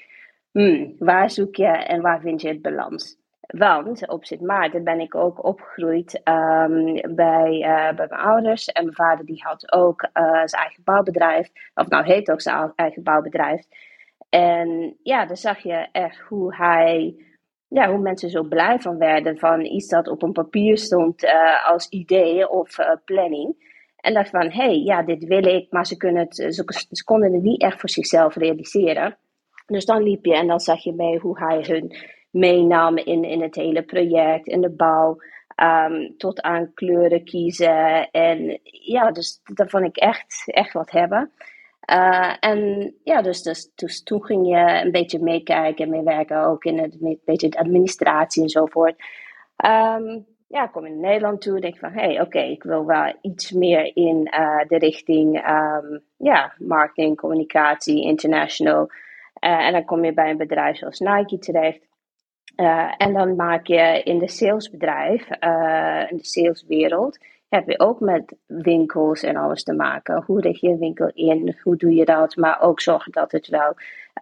hmm, 0.51 0.95
waar 0.97 1.29
zoek 1.29 1.55
je 1.55 1.67
en 1.67 2.01
waar 2.01 2.21
vind 2.21 2.41
je 2.41 2.47
het 2.47 2.61
balans? 2.61 3.18
Want 3.57 4.07
op 4.07 4.25
Sint 4.25 4.41
Maarten 4.41 4.83
ben 4.83 4.99
ik 4.99 5.15
ook 5.15 5.43
opgegroeid 5.43 6.21
um, 6.23 7.15
bij, 7.15 7.51
uh, 7.51 7.95
bij 7.95 8.07
mijn 8.09 8.21
ouders. 8.21 8.65
En 8.65 8.83
mijn 8.83 8.95
vader 8.95 9.25
die 9.25 9.43
had 9.43 9.71
ook 9.71 10.01
uh, 10.03 10.41
zijn 10.45 10.61
eigen 10.63 10.83
bouwbedrijf. 10.83 11.49
Of 11.73 11.87
nou 11.87 12.05
heeft 12.05 12.31
ook 12.31 12.41
zijn 12.41 12.71
eigen 12.75 13.03
bouwbedrijf. 13.03 13.61
En 14.29 14.97
ja, 15.03 15.25
dan 15.25 15.35
zag 15.35 15.59
je 15.59 15.87
echt 15.91 16.19
hoe 16.19 16.55
hij... 16.55 17.15
Ja, 17.67 17.89
hoe 17.89 17.99
mensen 17.99 18.29
zo 18.29 18.43
blij 18.43 18.79
van 18.79 18.97
werden 18.97 19.37
van 19.37 19.65
iets 19.65 19.87
dat 19.87 20.07
op 20.07 20.23
een 20.23 20.31
papier 20.31 20.77
stond 20.77 21.23
uh, 21.23 21.67
als 21.67 21.89
idee 21.89 22.49
of 22.49 22.75
planning. 23.05 23.67
En 23.95 24.13
dacht 24.13 24.29
van, 24.29 24.51
hé, 24.51 24.63
hey, 24.63 24.77
ja, 24.77 25.03
dit 25.03 25.23
wil 25.25 25.45
ik. 25.45 25.71
Maar 25.71 25.85
ze, 25.85 25.97
kunnen 25.97 26.23
het, 26.23 26.35
ze, 26.35 26.87
ze 26.91 27.03
konden 27.03 27.33
het 27.33 27.43
niet 27.43 27.61
echt 27.61 27.79
voor 27.79 27.89
zichzelf 27.89 28.35
realiseren. 28.35 29.17
Dus 29.65 29.85
dan 29.85 30.03
liep 30.03 30.25
je 30.25 30.35
en 30.35 30.47
dan 30.47 30.59
zag 30.59 30.83
je 30.83 30.93
mee 30.93 31.19
hoe 31.19 31.39
hij 31.39 31.65
hun 31.67 32.17
meenam 32.31 32.97
in, 32.97 33.23
in 33.23 33.41
het 33.41 33.55
hele 33.55 33.83
project, 33.83 34.47
in 34.47 34.61
de 34.61 34.69
bouw, 34.69 35.17
um, 35.63 36.17
tot 36.17 36.41
aan 36.41 36.73
kleuren 36.73 37.23
kiezen. 37.23 38.11
En 38.11 38.59
ja, 38.63 39.11
dus 39.11 39.41
dat 39.43 39.69
vond 39.69 39.85
ik 39.85 39.97
echt, 39.97 40.43
echt 40.45 40.73
wat 40.73 40.91
hebben. 40.91 41.31
Uh, 41.91 42.33
en 42.39 42.93
ja, 43.03 43.21
dus, 43.21 43.41
dus, 43.41 43.71
dus 43.75 44.03
toen 44.03 44.23
ging 44.23 44.47
je 44.47 44.81
een 44.83 44.91
beetje 44.91 45.19
meekijken 45.19 45.85
en 45.85 45.89
meewerken, 45.89 46.45
ook 46.45 46.63
in 46.63 46.79
het 46.79 46.97
een 47.01 47.19
beetje 47.25 47.49
de 47.49 47.57
administratie 47.57 48.43
enzovoort. 48.43 48.95
Um, 49.65 50.25
ja, 50.47 50.63
ik 50.63 50.71
kom 50.71 50.85
in 50.85 50.99
Nederland 50.99 51.41
toe 51.41 51.55
en 51.55 51.61
denk 51.61 51.77
van, 51.77 51.91
hé, 51.91 52.01
hey, 52.01 52.21
oké, 52.21 52.39
ik 52.39 52.63
wil 52.63 52.85
wel 52.85 53.13
iets 53.21 53.51
meer 53.51 53.95
in 53.95 54.33
uh, 54.39 54.61
de 54.67 54.77
richting, 54.77 55.49
um, 55.49 56.03
ja, 56.17 56.53
marketing, 56.57 57.17
communicatie, 57.17 58.03
international. 58.03 58.91
Uh, 59.45 59.65
en 59.65 59.71
dan 59.71 59.85
kom 59.85 60.05
je 60.05 60.13
bij 60.13 60.29
een 60.29 60.37
bedrijf 60.37 60.77
zoals 60.77 60.99
Nike 60.99 61.37
terecht. 61.37 61.87
Uh, 62.55 62.93
en 62.97 63.13
dan 63.13 63.35
maak 63.35 63.67
je 63.67 64.01
in 64.03 64.19
de 64.19 64.27
salesbedrijf, 64.27 65.27
uh, 65.43 66.05
in 66.09 66.17
de 66.17 66.25
saleswereld, 66.25 67.17
heb 67.49 67.69
je 67.69 67.79
ook 67.79 67.99
met 67.99 68.35
winkels 68.45 69.23
en 69.23 69.35
alles 69.35 69.63
te 69.63 69.73
maken. 69.73 70.23
Hoe 70.25 70.41
richt 70.41 70.59
je 70.59 70.69
een 70.69 70.79
winkel 70.79 71.11
in? 71.13 71.57
Hoe 71.63 71.75
doe 71.75 71.93
je 71.93 72.05
dat? 72.05 72.35
Maar 72.35 72.61
ook 72.61 72.81
zorgen 72.81 73.11
dat 73.11 73.31
het 73.31 73.47
wel, 73.47 73.73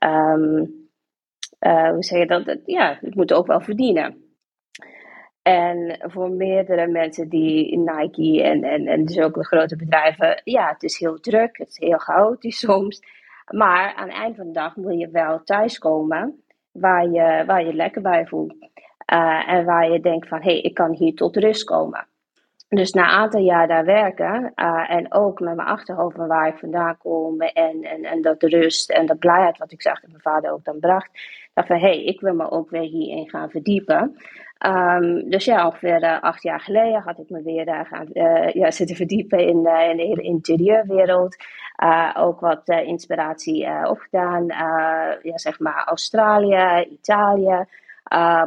um, 0.10 0.90
hoe 1.94 2.04
zeg 2.04 2.20
je 2.20 2.26
dat? 2.26 2.46
Het, 2.46 2.62
ja, 2.66 2.98
het 3.02 3.16
moet 3.16 3.34
ook 3.34 3.48
wel 3.48 3.62
verdienen. 3.62 4.22
En 5.42 5.98
voor 6.00 6.32
meerdere 6.32 6.88
mensen 6.88 7.30
die 7.30 7.78
Nike 7.78 8.44
en, 8.44 8.64
en, 8.64 8.88
en 8.88 9.06
dus 9.06 9.20
ook 9.20 9.34
de 9.34 9.46
grote 9.46 9.76
bedrijven, 9.76 10.42
ja, 10.44 10.68
het 10.68 10.84
is 10.84 11.00
heel 11.00 11.20
druk, 11.20 11.58
het 11.58 11.68
is 11.68 11.78
heel 11.78 11.98
chaotisch 11.98 12.60
soms. 12.60 13.02
Maar 13.56 13.94
aan 13.94 14.08
het 14.08 14.18
eind 14.18 14.36
van 14.36 14.46
de 14.46 14.52
dag 14.52 14.76
moet 14.76 15.00
je 15.00 15.10
wel 15.10 15.44
thuiskomen 15.44 16.44
waar 16.80 17.10
je, 17.10 17.44
waar 17.46 17.66
je 17.66 17.74
lekker 17.74 18.02
bij 18.02 18.26
voelt. 18.26 18.54
Uh, 19.14 19.50
en 19.50 19.66
waar 19.66 19.92
je 19.92 20.00
denkt 20.00 20.28
van, 20.28 20.42
hé, 20.42 20.52
hey, 20.52 20.62
ik 20.62 20.74
kan 20.74 20.92
hier 20.92 21.14
tot 21.14 21.36
rust 21.36 21.64
komen. 21.64 22.08
Dus 22.70 22.92
na 22.92 23.04
een 23.04 23.20
aantal 23.20 23.42
jaar 23.42 23.68
daar 23.68 23.86
werken 23.86 24.52
uh, 24.56 24.92
en 24.92 25.14
ook 25.14 25.40
met 25.40 25.56
mijn 25.56 25.68
achterhoofd 25.68 26.16
van 26.16 26.28
waar 26.28 26.48
ik 26.48 26.58
vandaan 26.58 26.98
kom 26.98 27.42
en, 27.42 27.84
en, 27.84 28.04
en 28.04 28.22
dat 28.22 28.44
rust 28.44 28.90
en 28.92 29.06
dat 29.06 29.20
blijheid 29.20 29.58
wat 29.58 29.72
ik 29.72 29.82
zag 29.82 30.00
dat 30.00 30.10
mijn 30.10 30.22
vader 30.22 30.52
ook 30.52 30.64
dan 30.64 30.80
bracht, 30.80 31.10
dacht 31.54 31.68
van 31.68 31.78
hé, 31.78 31.88
hey, 31.88 32.04
ik 32.04 32.22
wil 32.22 32.34
me 32.34 32.52
ook 32.52 32.70
weer 32.70 32.82
hierin 32.82 33.30
gaan 33.30 33.50
verdiepen. 33.50 34.16
Um, 34.66 35.30
dus 35.30 35.46
ja, 35.46 35.66
ongeveer 35.66 36.04
uh, 36.04 36.22
acht 36.22 36.44
jaar 36.44 36.60
geleden 36.60 37.02
had 37.02 37.20
ik 37.20 37.30
me 37.30 37.42
weer 37.42 37.68
uh, 37.68 37.80
gaan 37.84 38.08
uh, 38.14 38.50
ja, 38.50 38.72
zitten 38.72 38.96
verdiepen 38.96 39.40
in, 39.40 39.64
de 39.64 39.94
hele 39.96 40.22
interieurwereld. 40.22 41.36
Ook 42.16 42.40
wat 42.40 42.68
inspiratie 42.68 43.68
opgedaan. 43.90 44.46
Ja, 45.22 45.38
zeg 45.38 45.60
maar 45.60 45.84
Australië, 45.86 46.88
Italië, 46.90 47.66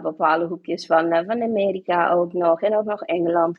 bepaalde 0.03 0.45
hoekjes 0.45 0.87
van, 0.87 1.25
van 1.27 1.43
Amerika 1.43 2.11
ook 2.11 2.33
nog 2.33 2.63
en 2.63 2.77
ook 2.77 2.85
nog 2.85 3.03
Engeland. 3.03 3.59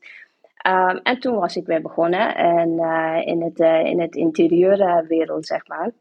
Um, 0.68 1.00
en 1.04 1.20
toen 1.20 1.40
was 1.40 1.56
ik 1.56 1.66
weer 1.66 1.82
begonnen 1.82 2.36
en, 2.36 2.70
in, 3.26 3.42
het, 3.42 3.60
in 3.86 4.02
het 4.02 4.16
interieurwereld, 4.16 5.46
zeg 5.46 5.68
maar. 5.68 5.92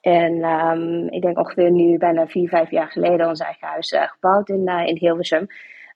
En 0.00 0.44
um, 0.44 1.08
ik 1.08 1.22
denk 1.22 1.38
ongeveer 1.38 1.70
nu 1.70 1.98
bijna 1.98 2.26
vier, 2.26 2.48
vijf 2.48 2.70
jaar 2.70 2.88
geleden 2.88 3.28
ons 3.28 3.40
eigen 3.40 3.68
huis 3.68 3.96
gebouwd 3.98 4.48
in, 4.48 4.68
in 4.68 4.96
Hilversum. 4.96 5.46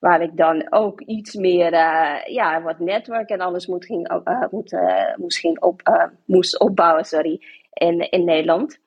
Waar 0.00 0.22
ik 0.22 0.36
dan 0.36 0.72
ook 0.72 1.00
iets 1.00 1.34
meer, 1.34 1.72
uh, 1.72 2.24
ja, 2.24 2.62
wat 2.62 2.78
netwerk 2.78 3.28
en 3.28 3.40
alles 3.40 3.66
moet 3.66 3.84
ging, 3.84 4.12
uh, 4.12 4.44
moet, 4.50 4.72
uh, 4.72 5.16
moest, 5.16 5.38
ging 5.38 5.60
op, 5.60 6.08
moest 6.24 6.60
opbouwen, 6.60 7.04
sorry, 7.04 7.40
in, 7.72 8.10
in 8.10 8.24
Nederland. 8.24 8.80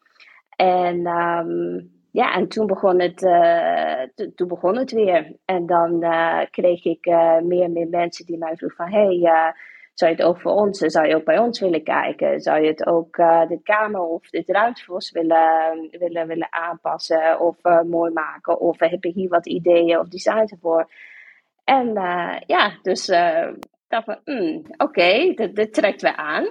En 0.56 1.08
um, 1.08 1.92
ja, 2.12 2.34
en 2.34 2.48
toen 2.48 2.68
begon 2.68 3.00
het, 3.00 3.18
toen 4.36 4.48
begon 4.48 4.78
het 4.78 4.92
weer. 4.92 5.36
En 5.46 5.66
dan 5.66 6.00
kreeg 6.52 6.86
ik 6.86 7.06
meer 7.44 7.64
en 7.64 7.72
meer 7.72 7.88
mensen 7.90 8.26
die 8.26 8.38
mij 8.38 8.56
vroegen 8.56 8.86
van... 8.86 9.00
Hey, 9.00 9.54
Zou 9.94 10.12
je 10.12 10.18
het 10.18 10.26
ook 10.26 10.42
voor 10.42 10.52
ons, 10.52 10.78
zou 10.78 11.08
je 11.08 11.16
ook 11.16 11.26
bij 11.26 11.38
ons 11.38 11.60
willen 11.60 11.84
kijken? 11.84 12.40
Zou 12.40 12.62
je 12.62 12.68
het 12.68 12.86
ook 12.86 13.18
uh, 13.18 13.48
de 13.48 13.62
kamer 13.64 14.02
of 14.02 14.30
dit 14.30 14.50
ruimte 14.50 15.10
willen, 15.12 15.88
willen, 15.92 16.28
willen 16.28 16.54
aanpassen 16.54 17.40
of 17.40 17.58
uh, 17.64 17.82
mooi 17.82 18.12
maken? 18.12 18.60
Of 18.60 18.80
heb 18.80 19.04
je 19.04 19.12
hier 19.12 19.30
wat 19.30 19.48
ideeën 19.48 20.00
of 20.00 20.08
designs 20.08 20.52
ervoor? 20.52 20.90
En 21.64 21.88
uh, 21.88 22.36
ja, 22.46 22.78
dus 22.82 23.06
dacht 23.88 24.06
we, 24.06 24.20
mm, 24.24 24.58
oké, 24.58 24.84
okay, 24.84 25.34
dit, 25.34 25.74
trekt 25.74 26.02
we 26.02 26.16
aan. 26.16 26.48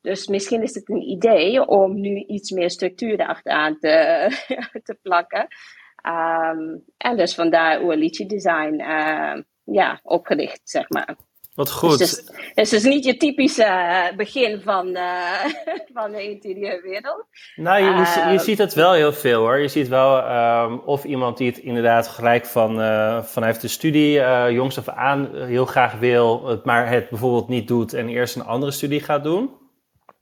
Dus 0.00 0.26
misschien 0.26 0.62
is 0.62 0.74
het 0.74 0.88
een 0.88 1.10
idee 1.10 1.66
om 1.66 2.00
nu 2.00 2.16
iets 2.16 2.50
meer 2.50 2.70
structuur 2.70 3.26
achteraan 3.26 3.78
te, 3.78 4.26
te 4.86 4.98
plakken. 5.02 5.46
Um, 6.06 6.84
en 6.96 7.16
dus 7.16 7.34
vandaar 7.34 7.82
Ualici 7.82 8.26
Design 8.26 8.82
ja, 9.64 10.00
opgericht, 10.02 10.60
zeg 10.64 10.88
maar. 10.88 11.16
Wat 11.54 11.70
goed. 11.70 11.98
Dus 11.98 12.22
het 12.36 12.64
is 12.64 12.68
dus 12.68 12.82
niet 12.82 13.04
je 13.04 13.16
typische 13.16 13.64
uh, 13.64 14.16
begin 14.16 14.60
van, 14.60 14.88
uh, 14.88 15.44
van 15.94 16.10
de 16.10 16.30
interieurwereld. 16.30 17.24
Nou, 17.56 17.82
je, 17.82 17.90
je, 17.90 17.96
je, 17.96 18.20
ehm, 18.20 18.38
ziet 18.38 18.58
het 18.58 18.74
wel 18.74 18.92
heel 18.92 19.12
veel 19.12 19.40
hoor. 19.40 19.58
Je 19.58 19.68
ziet 19.68 19.88
wel 19.88 20.30
um, 20.62 20.78
of 20.78 21.04
iemand 21.04 21.36
die 21.36 21.50
het 21.50 21.58
inderdaad 21.58 22.08
gelijk 22.08 22.46
van, 22.46 22.80
uh, 22.80 23.22
vanuit 23.22 23.60
de 23.60 23.68
studie 23.68 24.12
jongs 24.50 24.78
af 24.78 24.88
aan 24.88 25.28
heel 25.34 25.66
graag 25.66 25.98
wil, 25.98 26.60
maar 26.64 26.88
het 26.88 27.08
bijvoorbeeld 27.08 27.48
niet 27.48 27.68
doet 27.68 27.92
en 27.92 28.08
eerst 28.08 28.36
een 28.36 28.44
andere 28.44 28.72
studie 28.72 29.00
gaat 29.00 29.22
doen. 29.22 29.50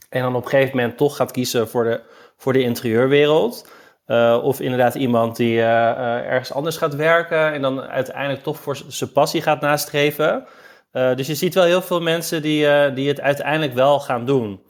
En 0.09 0.23
dan 0.23 0.35
op 0.35 0.45
een 0.45 0.51
gegeven 0.51 0.77
moment 0.77 0.97
toch 0.97 1.17
gaat 1.17 1.31
kiezen 1.31 1.69
voor 1.69 1.85
de, 1.85 2.01
voor 2.37 2.53
de 2.53 2.63
interieurwereld. 2.63 3.67
Uh, 4.07 4.41
of 4.43 4.61
inderdaad 4.61 4.95
iemand 4.95 5.37
die 5.37 5.57
uh, 5.57 5.63
uh, 5.63 6.17
ergens 6.17 6.53
anders 6.53 6.77
gaat 6.77 6.95
werken 6.95 7.53
en 7.53 7.63
dan 7.63 7.81
uiteindelijk 7.81 8.43
toch 8.43 8.59
voor 8.59 8.77
zijn 8.89 9.13
passie 9.13 9.43
gaat 9.43 9.61
nastreven. 9.61 10.47
Dus 10.93 11.27
je 11.27 11.35
ziet 11.35 11.55
wel 11.55 11.65
heel 11.65 11.83
veel 11.83 12.01
mensen 12.01 12.43
die, 12.43 12.93
die 12.93 13.09
het 13.09 13.21
uiteindelijk 13.21 13.75
wel 13.75 14.01
gaan 14.01 14.25
doen. 14.25 14.61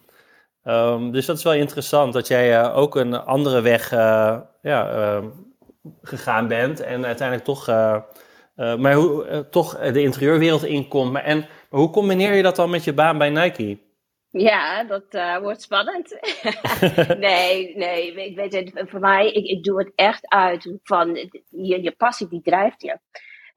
Um, 0.64 1.12
dus 1.12 1.26
dat 1.26 1.36
is 1.36 1.42
wel 1.42 1.54
interessant 1.54 2.12
dat 2.12 2.26
jij 2.26 2.72
ook 2.72 2.96
een 2.96 3.14
andere 3.14 3.60
weg 3.60 3.90
ja, 4.62 4.90
ehm, 4.90 5.28
gegaan 6.02 6.48
bent 6.48 6.80
en 6.80 7.06
uiteindelijk 7.06 7.46
toch, 7.46 7.66
maar 8.56 8.94
hoe, 8.94 9.46
toch 9.50 9.78
de 9.78 10.02
interieurwereld 10.02 10.64
inkomt. 10.64 11.12
Maar, 11.12 11.24
en, 11.24 11.38
maar 11.70 11.80
hoe 11.80 11.90
combineer 11.90 12.34
je 12.34 12.42
dat 12.42 12.56
dan 12.56 12.70
met 12.70 12.84
je 12.84 12.92
baan 12.92 13.18
bij 13.18 13.30
Nike? 13.30 13.78
Ja, 14.28 14.84
dat 14.84 15.04
wordt 15.42 15.62
spannend. 15.62 16.18
nee, 17.18 17.76
nee, 17.76 18.14
ik 18.14 18.36
weet 18.36 18.52
het, 18.52 18.90
voor 18.90 19.00
mij, 19.00 19.32
ik, 19.32 19.46
ik 19.46 19.64
doe 19.64 19.78
het 19.78 19.92
echt 19.94 20.28
uit 20.28 20.78
van 20.82 21.14
je, 21.48 21.82
je 21.82 21.92
passie, 21.96 22.28
die 22.28 22.42
drijft 22.42 22.82
je. 22.82 22.98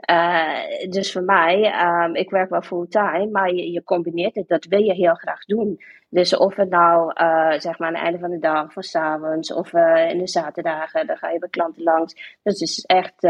Uh, 0.10 0.90
dus 0.90 1.12
voor 1.12 1.24
mij, 1.24 1.74
um, 1.86 2.16
ik 2.16 2.30
werk 2.30 2.50
wel 2.50 2.62
fulltime, 2.62 3.30
maar 3.32 3.54
je, 3.54 3.72
je, 3.72 3.84
combineert 3.84 4.36
het, 4.36 4.48
dat 4.48 4.66
wil 4.66 4.82
je 4.82 4.94
heel 4.94 5.14
graag 5.14 5.46
doen. 5.46 5.82
Dus 6.10 6.38
of 6.38 6.56
het 6.56 6.70
nou, 6.70 7.14
uh, 7.22 7.60
zeg 7.60 7.80
maar 7.80 7.88
aan 7.88 7.94
het 7.94 8.04
einde 8.04 8.20
van 8.20 8.30
de 8.30 8.40
dag, 8.40 8.78
of 8.78 8.84
s'avonds, 8.84 9.54
of 9.54 9.74
in 10.10 10.18
de 10.18 10.28
zaterdagen, 10.28 11.08
dan 11.08 11.18
ga 11.18 11.30
je 11.30 11.40
bij 11.40 11.50
klanten 11.50 11.84
langs. 11.84 12.14
Dus 12.14 12.60
het 12.60 12.62
is 12.62 12.84
echt 12.86 13.28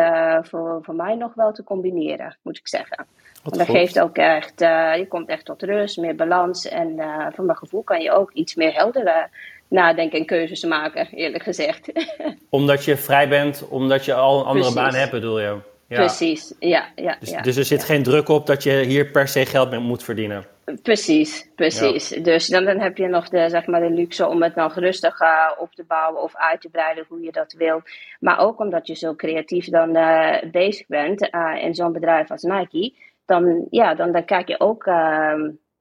voor, 0.47 0.79
voor 0.81 0.95
mij 0.95 1.15
nog 1.15 1.33
wel 1.33 1.51
te 1.51 1.63
combineren, 1.63 2.37
moet 2.41 2.57
ik 2.57 2.67
zeggen. 2.67 3.05
Wat 3.43 3.53
dat 3.53 3.69
geeft 3.69 3.99
ook 3.99 4.15
echt, 4.15 4.59
je 4.99 5.05
komt 5.09 5.29
echt 5.29 5.45
tot 5.45 5.63
rust, 5.63 5.97
meer 5.97 6.15
balans. 6.15 6.67
En 6.67 6.95
van 7.33 7.45
mijn 7.45 7.57
gevoel 7.57 7.83
kan 7.83 8.01
je 8.01 8.11
ook 8.11 8.31
iets 8.31 8.55
meer 8.55 8.73
helder 8.73 9.29
nadenken 9.67 10.19
en 10.19 10.25
keuzes 10.25 10.63
maken, 10.63 11.07
eerlijk 11.07 11.43
gezegd. 11.43 11.91
omdat 12.49 12.85
je 12.85 12.97
vrij 12.97 13.29
bent, 13.29 13.67
omdat 13.67 14.05
je 14.05 14.13
al 14.13 14.39
een 14.39 14.45
andere 14.45 14.73
baan 14.73 14.95
hebt, 14.95 15.11
bedoel 15.11 15.39
je? 15.39 15.73
Ja. 15.87 15.95
Precies, 15.97 16.53
ja. 16.59 16.85
ja, 16.95 17.17
dus, 17.19 17.29
ja 17.29 17.41
dus 17.41 17.57
er 17.57 17.65
zit 17.65 17.83
geen 17.83 18.03
druk 18.03 18.29
op 18.29 18.45
dat 18.45 18.63
je 18.63 18.71
hier 18.71 19.11
per 19.11 19.27
se 19.27 19.45
geld 19.45 19.69
mee 19.69 19.79
moet 19.79 20.03
verdienen? 20.03 20.45
Precies, 20.81 21.49
precies. 21.55 22.09
Dus 22.09 22.47
dan, 22.47 22.65
dan 22.65 22.79
heb 22.79 22.97
je 22.97 23.07
nog 23.07 23.29
de, 23.29 23.49
zeg 23.49 23.65
maar, 23.65 23.81
de 23.81 23.89
luxe 23.89 24.27
om 24.27 24.43
het 24.43 24.55
nog 24.55 24.75
rustig 24.75 25.21
uh, 25.21 25.51
op 25.57 25.73
te 25.73 25.83
bouwen 25.83 26.21
of 26.21 26.35
uit 26.35 26.61
te 26.61 26.69
breiden 26.69 27.05
hoe 27.07 27.21
je 27.21 27.31
dat 27.31 27.53
wil. 27.53 27.81
Maar 28.19 28.39
ook 28.39 28.59
omdat 28.59 28.87
je 28.87 28.95
zo 28.95 29.15
creatief 29.15 29.69
dan 29.69 29.91
bezig 30.51 30.87
bent 30.87 31.29
in 31.61 31.75
zo'n 31.75 31.91
bedrijf 31.91 32.31
als 32.31 32.41
Nike 32.41 32.93
dan, 33.25 33.67
ja, 33.69 33.95
dan, 33.95 34.11
dan 34.11 34.25
kijk 34.25 34.47
je 34.47 34.59
ook, 34.59 34.85
uh, 34.85 35.33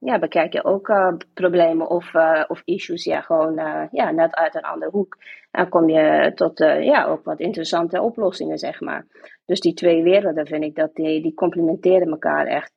ja, 0.05 0.19
bekijk 0.19 0.53
je 0.53 0.63
ook 0.63 0.87
uh, 0.89 1.13
problemen 1.33 1.89
of, 1.89 2.13
uh, 2.13 2.43
of 2.47 2.61
issues 2.65 3.03
ja, 3.03 3.21
gewoon 3.21 3.59
uh, 3.59 3.81
ja, 3.91 4.11
net 4.11 4.35
uit 4.35 4.55
een 4.55 4.61
andere 4.61 4.91
hoek. 4.91 5.17
En 5.51 5.69
kom 5.69 5.89
je 5.89 6.31
tot 6.35 6.57
ja, 6.59 7.05
ook 7.05 7.23
wat 7.23 7.39
interessante 7.39 8.01
oplossingen, 8.01 8.57
zeg 8.57 8.79
maar. 8.79 9.05
Dus 9.45 9.59
die 9.59 9.73
twee 9.73 10.03
werelden 10.03 10.45
vind 10.47 10.63
ik 10.63 10.75
dat 10.75 10.89
die, 10.93 11.21
die 11.21 11.33
complementeren 11.33 12.09
elkaar 12.09 12.45
echt, 12.45 12.73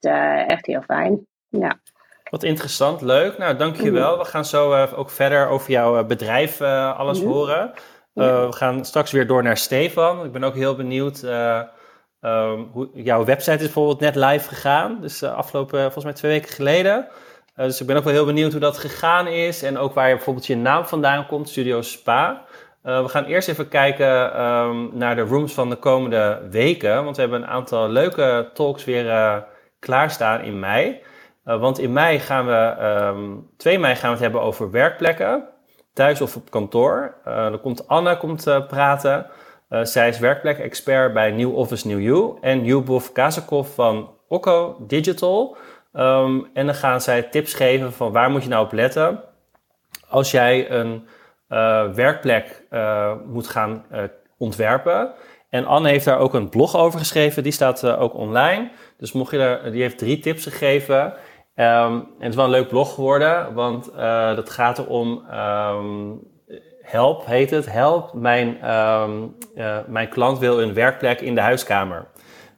echt 0.47 0.67
heel 0.67 0.83
fijn. 0.83 1.27
Ja. 1.49 1.81
Wat 2.31 2.43
interessant, 2.43 3.01
leuk. 3.01 3.39
Nou, 3.39 3.57
dankjewel. 3.57 4.13
Mm. 4.13 4.19
We 4.19 4.25
gaan 4.25 4.45
zo 4.45 4.87
ook 4.97 5.11
verder 5.11 5.49
over 5.49 5.71
jouw 5.71 6.05
bedrijf 6.05 6.61
alles 6.61 7.23
mm. 7.23 7.29
horen. 7.29 7.73
we 8.13 8.49
gaan 8.51 8.85
straks 8.85 9.13
weer 9.13 9.27
door 9.27 9.43
naar 9.43 9.57
Stefan. 9.57 10.25
Ik 10.25 10.33
ben 10.33 10.45
ook 10.45 10.55
heel 10.55 10.77
benieuwd 10.77 11.21
Hoe, 12.21 12.89
jouw 12.95 13.25
website 13.25 13.57
is 13.57 13.63
bijvoorbeeld 13.63 14.01
net 14.01 14.15
live 14.15 14.49
gegaan, 14.49 15.01
dus 15.01 15.23
uh, 15.23 15.35
afgelopen 15.35 15.81
volgens 15.81 16.05
mij 16.05 16.13
twee 16.13 16.33
weken 16.33 16.53
geleden. 16.53 17.09
Uh, 17.57 17.65
dus 17.65 17.81
ik 17.81 17.87
ben 17.87 17.97
ook 17.97 18.05
wel 18.05 18.13
heel 18.13 18.25
benieuwd 18.25 18.53
hoe 18.53 18.61
dat 18.61 18.79
gegaan 18.79 19.27
is 19.27 19.63
en 19.63 19.79
ook 19.79 19.95
waar 19.95 20.09
je 20.09 20.15
bijvoorbeeld 20.15 20.47
je 20.47 20.57
naam 20.57 20.87
vandaan 20.87 21.27
komt, 21.27 21.49
Studio 21.49 21.83
Spa. 21.83 22.45
We 22.83 23.09
gaan 23.09 23.25
eerst 23.25 23.49
even 23.49 23.69
kijken 23.69 24.43
um, 24.43 24.91
naar 24.93 25.17
de 25.17 25.23
rooms 25.23 25.55
van 25.55 25.71
de 25.71 25.77
komende 25.77 26.47
weken, 26.51 27.05
want 27.05 27.17
we 27.17 27.23
hebben 27.23 27.43
een 27.43 27.49
aantal 27.49 27.89
leuke 27.89 28.51
talks 28.55 28.85
weer 28.85 29.45
klaarstaan 29.79 30.41
in 30.41 30.59
mei. 30.59 31.03
want 31.43 31.79
in 31.79 31.93
mei 31.93 32.19
gaan 32.19 32.47
we, 32.47 32.77
um, 33.15 33.51
2 33.57 33.79
mei 33.79 33.95
gaan 33.95 34.09
we 34.09 34.15
het 34.15 34.23
hebben 34.23 34.41
over 34.41 34.71
werkplekken, 34.71 35.49
thuis 35.93 36.21
of 36.21 36.37
op 36.37 36.51
kantoor. 36.51 37.15
dan 37.25 37.61
komt 37.61 37.89
Anne 37.89 38.17
komt, 38.17 38.45
praten. 38.69 39.27
Uh, 39.71 39.85
zij 39.85 40.09
is 40.09 40.19
werkplek-expert 40.19 41.13
bij 41.13 41.31
New 41.31 41.57
Office 41.57 41.87
New 41.87 42.01
You 42.01 42.39
en 42.41 42.65
Jubov 42.65 43.09
Kazakov 43.13 43.75
van 43.75 44.11
Okko 44.29 44.77
Digital. 44.87 45.57
Um, 45.93 46.51
en 46.55 46.67
dan 46.67 46.75
gaan 46.75 47.01
zij 47.01 47.23
tips 47.23 47.55
geven 47.55 47.93
van 47.93 48.13
waar 48.13 48.31
moet 48.31 48.43
je 48.43 48.49
nou 48.49 48.65
op 48.65 48.73
letten 48.73 49.25
als 50.09 50.31
jij 50.31 50.71
een 50.71 51.07
uh, 51.49 51.93
werkplek 51.93 52.65
uh, 52.71 53.13
moet 53.27 53.49
gaan 53.49 53.85
ontwerpen. 54.39 55.13
En 55.51 55.67
Anne 55.67 55.89
heeft 55.89 56.05
daar 56.05 56.19
ook 56.19 56.35
een 56.35 56.49
blog 56.49 56.77
over 56.77 56.99
geschreven, 56.99 57.43
die 57.43 57.53
staat 57.53 57.87
ook 57.87 58.15
online. 58.15 58.71
Dus 58.99 59.13
mocht 59.13 59.31
je 59.31 59.39
er, 59.39 59.73
die 59.73 59.83
heeft 59.83 59.99
drie 59.99 60.19
tips 60.19 60.45
gegeven. 60.45 61.05
Um, 61.05 61.15
en 61.55 62.07
het 62.19 62.29
is 62.29 62.35
wel 62.35 62.45
een 62.45 62.51
leuk 62.51 62.69
blog 62.69 62.95
geworden, 62.95 63.55
want 63.55 63.93
dat 64.37 64.51
gaat 64.51 64.79
erom 64.79 65.25
um, 65.33 66.21
Help 66.89 67.27
heet 67.27 67.51
het. 67.51 67.73
Help, 67.73 68.13
mijn, 68.13 68.71
um, 68.75 69.37
uh, 69.57 69.77
mijn 69.87 70.09
klant 70.09 70.39
wil 70.39 70.63
een 70.63 70.75
werkplek 70.75 71.21
in 71.21 71.35
de 71.35 71.41
huiskamer. 71.41 72.07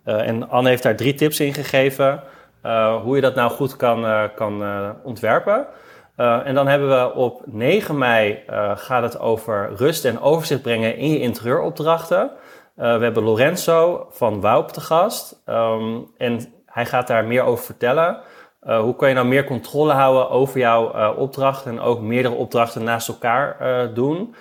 Uh, 0.05 0.29
en 0.29 0.49
Anne 0.49 0.69
heeft 0.69 0.83
daar 0.83 0.97
drie 0.97 1.15
tips 1.15 1.41
in 1.41 1.55
gegeven. 1.55 2.23
Uh, 2.67 3.03
hoe 3.03 3.15
je 3.15 3.21
dat 3.21 3.35
nou 3.35 3.51
goed 3.51 3.77
kan, 3.77 4.31
kan 4.35 4.65
ontwerpen. 5.03 5.67
en 6.17 6.55
dan 6.55 6.67
hebben 6.67 6.89
we 6.89 7.15
op 7.15 7.43
9 7.47 7.99
mei 7.99 8.43
gaat 8.75 9.03
het 9.03 9.19
over 9.19 9.71
rust 9.77 10.05
en 10.05 10.21
overzicht 10.21 10.63
brengen 10.63 10.97
in 10.97 11.11
je 11.11 11.21
interieuropdrachten. 11.21 12.31
we 12.75 12.83
hebben 12.83 13.23
Lorenzo 13.23 14.07
van 14.11 14.41
Waup 14.41 14.69
te 14.69 14.81
gast. 14.81 15.43
Um, 15.47 16.07
en 16.17 16.53
hij 16.67 16.87
gaat 16.87 17.07
daar 17.07 17.25
meer 17.25 17.43
over 17.43 17.65
vertellen. 17.65 18.21
Uh, 18.67 18.81
hoe 18.81 18.97
kan 18.97 19.09
je 19.09 19.15
nou 19.15 19.27
meer 19.27 19.45
controle 19.45 19.93
houden 19.93 20.31
over 20.31 20.59
jouw 20.59 20.95
uh, 20.95 21.11
opdrachten 21.17 21.71
en 21.71 21.81
ook 21.81 22.01
meerdere 22.01 22.35
opdrachten 22.35 22.85
naast 22.85 23.09
elkaar 23.09 23.57
uh, 23.63 23.95
doen? 23.95 24.35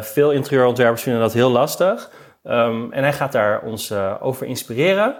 veel 0.00 0.30
interieurontwerpers 0.30 1.02
vinden 1.02 1.20
dat 1.20 1.32
heel 1.32 1.50
lastig. 1.50 2.10
Um, 2.44 2.92
en 2.92 3.02
hij 3.02 3.12
gaat 3.12 3.32
daar 3.32 3.62
ons 3.62 3.92
over 4.20 4.46
inspireren. 4.46 5.14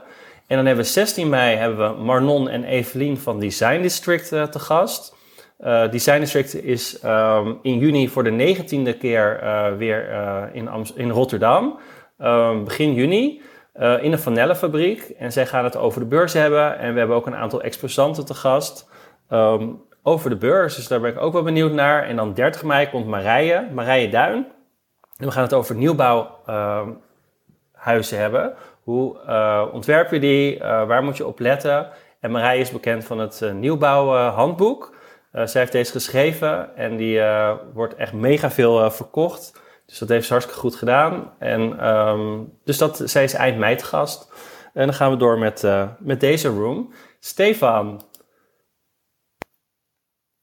En 0.47 0.57
dan 0.57 0.67
hebben 0.67 0.85
we 0.85 0.91
16 0.91 1.29
mei 1.29 1.57
hebben 1.57 1.97
we 1.97 2.03
Marnon 2.03 2.49
en 2.49 2.65
Evelien 2.65 3.19
van 3.19 3.41
Design 3.41 3.81
District 3.81 4.29
te 4.29 4.59
gast. 4.59 5.15
Design 5.91 6.19
District 6.21 6.65
is 6.65 7.05
um, 7.05 7.59
in 7.63 7.79
juni 7.79 8.09
voor 8.09 8.25
de 8.25 8.57
19e 8.57 8.99
keer 8.99 9.41
weer 9.79 10.09
in, 10.53 10.69
in 10.95 11.11
Rotterdam. 11.11 11.79
Um, 12.19 12.65
begin 12.65 12.95
juni. 12.95 13.43
Uh, 13.81 14.03
in 14.03 14.13
een 14.13 14.19
vanellenfabriek. 14.19 15.03
En 15.03 15.33
zij 15.33 15.47
gaan 15.47 15.65
het 15.65 15.77
over 15.77 16.01
de 16.01 16.07
beurs 16.07 16.33
hebben. 16.33 16.79
En 16.79 16.93
we 16.93 16.99
hebben 16.99 17.17
ook 17.17 17.27
een 17.27 17.37
aantal 17.37 17.63
exposanten 17.63 18.25
te 18.25 18.35
gast 18.35 18.89
um, 19.31 19.83
over 20.03 20.31
de 20.31 20.37
beurs. 20.37 20.77
Dus 20.77 20.89
daar 20.89 21.01
ben 21.01 21.11
ik 21.11 21.21
ook 21.21 21.33
wel 21.33 21.43
benieuwd 21.43 21.73
naar. 21.73 22.03
En 22.03 22.17
dan 22.17 22.35
30 22.35 22.63
mei 22.63 22.91
komt 22.91 23.07
Marije, 23.07 23.69
Marije 23.73 24.09
Duin. 24.09 24.47
En 25.17 25.27
we 25.27 25.31
gaan 25.31 25.43
het 25.43 25.53
over 25.53 25.75
nieuwbouwhuizen 25.75 28.17
uh, 28.17 28.23
hebben. 28.23 28.55
Hoe 28.83 29.17
uh, 29.27 29.65
ontwerp 29.73 30.11
je 30.11 30.21
die? 30.21 30.57
Uh, 30.57 30.87
waar 30.87 31.03
moet 31.03 31.17
je 31.17 31.27
op 31.27 31.39
letten? 31.39 31.89
En 32.21 32.31
Marije 32.31 32.61
is 32.61 32.71
bekend 32.71 33.05
van 33.05 33.19
het 33.19 33.53
nieuwbouwhandboek. 33.55 34.95
zij 35.33 35.61
heeft 35.61 35.73
deze 35.73 35.93
geschreven 35.93 36.77
en 36.77 36.97
die 36.97 37.21
wordt 37.75 37.95
echt 37.95 38.13
mega 38.13 38.51
veel 38.51 38.91
verkocht. 38.91 39.62
Dus 39.93 40.01
dat 40.01 40.09
heeft 40.09 40.27
ze 40.27 40.33
hartstikke 40.33 40.61
goed 40.61 40.75
gedaan. 40.75 41.33
En 41.39 41.89
um, 41.89 42.59
dus 42.65 42.79
dat, 42.79 43.03
zij 43.05 43.25
is 43.25 43.35
eind 43.35 43.59
mei 43.59 43.77
te 43.77 43.85
gast. 43.85 44.33
En 44.73 44.87
dan 44.87 44.95
gaan 44.95 45.11
we 45.11 45.17
door 45.17 45.39
met, 45.39 45.63
uh, 45.63 45.89
met 45.99 46.21
deze 46.21 46.49
room. 46.49 46.93
Stefan. 47.21 48.03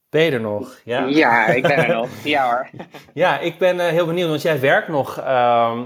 Ben 0.08 0.22
je 0.22 0.30
er 0.30 0.40
nog? 0.40 0.78
Ja, 0.84 1.04
ja 1.04 1.46
ik 1.46 1.62
ben 1.62 1.76
er 1.76 1.94
nog. 1.94 2.08
Ja 2.24 2.50
hoor. 2.50 2.70
Ja, 3.14 3.38
ik 3.38 3.58
ben 3.58 3.80
heel 3.80 4.06
benieuwd, 4.06 4.28
want 4.28 4.42
jij 4.42 4.60
werkt 4.60 4.88
nog 4.88 5.18
ehm, 5.18 5.84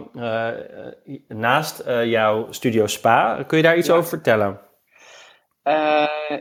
naast 1.29 1.83
jouw 2.05 2.53
studio 2.53 2.87
Spa. 2.87 3.45
Kun 3.47 3.57
je 3.57 3.63
daar 3.63 3.77
iets 3.77 3.91
over 3.91 4.09
vertellen? 4.09 4.61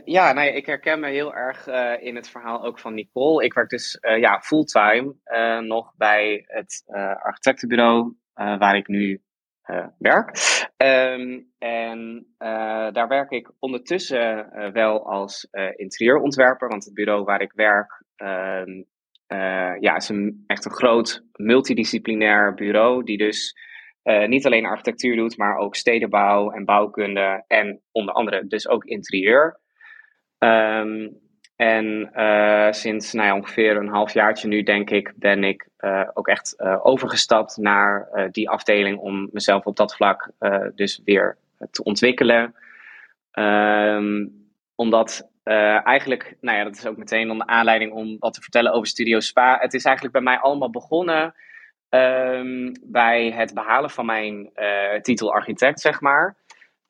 Ja, 0.04 0.32
nou 0.32 0.46
ja, 0.46 0.52
ik 0.52 0.66
herken 0.66 1.00
me 1.00 1.08
heel 1.08 1.34
erg 1.34 1.66
in 2.00 2.16
het 2.16 2.28
verhaal 2.28 2.64
ook 2.64 2.78
van 2.78 2.94
Nicole. 2.94 3.44
Ik 3.44 3.54
werk 3.54 3.68
dus 3.68 3.98
ja, 4.00 4.40
fulltime 4.40 5.14
nog 5.60 5.94
bij 5.96 6.44
het 6.46 6.84
architectenbureau 7.22 8.16
waar 8.34 8.76
ik 8.76 8.88
nu 8.88 9.22
werk. 9.98 10.30
Ehm, 10.76 11.40
en 11.58 12.26
daar 12.92 13.08
werk 13.08 13.30
ik 13.30 13.50
ondertussen 13.58 14.50
wel 14.72 15.06
als 15.06 15.48
interieurontwerper, 15.76 16.68
want 16.68 16.84
het 16.84 16.94
bureau 16.94 17.24
waar 17.24 17.40
ik 17.40 17.52
werk 17.52 18.04
ehm, 18.16 18.82
ja, 19.80 19.96
is 19.96 20.08
een, 20.08 20.44
echt 20.46 20.64
een 20.64 20.72
groot 20.72 21.24
multidisciplinair 21.32 22.54
bureau, 22.54 23.04
die 23.04 23.18
dus 23.18 23.56
niet 24.26 24.46
alleen 24.46 24.66
architectuur 24.66 25.16
doet, 25.16 25.36
maar 25.36 25.56
ook 25.56 25.76
stedenbouw 25.76 26.50
en 26.50 26.64
bouwkunde 26.64 27.44
en 27.46 27.80
onder 27.92 28.14
andere 28.14 28.46
dus 28.46 28.68
ook 28.68 28.84
interieur. 28.84 29.60
Um, 30.38 31.22
en 31.56 32.10
uh, 32.14 32.72
sinds 32.72 33.12
nou 33.12 33.38
ongeveer 33.38 33.76
een 33.76 33.88
halfjaartje 33.88 34.48
nu, 34.48 34.62
denk 34.62 34.90
ik, 34.90 35.12
ben 35.16 35.44
ik 35.44 35.68
uh, 35.78 36.08
ook 36.14 36.28
echt 36.28 36.60
overgestapt 36.60 37.56
naar 37.56 38.28
die 38.30 38.50
afdeling 38.50 38.98
om 38.98 39.28
mezelf 39.32 39.64
op 39.64 39.76
dat 39.76 39.94
vlak 39.94 40.30
dus 40.74 41.00
weer 41.04 41.36
te 41.70 41.82
ontwikkelen. 41.82 42.54
Um, 43.32 44.32
omdat 44.74 45.30
eigenlijk, 45.42 46.36
nou 46.40 46.58
ja, 46.58 46.64
dat 46.64 46.76
is 46.76 46.86
ook 46.86 46.96
meteen 46.96 47.38
de 47.38 47.46
aanleiding 47.46 47.92
om 47.92 48.16
wat 48.18 48.34
te 48.34 48.40
vertellen 48.40 48.72
over 48.72 48.86
Studio 48.86 49.20
Spa. 49.20 49.58
Het 49.60 49.74
is 49.74 49.84
eigenlijk 49.84 50.14
bij 50.14 50.24
mij 50.24 50.38
allemaal 50.38 50.70
begonnen 50.70 51.34
um, 51.88 52.72
bij 52.82 53.30
het 53.30 53.54
behalen 53.54 53.90
van 53.90 54.06
mijn 54.06 54.50
titel 55.02 55.32
architect, 55.32 55.80
zeg 55.80 56.00
maar. 56.00 56.36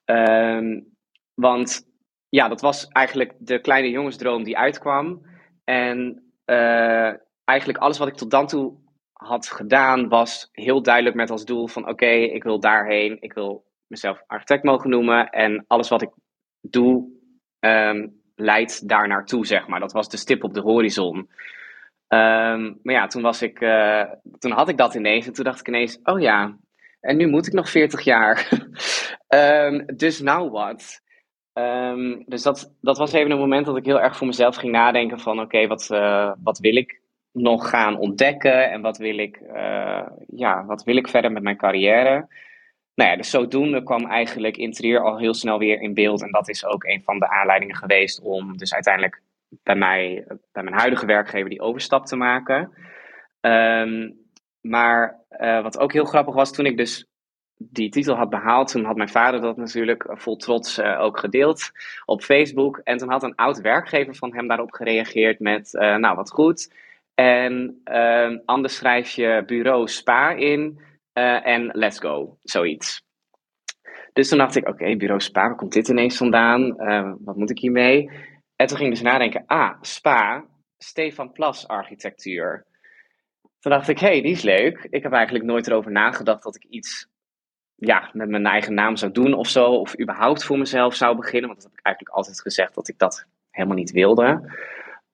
Um, 0.05 0.93
want 1.35 1.93
ja, 2.29 2.49
dat 2.49 2.61
was 2.61 2.89
eigenlijk 2.89 3.33
de 3.39 3.61
kleine 3.61 3.91
jongensdroom 3.91 4.43
die 4.43 4.59
uitkwam. 4.59 5.27
En 5.65 6.23
uh, 6.47 7.13
eigenlijk 7.45 7.79
alles 7.79 7.99
wat 7.99 8.09
ik 8.09 8.15
tot 8.15 8.31
dan 8.31 8.47
toe 8.47 8.75
had 9.13 9.47
gedaan, 9.51 10.09
was 10.09 10.49
heel 10.53 10.83
duidelijk 10.83 11.17
met 11.17 11.31
als 11.31 11.45
doel 11.45 11.67
van 11.69 11.89
oké, 11.89 12.07
ik 12.07 12.43
wil 12.43 12.61
daarheen. 12.61 13.17
Ik 13.21 13.33
wil 13.33 13.65
mezelf 13.87 14.23
architect 14.27 14.63
mogen 14.63 14.91
noemen. 14.91 15.29
En 15.29 15.65
alles 15.67 15.89
wat 15.89 16.03
ik 16.03 16.11
doe, 16.61 17.09
um, 17.61 18.23
leidt 18.35 18.89
daar 18.89 19.09
naartoe, 19.09 19.47
zeg 19.47 19.67
maar. 19.67 19.81
Dat 19.81 19.93
was 19.93 20.09
de 20.09 20.17
stip 20.17 20.45
op 20.45 20.55
de 20.55 20.61
horizon. 20.61 21.31
Um, 22.15 22.81
maar 22.83 22.95
ja, 22.95 23.07
toen, 23.07 23.23
was 23.23 23.43
ik, 23.43 23.61
uh, 23.61 24.05
toen 24.39 24.51
had 24.51 24.69
ik 24.69 24.77
dat 24.77 24.95
ineens. 24.95 25.27
En 25.27 25.33
toen 25.33 25.45
dacht 25.45 25.61
ik 25.61 25.69
ineens, 25.69 25.99
oh 26.03 26.21
ja, 26.21 26.57
en 27.01 27.17
nu 27.17 27.29
moet 27.29 27.47
ik 27.47 27.53
nog 27.53 27.71
40 27.71 28.01
jaar. 28.01 28.49
um, 29.29 29.87
dus 29.97 30.21
nou 30.21 30.51
wat? 30.51 31.01
Um, 31.53 32.23
dus 32.27 32.43
dat, 32.43 32.75
dat 32.81 32.99
was 32.99 33.13
even 33.13 33.31
een 33.31 33.39
moment 33.39 33.67
dat 33.67 33.77
ik 33.77 33.85
heel 33.85 34.01
erg 34.01 34.17
voor 34.17 34.27
mezelf 34.27 34.57
ging 34.57 34.73
nadenken 34.73 35.21
van 35.21 35.41
oké, 35.41 35.67
wat, 35.67 35.89
uh, 35.93 36.33
wat 36.43 36.59
wil 36.59 36.77
ik 36.77 37.01
nog 37.33 37.69
gaan 37.69 37.99
ontdekken 37.99 38.71
en 38.71 38.81
wat 38.81 38.97
wil 38.97 39.19
ik, 39.19 39.41
uh, 39.41 40.07
ja, 40.27 40.65
wat 40.65 40.85
wil 40.85 40.97
ik 40.97 41.09
verder 41.09 41.33
met 41.33 41.43
mijn 41.43 41.57
carrière. 41.57 42.29
Nou 42.95 43.11
ja, 43.11 43.17
dus 43.17 43.31
zodoende 43.31 43.83
kwam 43.83 44.07
eigenlijk 44.07 44.57
interieur 44.57 45.05
al 45.05 45.19
heel 45.19 45.35
snel 45.35 45.59
weer 45.59 45.81
in 45.81 45.95
beeld 45.95 46.23
en 46.23 46.31
dat 46.31 46.49
is 46.49 46.65
ook 46.65 46.85
een 46.85 47.03
van 47.03 47.19
de 47.19 47.29
aanleidingen 47.29 47.77
geweest 47.77 48.21
om 48.21 48.57
dus 48.57 48.75
uiteindelijk 48.75 49.23
bij 49.63 49.77
mij, 49.77 50.25
bij 50.53 50.63
mijn 50.63 50.77
huidige 50.77 51.07
werkgever 51.07 51.51
die 51.51 51.61
overstap 51.61 52.07
te 52.07 52.17
maken. 52.17 52.73
Um, 53.41 54.23
maar 54.61 55.21
uh, 55.41 55.63
wat 55.63 55.79
ook 55.79 55.93
heel 55.93 56.05
grappig 56.05 56.35
was, 56.35 56.53
toen 56.53 56.67
ik 56.67 56.77
dus 56.77 57.07
die 57.57 57.91
titel 57.91 58.15
had 58.15 58.31
behaald, 58.31 58.71
toen 58.71 58.85
had 58.85 58.97
mijn 58.97 59.09
vader 59.09 59.41
dat 59.41 59.57
natuurlijk 59.57 60.07
vol 60.09 60.37
trots 60.37 60.79
uh, 60.79 61.01
ook 61.01 61.19
gedeeld 61.19 61.71
op 62.05 62.23
Facebook. 62.23 62.81
En 62.85 62.99
toen 62.99 63.11
had 63.11 63.23
een 63.23 63.35
oud 63.35 63.61
werkgever 63.61 64.15
van 64.15 64.35
hem 64.35 64.49
daarop 64.49 64.73
gereageerd 64.73 65.41
met, 65.41 65.75
uh, 65.75 65.97
nou 65.97 66.17
wat 66.17 66.31
goed. 66.31 66.73
En 67.15 67.81
uh, 67.85 68.39
anders 68.45 68.77
schrijf 68.77 69.11
je 69.11 69.43
bureau 69.47 69.89
Spa 69.89 70.31
in 70.31 70.81
en 71.13 71.71
let's 71.73 71.99
go, 71.99 72.39
zoiets. 72.43 73.03
Dus 74.13 74.29
toen 74.29 74.39
dacht 74.39 74.57
ik, 74.57 74.69
oké, 74.69 74.97
bureau 74.97 75.21
Spa, 75.21 75.47
waar 75.47 75.57
komt 75.57 75.73
dit 75.73 75.89
ineens 75.89 76.17
vandaan? 76.17 76.77
wat 77.25 77.37
moet 77.37 77.51
ik 77.51 77.59
hiermee? 77.59 78.11
En 78.57 78.67
toen 78.67 78.77
ging 78.77 78.89
ik 78.89 78.95
dus 78.95 79.05
nadenken, 79.05 79.45
ah, 79.47 79.73
Spa, 79.81 80.45
Stefan 80.79 81.33
Plas 81.33 81.69
architectuur. 81.69 82.65
Toen 83.61 83.73
dacht 83.73 83.89
ik, 83.89 83.99
hé, 83.99 84.07
hey, 84.07 84.23
die 84.23 84.33
is 84.33 84.43
leuk. 84.43 84.87
Ik 84.91 85.03
heb 85.03 85.13
eigenlijk 85.13 85.45
nooit 85.45 85.67
erover 85.67 85.91
nagedacht 85.91 86.43
dat 86.43 86.57
ik 86.57 86.65
iets 86.65 87.09
ja, 87.75 88.11
met 88.13 88.29
mijn 88.29 88.47
eigen 88.47 88.75
naam 88.75 88.97
zou 88.97 89.13
doen 89.13 89.35
of 89.35 89.49
zo. 89.49 89.65
Of 89.65 90.01
überhaupt 90.01 90.45
voor 90.45 90.59
mezelf 90.59 90.95
zou 90.95 91.17
beginnen. 91.17 91.49
Want 91.49 91.63
dat 91.63 91.71
heb 91.71 91.79
ik 91.79 91.87
eigenlijk 91.87 92.17
altijd 92.17 92.41
gezegd 92.41 92.75
dat 92.75 92.89
ik 92.89 92.99
dat 92.99 93.27
helemaal 93.51 93.77
niet 93.77 93.91
wilde. 93.91 94.53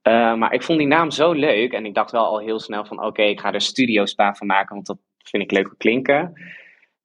Uh, 0.03 0.35
maar 0.35 0.53
ik 0.53 0.63
vond 0.63 0.79
die 0.79 0.87
naam 0.87 1.11
zo 1.11 1.33
leuk. 1.33 1.73
En 1.73 1.87
ik 1.87 1.95
dacht 1.95 2.11
wel 2.11 2.25
al 2.25 2.39
heel 2.39 2.61
snel 2.61 2.85
van 2.85 3.05
oké, 3.05 3.23
ik 3.23 3.41
ga 3.41 3.53
er 3.53 3.61
Studio 3.61 4.05
Spa 4.07 4.35
van 4.35 4.47
maken. 4.47 4.75
Want 4.75 4.87
dat 4.87 4.99
vind 5.19 5.43
ik 5.43 5.51
leuk 5.51 5.75
klinken. 5.79 6.33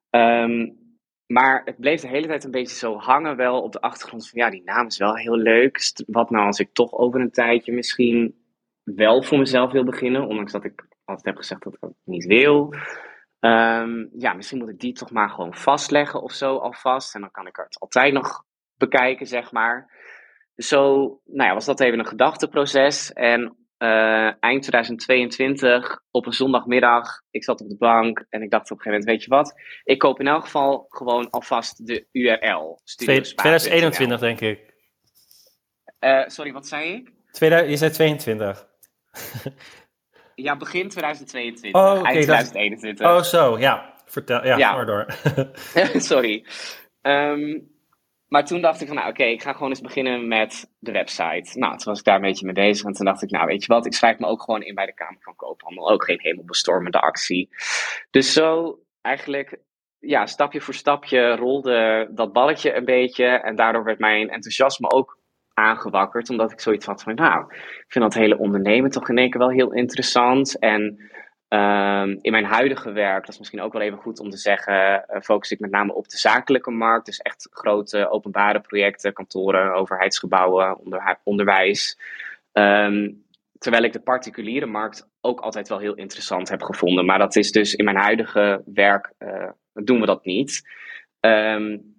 Um, 0.10 0.85
maar 1.28 1.62
het 1.66 1.80
bleef 1.80 2.02
de 2.02 2.08
hele 2.08 2.28
tijd 2.28 2.44
een 2.44 2.52
beetje 2.52 2.76
zo 2.76 2.98
hangen 2.98 3.36
wel 3.36 3.62
op 3.62 3.72
de 3.72 3.82
achtergrond 3.82 4.30
van 4.30 4.40
ja, 4.40 4.50
die 4.50 4.64
naam 4.64 4.86
is 4.86 4.98
wel 4.98 5.16
heel 5.16 5.38
leuk. 5.38 5.94
Wat 6.08 6.30
nou 6.30 6.46
als 6.46 6.60
ik 6.60 6.74
toch 6.74 6.92
over 6.92 7.20
een 7.20 7.32
tijdje 7.32 7.74
misschien 7.74 8.36
wel 8.84 9.24
voor 9.24 9.38
mezelf 9.38 9.72
wil 9.72 9.84
beginnen. 9.84 10.28
Ondanks 10.28 10.52
dat 10.52 10.64
ik 10.64 10.88
altijd 11.06 11.26
heb 11.26 11.36
gezegd 11.36 11.64
dat 11.64 11.74
ik 11.74 11.80
dat 11.80 11.94
niet 12.04 12.26
wil. 12.26 12.74
Um, 13.40 14.10
ja, 14.18 14.34
misschien 14.34 14.58
moet 14.58 14.70
ik 14.70 14.80
die 14.80 14.94
toch 14.94 15.12
maar 15.12 15.30
gewoon 15.30 15.56
vastleggen 15.56 16.22
of 16.22 16.32
zo 16.32 16.58
alvast. 16.58 17.16
En 17.16 17.22
dan 17.22 17.32
kan 17.32 17.48
ik 17.48 17.56
het 17.56 17.80
altijd 17.80 18.14
nog 18.14 18.44
bekijken, 18.78 19.28
zeg 19.28 19.52
maar. 19.52 19.94
Zo 20.56 20.82
nou 21.26 21.50
ja, 21.50 21.54
was 21.54 21.66
dat 21.66 21.80
even 21.80 22.00
een 22.00 22.06
gedachteproces. 22.06 23.14
En 23.14 23.65
uh, 23.86 24.34
eind 24.40 24.62
2022, 24.62 26.02
op 26.12 26.26
een 26.26 26.34
zondagmiddag, 26.34 27.22
ik 27.32 27.44
zat 27.44 27.62
op 27.62 27.70
de 27.70 27.78
bank 27.78 28.26
en 28.30 28.42
ik 28.42 28.52
dacht 28.52 28.72
op 28.72 28.78
een 28.78 28.84
gegeven 28.84 29.00
moment, 29.00 29.06
weet 29.06 29.24
je 29.24 29.30
wat? 29.30 29.62
Ik 29.84 30.00
koop 30.00 30.20
in 30.20 30.28
elk 30.28 30.44
geval 30.44 30.86
gewoon 30.90 31.30
alvast 31.30 31.86
de 31.88 32.08
URL. 32.12 32.80
2021, 32.84 34.20
denk 34.20 34.42
ik. 34.42 34.74
Uh, 36.00 36.28
sorry, 36.28 36.52
wat 36.52 36.68
zei 36.68 36.94
ik? 36.94 37.14
je 37.70 37.78
zei 37.78 37.92
22. 37.92 38.68
Ja, 40.36 40.58
begin 40.58 40.90
2022. 40.90 41.82
Oh, 41.82 42.00
okay, 42.00 42.14
eind 42.14 42.24
2021. 42.24 43.08
Oh, 43.08 43.22
zo, 43.22 43.60
ja. 43.60 43.94
Vertel, 44.06 44.46
ja, 44.46 44.58
ja. 44.58 44.86
door. 44.86 45.06
Sorry. 46.12 46.46
Um, 47.02 47.75
maar 48.28 48.46
toen 48.46 48.62
dacht 48.62 48.82
ik 48.82 48.88
van, 48.88 48.96
nou 48.96 49.10
oké, 49.10 49.24
ik 49.24 49.42
ga 49.42 49.54
gewoon 49.54 49.70
eens 49.70 49.82
beginnen 49.82 50.28
met 50.28 50.72
de 50.80 50.92
website. 50.92 51.60
Nou, 51.60 51.78
toen 51.78 51.86
was 51.86 52.00
ik 52.00 52.06
daar 52.06 52.16
een 52.16 52.22
beetje 52.22 52.46
mee 52.46 52.54
bezig. 52.54 52.86
En 52.86 52.94
toen 52.94 53.06
dacht 53.06 53.24
ik, 53.24 53.30
nou 53.30 53.46
weet 53.46 53.62
je 53.66 53.74
wat, 53.74 53.86
ik 53.86 53.94
schrijf 53.94 54.20
me 54.20 54.28
ook 54.28 54.42
gewoon 54.42 54.64
in 54.64 54.76
bij 54.76 54.86
de 54.86 54.94
Kamer 54.94 55.22
van 55.22 55.36
Koophandel. 55.36 55.90
Ook 55.90 56.04
geen 56.06 56.20
hemelbestormende 56.22 57.00
actie. 57.00 57.50
Dus 58.12 58.34
zo 58.34 58.80
eigenlijk, 59.02 59.60
ja, 60.00 60.26
stapje 60.26 60.62
voor 60.62 60.74
stapje 60.74 61.36
rolde 61.36 62.10
dat 62.12 62.34
balletje 62.34 62.76
een 62.76 62.86
beetje. 62.86 63.26
En 63.26 63.56
daardoor 63.56 63.84
werd 63.84 64.00
mijn 64.00 64.30
enthousiasme 64.30 64.90
ook 64.90 65.20
aangewakkerd. 65.54 66.30
Omdat 66.30 66.52
ik 66.52 66.60
zoiets 66.60 66.86
had 66.86 67.04
van, 67.04 67.16
nou, 67.16 67.46
ik 67.56 67.86
vind 67.88 68.04
dat 68.04 68.14
hele 68.14 68.38
ondernemen 68.38 68.92
toch 68.92 69.10
in 69.10 69.18
één 69.18 69.30
keer 69.30 69.40
wel 69.40 69.52
heel 69.52 69.74
interessant. 69.74 70.60
En 70.60 71.12
um, 71.50 72.20
in 72.22 72.32
mijn 72.32 72.46
huidige 72.46 72.92
werk, 72.92 73.22
dat 73.22 73.34
is 73.34 73.38
misschien 73.38 73.62
ook 73.62 73.74
wel 73.74 73.82
even 73.82 73.98
goed 73.98 74.20
om 74.20 74.30
te 74.30 74.38
zeggen, 74.38 75.06
uh, 75.10 75.22
focus 75.22 75.52
ik 75.52 75.60
met 75.60 75.72
name 75.72 75.94
op 75.94 76.08
de 76.08 76.18
zakelijke 76.18 76.72
markt. 76.72 77.06
Dus 77.06 77.20
echt 77.20 77.48
grote 77.52 78.10
openbare 78.10 78.60
projecten, 78.60 79.14
kantoren, 79.14 79.74
overheidsgebouwen, 79.74 80.78
onder, 80.78 81.20
onderwijs. 81.24 82.00
Um, 82.52 83.24
terwijl 83.58 83.84
ik 83.84 83.94
de 83.94 84.02
particuliere 84.02 84.66
markt 84.66 85.10
ook 85.22 85.40
altijd 85.40 85.68
wel 85.68 85.80
heel 85.80 85.96
interessant 85.96 86.50
heb 86.50 86.62
gevonden. 86.62 87.06
Maar 87.06 87.20
dat 87.20 87.36
is 87.36 87.52
dus 87.52 87.76
in 87.76 87.86
mijn 87.86 87.98
huidige 87.98 88.64
werk, 88.66 89.14
uh, 89.20 89.50
doen 89.74 90.00
we 90.00 90.06
dat 90.06 90.26
niet. 90.26 90.70
Um, 91.20 91.94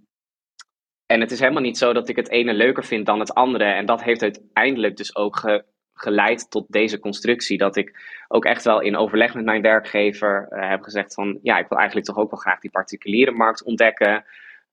en 1.07 1.21
het 1.21 1.31
is 1.31 1.41
helemaal 1.41 1.63
niet 1.63 1.79
zo 1.79 1.93
dat 1.93 2.09
ik 2.09 2.17
het 2.17 2.31
ene 2.31 2.55
leuker 2.55 2.85
vind 2.85 3.07
dan 3.07 3.21
het 3.21 3.35
andere. 3.35 3.65
En 3.65 3.87
dat 3.87 4.03
heeft 4.03 4.23
uiteindelijk 4.23 4.97
dus 4.97 5.17
ook 5.17 5.37
ge 5.37 5.65
geleid 5.97 6.51
tot 6.51 6.65
deze 6.69 6.99
constructie. 6.99 7.59
Dat 7.59 7.77
ik 7.77 8.01
ook 8.29 8.45
echt 8.45 8.65
wel 8.65 8.81
in 8.81 8.97
overleg 8.97 9.35
met 9.35 9.45
mijn 9.45 9.63
werkgever 9.63 10.49
uh, 10.51 10.69
heb 10.69 10.83
gezegd 10.83 11.15
van... 11.15 11.39
ja, 11.43 11.59
ik 11.59 11.69
wil 11.69 11.79
eigenlijk 11.79 12.07
toch 12.07 12.17
ook 12.17 12.31
wel 12.31 12.41
graag 12.41 12.61
die 12.61 12.71
particuliere 12.71 13.31
markt 13.31 13.65
ontdekken. 13.65 14.25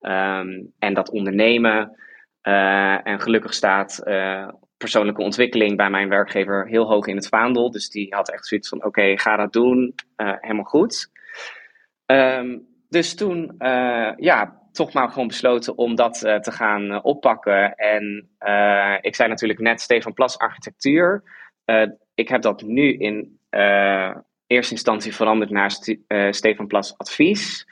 Um, 0.01 0.73
en 0.79 0.93
dat 0.93 1.09
ondernemen. 1.09 1.97
Uh, 2.43 3.07
en 3.07 3.19
gelukkig 3.19 3.53
staat 3.53 4.01
uh, 4.05 4.47
persoonlijke 4.77 5.21
ontwikkeling 5.21 5.77
bij 5.77 5.89
mijn 5.89 6.09
werkgever 6.09 6.67
heel 6.67 6.87
hoog 6.87 7.07
in 7.07 7.15
het 7.15 7.27
vaandel. 7.27 7.71
Dus 7.71 7.89
die 7.89 8.15
had 8.15 8.31
echt 8.31 8.47
zoiets 8.47 8.69
van, 8.69 8.83
oké, 8.85 9.17
ga 9.17 9.35
dat 9.35 9.53
doen. 9.53 9.95
helemaal 10.15 10.63
goed. 10.63 11.11
Um, 12.05 12.67
dus 12.89 13.15
toen, 13.15 13.55
ja, 14.17 14.62
toch 14.73 14.93
maar 14.93 15.09
gewoon 15.09 15.27
besloten 15.27 15.77
om 15.77 15.95
dat 15.95 16.23
uh, 16.23 16.35
te 16.35 16.51
gaan 16.51 16.91
uh, 16.91 16.99
oppakken. 17.01 17.75
En 17.75 18.29
uh, 18.39 18.95
ik 19.01 19.15
zei 19.15 19.29
natuurlijk 19.29 19.59
net 19.59 19.81
Stefan 19.81 20.13
Plas 20.13 20.37
Architectuur. 20.37 21.23
ik 22.13 22.29
heb 22.29 22.41
dat 22.41 22.61
nu 22.61 22.97
in 22.97 23.39
eerste 24.47 24.73
instantie 24.73 25.15
veranderd 25.15 25.51
naar 25.51 25.71
Stefan 26.29 26.67
Plas 26.67 26.97
Advies. 26.97 27.67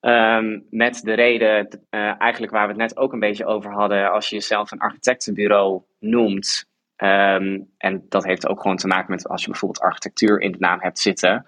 Um, 0.00 0.66
met 0.70 1.00
de 1.02 1.12
reden, 1.12 1.86
eigenlijk 2.18 2.52
waar 2.52 2.62
we 2.62 2.72
het 2.72 2.80
net 2.80 2.96
ook 2.96 3.12
een 3.12 3.20
beetje 3.20 3.46
over 3.46 3.72
hadden, 3.72 4.10
als 4.12 4.28
je 4.28 4.34
jezelf 4.34 4.70
een 4.70 4.78
architectenbureau 4.78 5.82
noemt, 5.98 6.68
um, 6.96 7.70
en 7.76 8.06
dat 8.08 8.24
heeft 8.24 8.48
ook 8.48 8.60
gewoon 8.60 8.76
te 8.76 8.86
maken 8.86 9.10
met 9.10 9.28
als 9.28 9.44
je 9.44 9.50
bijvoorbeeld 9.50 9.84
architectuur 9.84 10.40
in 10.40 10.52
de 10.52 10.58
naam 10.58 10.80
hebt 10.80 10.98
zitten, 10.98 11.46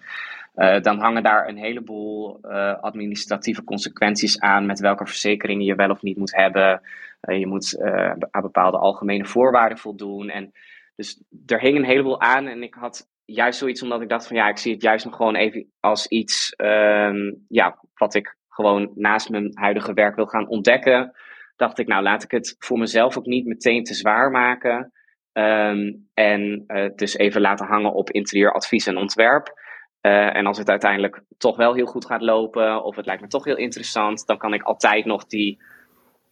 uh, 0.61 0.81
dan 0.81 0.99
hangen 0.99 1.23
daar 1.23 1.49
een 1.49 1.57
heleboel 1.57 2.39
uh, 2.43 2.81
administratieve 2.81 3.65
consequenties 3.65 4.41
aan 4.41 4.67
met 4.67 4.81
welke 4.81 5.07
verzekeringen 5.07 5.65
je 5.65 5.75
wel 5.75 5.91
of 5.91 6.03
niet 6.03 6.17
moet 6.17 6.35
hebben. 6.35 6.81
je 7.21 7.47
moet 7.47 7.81
aan 8.31 8.43
bepaalde 8.43 8.79
algemene 8.79 9.25
voorwaarden 9.25 9.79
voldoen. 9.79 10.29
En 10.29 10.53
dus 10.97 11.23
er 11.47 11.61
hing 11.61 11.77
een 11.77 11.85
heleboel 11.85 12.21
aan 12.21 12.47
en 12.47 12.63
ik 12.63 12.75
had 12.75 13.09
juist 13.25 13.59
zoiets 13.59 13.83
omdat 13.83 14.01
ik 14.01 14.09
dacht 14.09 14.27
van 14.27 14.37
ja, 14.37 14.49
ik 14.49 14.59
zie 14.59 14.73
het 14.73 14.83
juist 14.83 15.05
nog 15.05 15.17
gewoon 15.17 15.35
even 15.35 15.73
als 15.81 16.07
iets 16.07 16.55
um, 16.57 17.45
ja, 17.49 17.79
wat 17.95 18.15
ik 18.15 18.37
gewoon 18.49 18.93
naast 18.95 19.31
mijn 19.31 19.51
huidige 19.55 19.93
werk 19.93 20.17
wil 20.17 20.27
gaan 20.27 20.49
ontdekken, 20.49 21.13
dacht 21.57 21.79
ik, 21.79 21.87
nou 21.87 22.03
laat 22.03 22.23
ik 22.23 22.31
het 22.31 22.57
voor 22.59 22.79
mezelf 22.79 23.19
ook 23.19 23.27
niet 23.27 23.47
meteen 23.47 23.85
te 23.85 23.95
zwaar 23.95 24.31
maken. 24.31 24.93
Um, 25.33 26.09
en 26.15 26.65
uh, 26.67 26.89
dus 26.95 27.17
even 27.17 27.41
laten 27.41 27.67
hangen 27.67 27.93
op 27.93 28.11
interieuradvies 28.11 28.87
en 28.87 28.97
ontwerp. 28.97 29.60
Uh, 30.03 30.37
en 30.37 30.47
als 30.47 30.59
het 30.59 30.69
uiteindelijk 30.69 31.23
toch 31.39 31.57
wel 31.57 31.75
heel 31.75 31.87
goed 31.87 32.07
gaat 32.07 32.21
lopen, 32.21 32.85
of 32.85 32.97
het 32.97 33.07
lijkt 33.07 33.23
me 33.23 33.29
toch 33.29 33.45
heel 33.45 33.57
interessant, 33.57 34.27
dan 34.27 34.39
kan 34.39 34.55
ik 34.55 34.63
altijd 34.63 35.05
nog 35.05 35.27
die 35.27 35.63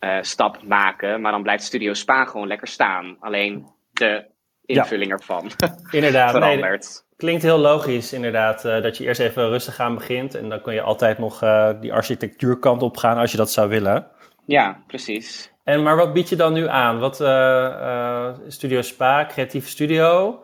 uh, 0.01 0.19
stap 0.21 0.63
maken. 0.63 1.21
Maar 1.21 1.33
dan 1.33 1.43
blijft 1.43 1.65
Studio 1.65 1.95
Spa 1.95 2.25
gewoon 2.25 2.47
lekker 2.47 2.69
staan. 2.69 3.17
Alleen 3.21 3.67
de 3.93 4.25
invulling 4.65 5.13
ervan 5.13 5.51
Inderdaad, 5.91 6.31
verandert. 6.31 7.07
Klinkt 7.17 7.43
heel 7.43 7.59
logisch 7.59 8.13
inderdaad, 8.13 8.65
uh, 8.65 8.83
dat 8.83 8.97
je 8.97 9.05
eerst 9.05 9.21
even 9.21 9.49
rustig 9.49 9.81
aan 9.81 9.95
begint 9.95 10.35
en 10.35 10.49
dan 10.49 10.63
kun 10.63 10.75
je 10.75 10.81
altijd 10.81 11.19
nog 11.19 11.43
uh, 11.43 11.71
die 11.81 11.93
architectuurkant 11.93 12.83
op 12.83 12.97
gaan 12.97 13.19
als 13.19 13.31
je 13.31 13.37
dat 13.37 13.53
zou 13.53 13.69
willen. 13.69 14.07
Ja, 14.47 14.83
precies. 14.87 15.53
En 15.65 15.83
maar 15.83 15.97
wat 15.97 16.13
bied 16.13 16.29
je 16.29 16.37
dan 16.37 16.53
nu 16.53 16.69
aan? 16.69 16.99
Wat, 16.99 17.21
uh, 17.21 18.35
Studio 18.47 18.83
Spa, 18.83 19.27
creatieve 19.27 19.69
studio. 19.69 20.41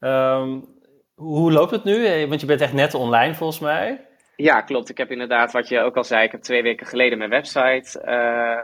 Um, 0.00 0.73
hoe 1.14 1.52
loopt 1.52 1.70
het 1.70 1.84
nu? 1.84 2.26
Want 2.28 2.40
je 2.40 2.46
bent 2.46 2.60
echt 2.60 2.72
net 2.72 2.94
online 2.94 3.34
volgens 3.34 3.60
mij. 3.60 4.06
Ja, 4.36 4.60
klopt. 4.60 4.88
Ik 4.88 4.98
heb 4.98 5.10
inderdaad, 5.10 5.52
wat 5.52 5.68
je 5.68 5.80
ook 5.80 5.96
al 5.96 6.04
zei, 6.04 6.24
ik 6.24 6.32
heb 6.32 6.42
twee 6.42 6.62
weken 6.62 6.86
geleden 6.86 7.18
mijn 7.18 7.30
website 7.30 8.00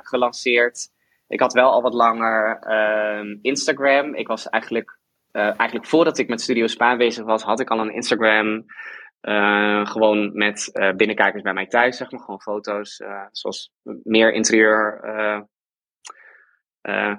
gelanceerd. 0.02 0.88
Ik 1.28 1.40
had 1.40 1.52
wel 1.52 1.70
al 1.70 1.82
wat 1.82 1.94
langer 1.94 2.58
ehm, 2.58 3.38
Instagram. 3.42 4.14
Ik 4.14 4.26
was 4.26 4.48
eigenlijk 4.48 4.98
uh, 5.32 5.42
eigenlijk 5.42 5.86
voordat 5.86 6.18
ik 6.18 6.28
met 6.28 6.40
Studio 6.40 6.66
Spa 6.66 6.96
bezig 6.96 7.24
was, 7.24 7.42
had 7.42 7.60
ik 7.60 7.70
al 7.70 7.78
een 7.78 7.94
Instagram. 7.94 8.64
Gewoon 9.84 10.30
met 10.32 10.70
binnenkijkers 10.96 11.42
bij 11.42 11.52
mij 11.52 11.66
thuis, 11.66 11.96
zeg 11.96 12.10
maar. 12.10 12.20
Gewoon 12.20 12.40
foto's, 12.40 13.02
zoals 13.30 13.72
meer 14.02 14.32
interieur 14.32 15.00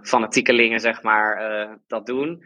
fanatiekelingen, 0.01 0.79
zeg 0.79 1.03
maar, 1.03 1.79
dat 1.87 2.05
doen. 2.05 2.43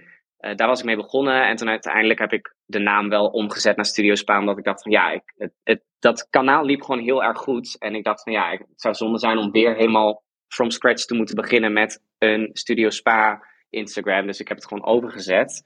daar 0.55 0.67
was 0.67 0.79
ik 0.79 0.85
mee 0.85 0.95
begonnen. 0.95 1.47
En 1.47 1.55
toen 1.55 1.69
uiteindelijk 1.69 2.19
heb 2.19 2.33
ik 2.33 2.54
de 2.65 2.79
naam 2.79 3.09
wel 3.09 3.27
omgezet 3.27 3.75
naar 3.75 3.85
Studio 3.85 4.15
Spa. 4.15 4.39
Omdat 4.39 4.57
ik 4.57 4.63
dacht 4.63 4.81
van 4.81 4.91
ja, 4.91 5.11
ik, 5.11 5.33
het, 5.37 5.53
het, 5.63 5.81
dat 5.99 6.27
kanaal 6.29 6.65
liep 6.65 6.81
gewoon 6.81 7.03
heel 7.03 7.23
erg 7.23 7.37
goed. 7.37 7.75
En 7.79 7.95
ik 7.95 8.03
dacht 8.03 8.23
van 8.23 8.33
ja, 8.33 8.51
het 8.51 8.67
zou 8.75 8.93
zonde 8.93 9.19
zijn 9.19 9.37
om 9.37 9.51
weer 9.51 9.75
helemaal 9.75 10.23
from 10.47 10.69
scratch 10.69 11.05
te 11.05 11.15
moeten 11.15 11.35
beginnen 11.35 11.73
met 11.73 12.01
een 12.17 12.49
Studio 12.53 12.89
Spa 12.89 13.43
Instagram. 13.69 14.25
Dus 14.25 14.39
ik 14.39 14.47
heb 14.47 14.57
het 14.57 14.67
gewoon 14.67 14.85
overgezet. 14.85 15.63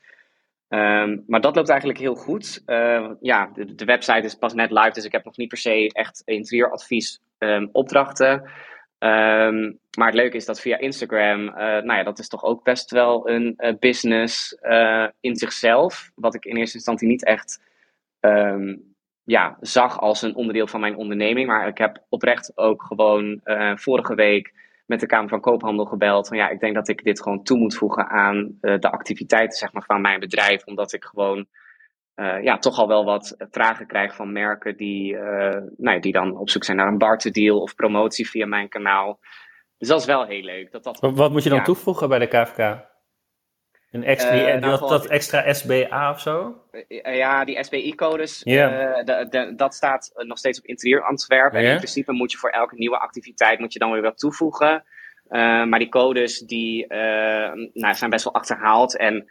Um, 0.69 1.23
maar 1.27 1.41
dat 1.41 1.55
loopt 1.55 1.69
eigenlijk 1.69 1.99
heel 1.99 2.15
goed. 2.15 2.61
Uh, 2.65 3.11
ja, 3.19 3.51
de, 3.53 3.85
website 3.85 4.21
is 4.21 4.35
pas 4.35 4.53
net 4.53 4.71
live, 4.71 4.91
dus 4.91 5.05
ik 5.05 5.11
heb 5.11 5.25
nog 5.25 5.37
niet 5.37 5.47
per 5.47 5.57
se 5.57 5.89
echt 5.93 6.21
interieuradvies 6.25 7.21
um, 7.37 7.69
opdrachten. 7.71 8.49
Um, 8.99 9.79
maar 9.97 10.07
het 10.07 10.15
leuke 10.15 10.35
is 10.35 10.45
dat 10.45 10.61
via 10.61 10.77
Instagram, 10.77 11.47
uh, 11.47 11.55
nou 11.55 11.93
ja, 11.93 12.03
dat 12.03 12.19
is 12.19 12.27
toch 12.27 12.43
ook 12.43 12.63
best 12.63 12.91
wel 12.91 13.29
een 13.29 13.53
uh, 13.57 13.73
business 13.79 14.57
uh, 14.61 15.07
in 15.19 15.35
zichzelf. 15.35 16.11
Wat 16.15 16.35
ik 16.35 16.45
in 16.45 16.55
eerste 16.55 16.75
instantie 16.75 17.07
niet 17.07 17.25
echt 17.25 17.61
ja, 19.23 19.57
zag 19.61 19.99
als 19.99 20.21
een 20.21 20.35
onderdeel 20.35 20.67
van 20.67 20.79
mijn 20.79 20.95
onderneming. 20.95 21.47
Maar 21.47 21.67
ik 21.67 21.77
heb 21.77 22.05
oprecht 22.09 22.51
ook 22.55 22.83
gewoon 22.83 23.41
vorige 23.75 24.15
week 24.15 24.53
met 24.85 24.99
de 24.99 25.05
Kamer 25.05 25.29
van 25.29 25.41
Koophandel 25.41 25.85
gebeld. 25.85 26.27
Van 26.27 26.37
ja, 26.37 26.49
ik 26.49 26.59
denk 26.59 26.75
dat 26.75 26.87
ik 26.87 27.03
dit 27.03 27.21
gewoon 27.21 27.43
toe 27.43 27.57
moet 27.57 27.75
voegen 27.75 28.09
aan 28.09 28.57
de 28.61 28.91
activiteiten 28.91 29.57
zeg 29.57 29.73
maar, 29.73 29.83
van 29.83 30.01
mijn 30.01 30.19
bedrijf. 30.19 30.65
Omdat 30.65 30.93
ik 30.93 31.03
gewoon 31.03 31.47
uh, 32.19 32.43
ja, 32.43 32.57
toch 32.57 32.77
al 32.77 32.87
wel 32.87 33.05
wat 33.05 33.35
vragen 33.51 33.87
krijg 33.87 34.15
van 34.15 34.31
merken 34.31 34.77
die, 34.77 35.13
uh, 35.13 35.57
nou, 35.77 35.99
die 35.99 36.11
dan 36.11 36.37
op 36.37 36.49
zoek 36.49 36.63
zijn 36.63 36.77
naar 36.77 36.87
een 36.87 36.97
barterdeal 36.97 37.61
of 37.61 37.75
promotie 37.75 38.29
via 38.29 38.45
mijn 38.45 38.69
kanaal. 38.69 39.19
Dus 39.77 39.87
dat 39.87 39.99
is 39.99 40.05
wel 40.05 40.25
heel 40.25 40.41
leuk. 40.41 40.71
Dat 40.71 40.83
dat, 40.83 40.99
wat 40.99 41.31
moet 41.31 41.43
je 41.43 41.49
dan 41.49 41.57
ja. 41.57 41.63
toevoegen 41.63 42.09
bij 42.09 42.19
de 42.19 42.27
KVK? 42.27 42.87
Een 43.91 44.03
extra, 44.03 44.55
uh, 44.55 44.61
dat, 44.61 44.79
dat, 44.79 45.05
extra 45.05 45.53
SBA 45.53 46.09
of 46.11 46.19
zo? 46.19 46.63
Ja, 47.03 47.45
die 47.45 47.63
SBI-codes, 47.63 48.41
yeah. 48.43 49.55
dat 49.57 49.73
staat 49.73 50.11
nog 50.15 50.37
steeds 50.37 50.59
op 50.59 50.65
interieur 50.65 51.03
Antwerpen. 51.03 51.59
Yeah. 51.59 51.67
En 51.67 51.71
in 51.71 51.81
principe 51.81 52.11
moet 52.11 52.31
je 52.31 52.37
voor 52.37 52.49
elke 52.49 52.75
nieuwe 52.75 52.97
activiteit 52.97 53.59
moet 53.59 53.73
je 53.73 53.79
dan 53.79 53.91
weer 53.91 54.01
wat 54.01 54.17
toevoegen. 54.17 54.83
maar 55.69 55.79
die 55.79 55.89
codes 55.89 56.39
die, 56.39 56.87
nou, 57.73 57.93
zijn 57.93 58.09
best 58.09 58.23
wel 58.23 58.33
achterhaald. 58.33 58.97
En 58.97 59.29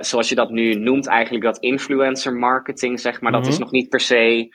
zoals 0.00 0.28
je 0.28 0.34
dat 0.34 0.50
nu 0.50 0.74
noemt, 0.74 1.06
eigenlijk 1.06 1.44
dat 1.44 1.58
influencer 1.58 2.34
marketing, 2.34 3.00
zeg 3.00 3.20
maar, 3.20 3.30
mm 3.30 3.36
-hmm. 3.36 3.44
dat 3.44 3.52
is 3.52 3.58
nog 3.58 3.70
niet 3.70 3.88
per 3.88 4.00
se 4.00 4.54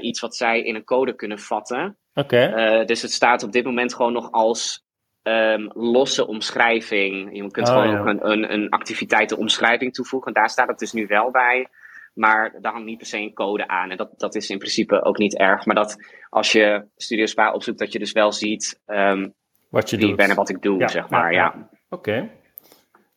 iets 0.00 0.20
wat 0.20 0.36
zij 0.36 0.62
in 0.62 0.74
een 0.74 0.84
code 0.84 1.14
kunnen 1.14 1.38
vatten. 1.38 1.96
Okay. 2.14 2.84
dus 2.84 3.02
het 3.02 3.10
staat 3.10 3.42
op 3.42 3.52
dit 3.52 3.64
moment 3.64 3.94
gewoon 3.94 4.12
nog 4.12 4.30
als 4.30 4.84
um, 5.24 5.70
losse 5.72 6.26
omschrijving. 6.26 7.36
Je 7.36 7.50
kunt 7.50 7.68
oh, 7.68 7.74
gewoon 7.74 7.90
ja. 7.90 8.06
een, 8.06 8.30
een, 8.30 8.52
een 8.52 8.68
activiteitenomschrijving 8.68 9.94
toevoegen. 9.94 10.32
Daar 10.32 10.50
staat 10.50 10.68
het 10.68 10.78
dus 10.78 10.92
nu 10.92 11.06
wel 11.06 11.30
bij. 11.30 11.68
Maar 12.14 12.58
daar 12.60 12.72
hangt 12.72 12.86
niet 12.86 12.98
per 12.98 13.06
se 13.06 13.18
een 13.18 13.34
code 13.34 13.68
aan. 13.68 13.90
En 13.90 13.96
dat, 13.96 14.10
dat 14.16 14.34
is 14.34 14.50
in 14.50 14.58
principe 14.58 15.04
ook 15.04 15.18
niet 15.18 15.38
erg. 15.38 15.64
Maar 15.66 15.74
dat 15.74 15.96
als 16.28 16.52
je 16.52 16.86
Studio 16.96 17.26
Spa 17.26 17.52
opzoekt, 17.52 17.78
dat 17.78 17.92
je 17.92 17.98
dus 17.98 18.12
wel 18.12 18.32
ziet 18.32 18.80
um, 18.86 19.34
wat 19.70 19.90
je 19.90 19.96
wie 19.96 20.04
doet. 20.04 20.14
ik 20.14 20.20
ben 20.20 20.30
en 20.30 20.36
wat 20.36 20.48
ik 20.48 20.62
doe, 20.62 20.78
ja, 20.78 20.88
zeg 20.88 21.08
maar. 21.08 21.32
Ja, 21.32 21.38
ja. 21.38 21.68
Oké. 21.88 22.10
Okay. 22.10 22.30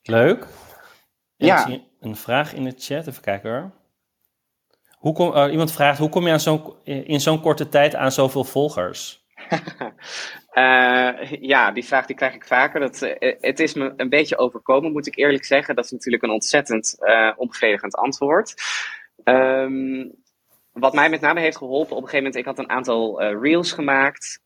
Leuk. 0.04 0.48
Ja. 1.38 1.60
Ik 1.60 1.68
zie 1.68 1.88
een 2.00 2.16
vraag 2.16 2.54
in 2.54 2.64
de 2.64 2.74
chat. 2.78 3.08
Even 3.08 3.22
kijken 3.22 3.52
hoor. 3.52 3.72
Hoe 4.98 5.14
kom, 5.14 5.36
uh, 5.36 5.52
iemand 5.52 5.72
vraagt, 5.72 6.00
hoe 6.00 6.10
kom 6.10 6.26
je 6.26 6.32
aan 6.32 6.40
zo'n, 6.40 6.74
in 6.84 7.20
zo'n 7.22 7.42
korte 7.42 7.70
tijd 7.70 7.96
aan 7.96 8.12
zoveel 8.12 8.44
volgers? 8.44 9.26
Uh, 10.54 11.32
ja, 11.52 11.72
die 11.72 11.86
vraag 11.86 12.06
die 12.06 12.16
krijg 12.16 12.34
ik 12.34 12.46
vaker. 12.46 12.80
Dat, 12.80 13.02
uh, 13.02 13.34
het 13.40 13.60
is 13.60 13.74
me 13.74 13.94
een 13.98 14.10
beetje 14.10 14.38
overkomen, 14.38 14.92
moet 14.92 15.08
ik 15.08 15.18
eerlijk 15.18 15.46
zeggen. 15.46 15.76
Dat 15.76 15.86
is 15.86 15.92
natuurlijk 15.92 16.24
een 16.24 16.30
ontzettend 16.30 16.98
onbevredigend 17.36 17.96
antwoord. 17.96 18.54
Um, 19.24 20.16
wat 20.72 20.94
mij 20.94 21.10
met 21.10 21.22
name 21.22 21.40
heeft 21.40 21.58
geholpen, 21.58 21.96
op 21.96 22.04
een 22.04 22.10
gegeven 22.10 22.26
moment, 22.26 22.36
ik 22.36 22.46
had 22.46 22.60
een 22.60 22.70
aantal 22.70 23.24
reels 23.24 23.72
gemaakt. 23.72 24.42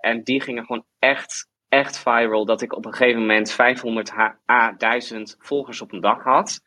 en 0.00 0.22
die 0.24 0.40
gingen 0.40 0.64
gewoon 0.64 0.84
echt, 0.98 1.48
echt 1.70 1.98
viral. 1.98 2.44
Dat 2.44 2.62
ik 2.62 2.76
op 2.76 2.86
een 2.86 2.94
gegeven 2.94 3.20
moment 3.20 3.52
500 3.52 4.12
a 4.50 4.74
1000 4.78 5.36
volgers 5.38 5.80
op 5.80 5.92
een 5.92 6.00
dag 6.00 6.22
had. 6.22 6.60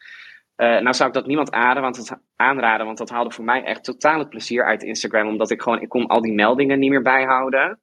nou 0.56 0.94
zou 0.94 1.10
ik 1.10 1.16
dat 1.16 1.28
niemand 1.28 1.52
aanraden 1.52 1.82
want, 1.82 1.98
het, 1.98 2.18
aanraden, 2.36 2.86
want 2.86 2.98
dat 2.98 3.10
haalde 3.10 3.32
voor 3.32 3.44
mij 3.44 3.64
echt 3.64 3.84
totaal 3.84 4.20
het 4.20 4.30
plezier 4.30 4.66
uit 4.66 4.84
Instagram. 4.84 5.28
Omdat 5.28 5.52
ik 5.52 5.62
gewoon, 5.62 5.82
ik 5.82 5.90
kon 5.90 6.08
al 6.08 6.22
die 6.22 6.34
meldingen 6.34 6.80
niet 6.80 6.90
meer 6.90 7.02
bijhouden. 7.02 7.80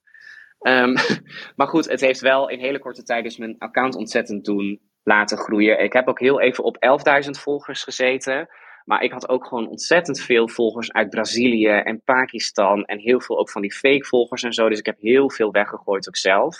Um, 0.60 0.94
maar 1.56 1.68
goed, 1.68 1.88
het 1.88 2.00
heeft 2.00 2.20
wel 2.20 2.48
in 2.48 2.58
hele 2.58 2.78
korte 2.78 3.02
tijd 3.02 3.24
dus 3.24 3.36
mijn 3.36 3.58
account 3.58 3.94
ontzettend 3.94 4.44
doen 4.44 4.80
laten 5.02 5.38
groeien. 5.38 5.82
Ik 5.82 5.92
heb 5.92 6.08
ook 6.08 6.20
heel 6.20 6.40
even 6.40 6.64
op 6.64 6.76
11.000 7.24 7.30
volgers 7.30 7.82
gezeten. 7.82 8.48
Maar 8.84 9.02
ik 9.02 9.12
had 9.12 9.28
ook 9.28 9.46
gewoon 9.46 9.68
ontzettend 9.68 10.20
veel 10.20 10.48
volgers 10.48 10.92
uit 10.92 11.10
Brazilië 11.10 11.68
en 11.68 12.02
Pakistan. 12.04 12.84
En 12.84 12.98
heel 12.98 13.20
veel 13.20 13.38
ook 13.38 13.50
van 13.50 13.62
die 13.62 13.72
fake 13.72 14.04
volgers 14.04 14.42
en 14.42 14.52
zo. 14.52 14.68
Dus 14.68 14.78
ik 14.78 14.86
heb 14.86 15.00
heel 15.00 15.30
veel 15.30 15.50
weggegooid 15.50 16.08
ook 16.08 16.16
zelf. 16.16 16.56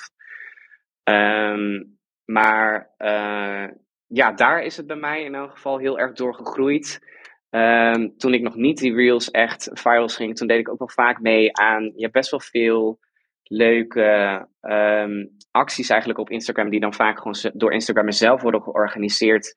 Um, 1.04 1.98
maar 2.24 2.94
uh, 2.98 3.66
ja, 4.06 4.32
daar 4.32 4.62
is 4.62 4.76
het 4.76 4.86
bij 4.86 4.96
mij 4.96 5.22
in 5.22 5.34
elk 5.34 5.50
geval 5.50 5.78
heel 5.78 5.98
erg 5.98 6.12
door 6.12 6.34
gegroeid. 6.34 7.08
Um, 7.50 8.16
toen 8.16 8.34
ik 8.34 8.42
nog 8.42 8.54
niet 8.54 8.78
die 8.78 8.94
reels 8.94 9.30
echt 9.30 9.70
virals 9.72 10.16
ging, 10.16 10.36
toen 10.36 10.46
deed 10.46 10.58
ik 10.58 10.68
ook 10.68 10.78
wel 10.78 10.88
vaak 10.88 11.20
mee 11.20 11.56
aan. 11.56 11.82
Je 11.82 12.02
hebt 12.02 12.12
best 12.12 12.30
wel 12.30 12.40
veel 12.40 12.98
leuke 13.42 14.46
um, 14.60 15.36
acties 15.50 15.88
eigenlijk 15.88 16.20
op 16.20 16.30
Instagram, 16.30 16.70
die 16.70 16.80
dan 16.80 16.94
vaak 16.94 17.18
gewoon 17.18 17.52
door 17.54 17.72
Instagram 17.72 18.10
zelf 18.10 18.42
worden 18.42 18.62
georganiseerd. 18.62 19.54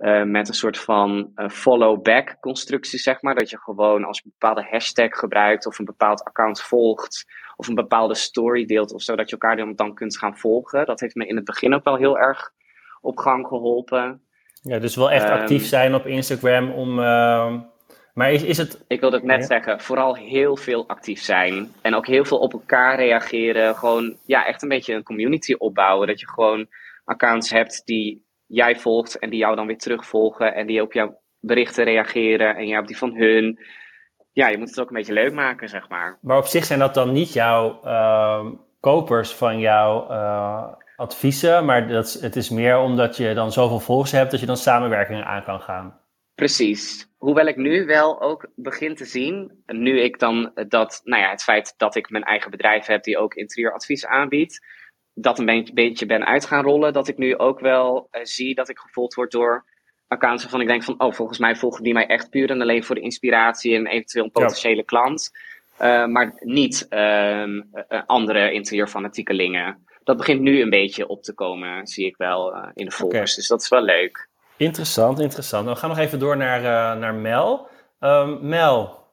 Uh, 0.00 0.22
met 0.22 0.48
een 0.48 0.54
soort 0.54 0.78
van 0.78 1.32
uh, 1.34 1.48
follow-back 1.48 2.36
constructie, 2.40 2.98
zeg 2.98 3.22
maar. 3.22 3.34
Dat 3.34 3.50
je 3.50 3.58
gewoon 3.58 4.04
als 4.04 4.18
je 4.18 4.24
een 4.24 4.34
bepaalde 4.38 4.68
hashtag 4.70 5.18
gebruikt 5.18 5.66
of 5.66 5.78
een 5.78 5.84
bepaald 5.84 6.24
account 6.24 6.62
volgt 6.62 7.24
of 7.56 7.68
een 7.68 7.74
bepaalde 7.74 8.14
story 8.14 8.64
deelt 8.66 8.92
of 8.92 9.02
zo, 9.02 9.16
dat 9.16 9.26
je 9.30 9.36
elkaar 9.38 9.56
dan, 9.56 9.74
dan 9.74 9.94
kunt 9.94 10.18
gaan 10.18 10.38
volgen. 10.38 10.86
Dat 10.86 11.00
heeft 11.00 11.14
me 11.14 11.26
in 11.26 11.36
het 11.36 11.44
begin 11.44 11.74
ook 11.74 11.84
wel 11.84 11.96
heel 11.96 12.18
erg 12.18 12.50
op 13.00 13.18
gang 13.18 13.46
geholpen. 13.46 14.20
Ja, 14.62 14.78
dus 14.78 14.96
wel 14.96 15.10
echt 15.10 15.24
Ehm, 15.28 15.40
actief 15.40 15.64
zijn 15.66 15.94
op 15.94 16.06
Instagram 16.06 16.70
om... 16.70 16.98
ehm, 16.98 17.58
maar 18.14 18.32
is, 18.32 18.42
is 18.42 18.56
het... 18.56 18.84
Ik 18.88 19.00
wilde 19.00 19.16
het 19.16 19.24
net 19.24 19.40
Ja. 19.40 19.46
zeggen, 19.46 19.80
vooral 19.80 20.16
heel 20.16 20.56
veel 20.56 20.88
actief 20.88 21.20
zijn. 21.20 21.72
En 21.82 21.94
ook 21.94 22.06
heel 22.06 22.24
veel 22.24 22.38
op 22.38 22.52
elkaar 22.52 22.96
reageren. 22.96 23.74
Gewoon, 23.74 24.16
ja, 24.26 24.46
echt 24.46 24.62
een 24.62 24.68
beetje 24.68 24.94
een 24.94 25.02
community 25.02 25.52
opbouwen. 25.58 26.06
Dat 26.06 26.20
je 26.20 26.28
gewoon 26.28 26.66
accounts 27.04 27.50
hebt 27.50 27.82
die 27.84 28.24
jij 28.46 28.76
volgt 28.76 29.18
en 29.18 29.30
die 29.30 29.38
jou 29.38 29.56
dan 29.56 29.66
weer 29.66 29.78
terugvolgen. 29.78 30.54
En 30.54 30.66
die 30.66 30.82
op 30.82 30.92
jouw 30.92 31.20
berichten 31.40 31.84
reageren 31.84 32.56
en 32.56 32.66
jij 32.66 32.78
op 32.78 32.86
die 32.86 32.98
van 32.98 33.14
hun. 33.16 33.58
Ja, 34.36 34.48
je 34.48 34.58
moet 34.58 34.68
het 34.68 34.80
ook 34.80 34.88
een 34.88 34.96
beetje 34.96 35.12
leuk 35.12 35.32
maken, 35.32 35.68
zeg 35.68 35.88
maar. 35.88 36.18
Maar 36.20 36.36
op 36.36 36.46
zich 36.46 36.64
zijn 36.64 36.78
dat 36.78 36.94
dan 36.94 37.12
niet 37.12 37.32
jouw 37.32 37.80
ehm, 37.84 38.52
kopers 38.80 39.34
van 39.34 39.58
jouw 39.58 40.08
eh, 40.08 40.72
adviezen, 40.96 41.64
maar 41.64 41.88
dat, 41.88 42.12
het 42.12 42.36
is 42.36 42.50
meer 42.50 42.78
omdat 42.78 43.16
je 43.16 43.34
dan 43.34 43.52
zoveel 43.52 43.80
volgers 43.80 44.12
hebt 44.12 44.30
dat 44.30 44.40
je 44.40 44.46
dan 44.46 44.56
samenwerkingen 44.56 45.24
aan 45.24 45.44
kan 45.44 45.60
gaan. 45.60 46.00
Precies. 46.34 47.08
Hoewel 47.16 47.46
ik 47.46 47.56
nu 47.56 47.86
wel 47.86 48.20
ook 48.20 48.48
begin 48.54 48.94
te 48.94 49.04
zien, 49.04 49.62
nu 49.66 50.00
ik 50.00 50.18
dan 50.18 50.52
dat, 50.68 51.00
nou 51.04 51.22
ja, 51.22 51.30
het 51.30 51.42
feit 51.42 51.74
dat 51.76 51.94
ik 51.94 52.10
mijn 52.10 52.24
eigen 52.24 52.50
bedrijf 52.50 52.86
heb 52.86 53.02
die 53.02 53.18
ook 53.18 53.34
interieuradvies 53.34 54.06
aanbiedt, 54.06 54.66
dat 55.14 55.38
een 55.38 55.46
beetje, 55.46 55.72
beetje 55.72 56.06
ben 56.06 56.26
uit 56.26 56.46
gaan 56.46 56.64
rollen, 56.64 56.92
dat 56.92 57.08
ik 57.08 57.18
nu 57.18 57.36
ook 57.36 57.60
wel 57.60 58.08
eh, 58.10 58.20
zie 58.24 58.54
dat 58.54 58.68
ik 58.68 58.78
gevolgd 58.78 59.14
word 59.14 59.30
door 59.30 59.64
accounts 60.08 60.42
waarvan 60.42 60.60
ik 60.60 60.66
denk 60.66 60.82
van, 60.84 61.00
oh, 61.00 61.12
volgens 61.12 61.38
mij 61.38 61.56
volgen 61.56 61.82
die 61.82 61.92
mij 61.92 62.06
echt 62.06 62.30
puur 62.30 62.50
en 62.50 62.60
alleen 62.60 62.84
voor 62.84 62.94
de 62.94 63.00
inspiratie 63.00 63.74
en 63.74 63.86
eventueel 63.86 64.24
een 64.24 64.30
potentiële 64.30 64.84
klant, 64.84 65.30
Eh, 65.76 66.06
maar 66.06 66.32
niet 66.38 66.86
ehm, 66.88 67.60
eh, 67.88 68.02
andere 68.06 68.52
interieurfanatiekelingen. 68.52 69.86
Dat 70.04 70.16
begint 70.16 70.40
nu 70.40 70.60
een 70.60 70.70
beetje 70.70 71.06
op 71.06 71.22
te 71.22 71.34
komen, 71.34 71.86
zie 71.86 72.06
ik 72.06 72.16
wel 72.16 72.54
eh, 72.54 72.68
in 72.74 72.84
de 72.84 72.90
volgers. 72.90 73.34
Dus 73.34 73.48
dat 73.48 73.60
is 73.62 73.68
wel 73.68 73.82
leuk. 73.82 74.28
Interessant, 74.56 75.20
interessant. 75.20 75.64
Nou, 75.64 75.74
we 75.74 75.80
gaan 75.80 75.90
nog 75.90 75.98
even 75.98 76.18
door 76.18 76.36
naar, 76.36 76.58
eh, 76.58 77.00
naar 77.00 77.14
Mel. 77.14 77.68
Ehm, 78.00 78.48
Mel, 78.48 79.04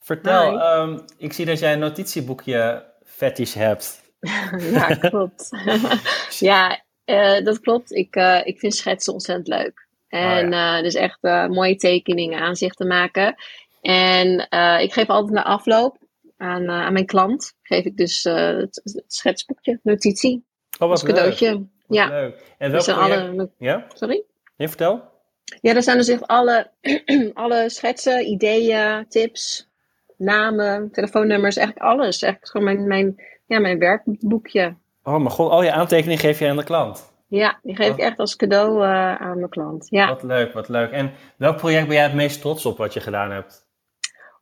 vertel, 0.00 0.60
ehm, 0.60 0.98
ik 1.18 1.32
zie 1.32 1.46
dat 1.46 1.58
jij 1.58 1.72
een 1.72 1.78
notitieboekje 1.78 2.84
fetish 3.04 3.54
hebt. 3.54 4.00
ja, 4.72 4.86
klopt. 4.94 5.48
ja, 6.38 6.82
eh, 7.04 7.44
dat 7.44 7.60
klopt. 7.60 7.92
Ik, 7.92 8.16
eh, 8.16 8.40
ik 8.44 8.58
vind 8.58 8.74
schetsen 8.74 9.12
ontzettend 9.12 9.48
leuk. 9.48 9.86
En 10.12 10.52
eh, 10.52 10.82
dus 10.82 10.94
echt 10.94 11.18
eh, 11.20 11.46
mooie 11.46 11.76
tekeningen, 11.76 12.40
aanzichten 12.40 12.86
maken. 12.86 13.34
En 13.80 14.48
eh, 14.48 14.80
ik 14.82 14.92
geef 14.92 15.08
altijd 15.08 15.34
na 15.34 15.44
afloop 15.44 15.96
aan, 16.36 16.70
aan 16.70 16.92
mijn 16.92 17.06
klant, 17.06 17.54
geef 17.62 17.84
ik 17.84 17.96
dus 17.96 18.22
het, 18.24 18.80
het 18.84 19.04
schetsboekje, 19.06 19.80
notitie, 19.82 20.44
Oh, 20.78 20.88
wat 20.88 21.02
leuk. 21.02 21.14
cadeautje. 21.14 21.52
Wat 21.52 21.66
Ja, 21.86 22.08
leuk. 22.08 22.54
En 22.58 22.70
dus 22.70 22.84
project... 22.84 23.10
alle, 23.10 23.50
Ja? 23.58 23.86
sorry? 23.94 24.22
Ja, 24.56 24.68
vertel. 24.68 25.02
Ja, 25.60 25.74
er 25.74 25.82
zijn 25.82 25.96
dus 25.96 26.08
echt 26.08 26.26
alle, 26.26 26.70
alle 27.34 27.68
schetsen, 27.70 28.26
ideeën, 28.26 29.06
tips, 29.08 29.68
namen, 30.16 30.90
telefoonnummers, 30.92 31.56
eigenlijk 31.56 31.86
alles. 31.86 32.22
Echt 32.22 32.50
gewoon 32.50 32.66
mijn, 32.66 32.86
mijn, 32.86 33.22
ja, 33.46 33.58
mijn 33.58 33.78
werkboekje. 33.78 34.76
Oh 35.02 35.16
mijn 35.16 35.30
god, 35.30 35.50
al 35.50 35.62
je 35.62 35.72
aantekeningen 35.72 36.18
geef 36.18 36.38
je 36.38 36.48
aan 36.48 36.56
de 36.56 36.64
klant. 36.64 37.11
Ja, 37.34 37.58
die 37.62 37.76
geef 37.76 37.88
ik 37.88 37.98
echt 37.98 38.18
als 38.18 38.36
cadeau 38.36 38.82
eh, 38.82 39.14
aan 39.14 39.36
mijn 39.38 39.50
klant. 39.50 39.86
Ja. 39.90 40.08
Wat 40.08 40.22
leuk, 40.22 40.52
wat 40.52 40.68
leuk. 40.68 40.90
En 40.90 41.12
welk 41.36 41.56
project 41.56 41.86
ben 41.86 41.94
jij 41.94 42.04
het 42.04 42.14
meest 42.14 42.40
trots 42.40 42.66
op 42.66 42.76
wat 42.76 42.92
je 42.92 43.00
gedaan 43.00 43.30
hebt? 43.30 43.66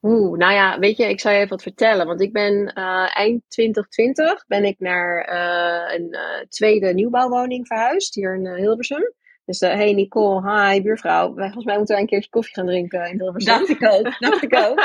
Oeh, 0.03 0.39
nou 0.39 0.53
ja, 0.53 0.79
weet 0.79 0.97
je, 0.97 1.09
ik 1.09 1.21
zal 1.21 1.33
je 1.33 1.37
even 1.37 1.51
wat 1.51 1.63
vertellen. 1.63 2.07
Want 2.07 2.21
ik 2.21 2.33
ben 2.33 2.73
eh, 2.75 3.17
eind 3.17 3.43
2020 3.49 4.45
ben 4.47 4.65
ik 4.65 4.79
naar 4.79 5.25
eh, 5.25 5.99
een 5.99 6.17
tweede 6.49 6.95
nieuwbouwwoning 6.95 7.67
verhuisd 7.67 8.15
hier 8.15 8.35
in 8.35 8.47
Hilversum. 8.47 9.13
Dus 9.51 9.61
eh, 9.61 9.75
hey 9.75 9.93
Nicole, 9.93 10.71
hi 10.71 10.83
buurvrouw. 10.83 11.35
Wij, 11.35 11.45
volgens 11.45 11.65
mij 11.65 11.77
moeten 11.77 11.95
wij 11.95 12.05
een 12.05 12.11
keertje 12.11 12.31
koffie 12.31 12.55
gaan 12.55 12.67
drinken 12.67 13.11
in 13.11 13.21
Hilversum. 13.21 13.53
Dacht 13.53 13.69
ik 13.69 13.83
ook, 13.93 14.19
dacht 14.31 14.43
ik 14.43 14.57
ook. 14.57 14.81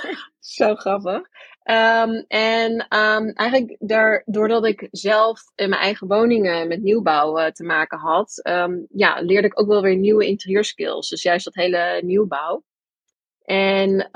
Zo 0.58 0.74
grappig. 0.74 1.20
Ehm, 1.62 2.22
en 2.28 2.86
ehm, 2.88 3.28
eigenlijk 3.28 3.76
daar, 3.78 4.22
doordat 4.26 4.66
ik 4.66 4.88
zelf 4.90 5.40
in 5.54 5.68
mijn 5.68 5.80
eigen 5.80 6.06
woningen 6.08 6.68
met 6.68 6.82
nieuwbouw 6.82 7.36
eh, 7.38 7.50
te 7.50 7.64
maken 7.64 7.98
had, 7.98 8.40
ehm, 8.42 8.78
ja, 8.88 9.20
leerde 9.20 9.46
ik 9.46 9.60
ook 9.60 9.68
wel 9.68 9.82
weer 9.82 9.96
nieuwe 9.96 10.26
interieurskills. 10.26 11.08
Dus 11.08 11.22
juist 11.22 11.44
dat 11.44 11.54
hele 11.54 12.00
nieuwbouw. 12.04 12.62
En 13.44 14.08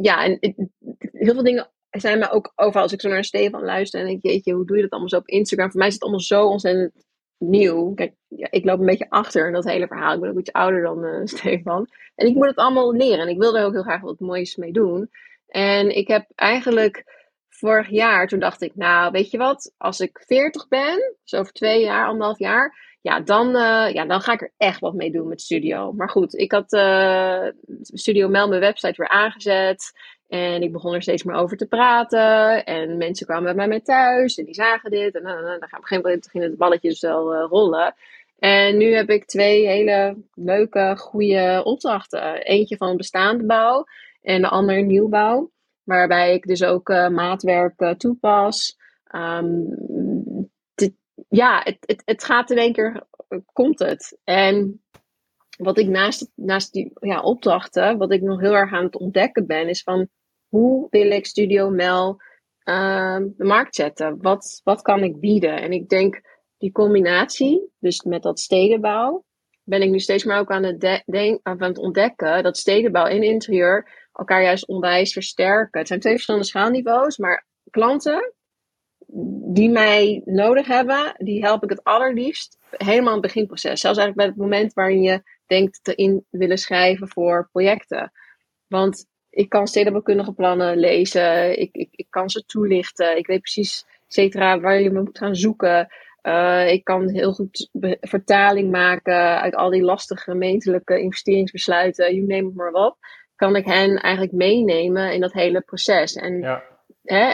ja, 0.00 0.24
en 0.24 0.36
het- 0.40 0.68
heel 1.12 1.34
veel 1.34 1.42
dingen 1.42 1.70
zijn 1.90 2.18
me 2.18 2.30
ook 2.30 2.52
overal. 2.54 2.82
Als 2.82 2.92
ik 2.92 3.00
zo 3.00 3.08
naar 3.08 3.24
Stefan 3.24 3.64
luister 3.64 4.00
en 4.00 4.06
denk, 4.06 4.22
jeetje, 4.22 4.52
hoe 4.52 4.66
doe 4.66 4.76
je 4.76 4.82
dat 4.82 4.90
allemaal 4.90 5.10
zo 5.10 5.16
op 5.16 5.28
Instagram? 5.28 5.70
Voor 5.70 5.78
mij 5.78 5.88
is 5.88 5.94
het 5.94 6.02
allemaal 6.02 6.20
zo 6.20 6.46
ontzettend 6.46 7.05
nieuw. 7.38 7.94
Ik 8.28 8.64
loop 8.64 8.78
een 8.78 8.86
beetje 8.86 9.10
achter 9.10 9.46
in 9.46 9.52
dat 9.52 9.64
hele 9.64 9.86
verhaal. 9.86 10.14
Ik 10.14 10.20
ben 10.20 10.30
ook 10.30 10.38
iets 10.38 10.52
ouder 10.52 10.82
dan 10.82 11.04
eh, 11.04 11.20
Stefan. 11.36 11.88
En 12.14 12.26
ik 12.26 12.34
moet 12.34 12.46
het 12.46 12.56
allemaal 12.56 12.92
leren. 12.92 13.18
En 13.18 13.28
ik 13.28 13.38
wil 13.38 13.56
er 13.56 13.64
ook 13.64 13.72
heel 13.72 13.82
graag 13.82 14.00
wat 14.00 14.20
moois 14.20 14.56
mee 14.56 14.72
doen. 14.72 15.10
En 15.46 15.96
ik 15.96 16.08
heb 16.08 16.26
eigenlijk 16.34 17.14
vorig 17.48 17.88
jaar, 17.90 18.28
toen 18.28 18.38
dacht 18.38 18.62
ik, 18.62 18.74
nou, 18.74 19.10
weet 19.10 19.30
je 19.30 19.38
wat? 19.38 19.74
Als 19.76 20.00
ik 20.00 20.22
40 20.26 20.68
ben, 20.68 21.14
dus 21.22 21.40
over 21.40 21.52
twee 21.52 21.80
jaar, 21.80 22.06
anderhalf 22.06 22.38
jaar, 22.38 22.96
ja, 23.00 23.20
dan, 23.20 23.46
eh, 23.56 23.92
ja, 23.92 24.04
dan 24.04 24.20
ga 24.20 24.32
ik 24.32 24.40
er 24.40 24.52
echt 24.56 24.80
wat 24.80 24.94
mee 24.94 25.10
doen 25.10 25.28
met 25.28 25.40
studio. 25.40 25.92
Maar 25.92 26.08
goed, 26.08 26.34
ik 26.34 26.52
had 26.52 26.72
eh, 26.72 27.46
Studio 27.82 28.28
Mel 28.28 28.48
mijn 28.48 28.60
website 28.60 28.94
weer 28.96 29.08
aangezet. 29.08 29.92
En 30.28 30.62
ik 30.62 30.72
begon 30.72 30.94
er 30.94 31.02
steeds 31.02 31.22
meer 31.22 31.36
over 31.36 31.56
te 31.56 31.66
praten. 31.66 32.64
En 32.64 32.96
mensen 32.96 33.26
kwamen 33.26 33.44
bij 33.44 33.54
mij 33.54 33.68
mee 33.68 33.82
thuis 33.82 34.38
en 34.38 34.44
die 34.44 34.54
zagen 34.54 34.90
dit. 34.90 35.14
En 35.14 35.22
dan, 35.22 35.34
dan, 35.34 35.44
dan 35.44 35.54
op 35.56 35.62
een 35.62 35.68
gegeven 35.68 36.02
moment 36.02 36.30
ging 36.30 36.44
het 36.44 36.56
balletje 36.56 36.88
dus 36.88 37.00
wel 37.00 37.34
eh, 37.34 37.46
rollen. 37.48 37.94
En 38.38 38.76
nu 38.76 38.94
heb 38.94 39.10
ik 39.10 39.24
twee 39.24 39.66
hele 39.66 40.16
leuke, 40.34 40.94
goede 40.98 41.60
opdrachten. 41.64 42.42
Eentje 42.42 42.76
van 42.76 42.96
bestaande 42.96 43.44
bouw 43.44 43.84
en 44.22 44.40
de 44.40 44.48
ander 44.48 44.82
nieuwbouw. 44.82 45.50
Waarbij 45.82 46.34
ik 46.34 46.46
dus 46.46 46.64
ook 46.64 46.88
eh, 46.88 47.08
maatwerk 47.08 47.80
eh, 47.80 47.90
toepas. 47.90 48.76
Ehm, 49.04 49.54
ja, 51.28 51.60
het, 51.64 51.76
het, 51.80 52.02
het 52.04 52.24
gaat 52.24 52.50
in 52.50 52.58
één 52.58 52.72
keer, 52.72 53.06
komt 53.52 53.78
het. 53.78 54.18
En 54.24 54.82
wat 55.56 55.78
ik 55.78 55.86
naast, 55.86 56.30
naast 56.34 56.72
die 56.72 56.92
ja, 57.00 57.20
opdrachten, 57.20 57.98
wat 57.98 58.12
ik 58.12 58.22
nog 58.22 58.40
heel 58.40 58.54
erg 58.54 58.72
aan 58.72 58.84
het 58.84 58.98
ontdekken 58.98 59.46
ben, 59.46 59.68
is 59.68 59.82
van 59.82 60.08
hoe 60.48 60.86
wil 60.90 61.10
ik 61.10 61.26
Studio 61.26 61.70
Mel 61.70 62.20
ehm, 62.58 63.28
de 63.36 63.44
markt 63.44 63.74
zetten? 63.74 64.22
Wat, 64.22 64.60
wat 64.64 64.82
kan 64.82 65.02
ik 65.02 65.20
bieden? 65.20 65.60
En 65.60 65.72
ik 65.72 65.88
denk 65.88 66.20
die 66.58 66.72
combinatie, 66.72 67.70
dus 67.78 68.02
met 68.02 68.22
dat 68.22 68.40
stedenbouw, 68.40 69.24
ben 69.62 69.82
ik 69.82 69.90
nu 69.90 69.98
steeds 69.98 70.24
meer 70.24 70.36
ook 70.36 70.50
aan 70.50 70.62
het, 70.62 71.04
aan 71.42 71.76
ontdekken 71.76 72.42
dat 72.42 72.56
stedenbouw 72.56 73.06
en 73.06 73.22
interieur 73.22 74.08
elkaar 74.12 74.42
juist 74.42 74.66
onwijs 74.66 75.12
versterken. 75.12 75.78
Het 75.78 75.88
zijn 75.88 76.00
twee 76.00 76.12
verschillende 76.12 76.46
schaalniveaus, 76.46 77.16
maar 77.16 77.46
klanten 77.70 78.34
die 79.52 79.70
mij 79.70 80.22
nodig 80.24 80.66
hebben, 80.66 81.14
die 81.16 81.42
help 81.42 81.62
ik 81.62 81.70
het 81.70 81.84
allerliefst 81.84 82.58
helemaal 82.70 83.14
in 83.14 83.22
het 83.22 83.32
beginproces. 83.32 83.80
Zelfs 83.80 83.98
eigenlijk 83.98 84.16
bij 84.16 84.26
het 84.26 84.36
moment 84.36 84.72
waarin 84.72 85.02
je 85.02 85.22
denkt 85.46 85.78
te 85.82 85.94
in 85.94 86.24
willen 86.30 86.58
schrijven 86.58 87.08
voor 87.08 87.48
projecten. 87.52 88.12
Want 88.66 89.06
ik 89.30 89.48
kan 89.48 89.66
stedenbouwkundige 89.66 90.32
plannen 90.32 90.78
lezen, 90.78 91.60
ik, 91.60 91.68
ik, 91.72 91.88
ik 91.90 92.06
kan 92.10 92.30
ze 92.30 92.44
toelichten, 92.44 93.16
ik 93.16 93.26
weet 93.26 93.40
precies, 93.40 93.84
et 94.06 94.12
cetera, 94.12 94.60
waar 94.60 94.80
je 94.80 94.90
me 94.90 95.02
moet 95.02 95.18
gaan 95.18 95.36
zoeken. 95.36 95.88
Uh, 96.22 96.70
ik 96.70 96.84
kan 96.84 97.08
heel 97.08 97.32
goed 97.32 97.68
vertaling 98.00 98.70
maken 98.70 99.40
uit 99.40 99.54
al 99.54 99.70
die 99.70 99.82
lastige 99.82 100.30
gemeentelijke 100.30 101.00
investeringsbesluiten, 101.00 102.14
you 102.14 102.26
name 102.26 102.48
it 102.48 102.54
maar 102.54 102.70
wat. 102.70 102.96
Kan 103.36 103.56
ik 103.56 103.64
hen 103.64 103.96
eigenlijk 103.96 104.34
meenemen 104.34 105.12
in 105.12 105.20
dat 105.20 105.32
hele 105.32 105.60
proces. 105.60 106.14
En, 106.14 106.40
ja. 106.40 106.62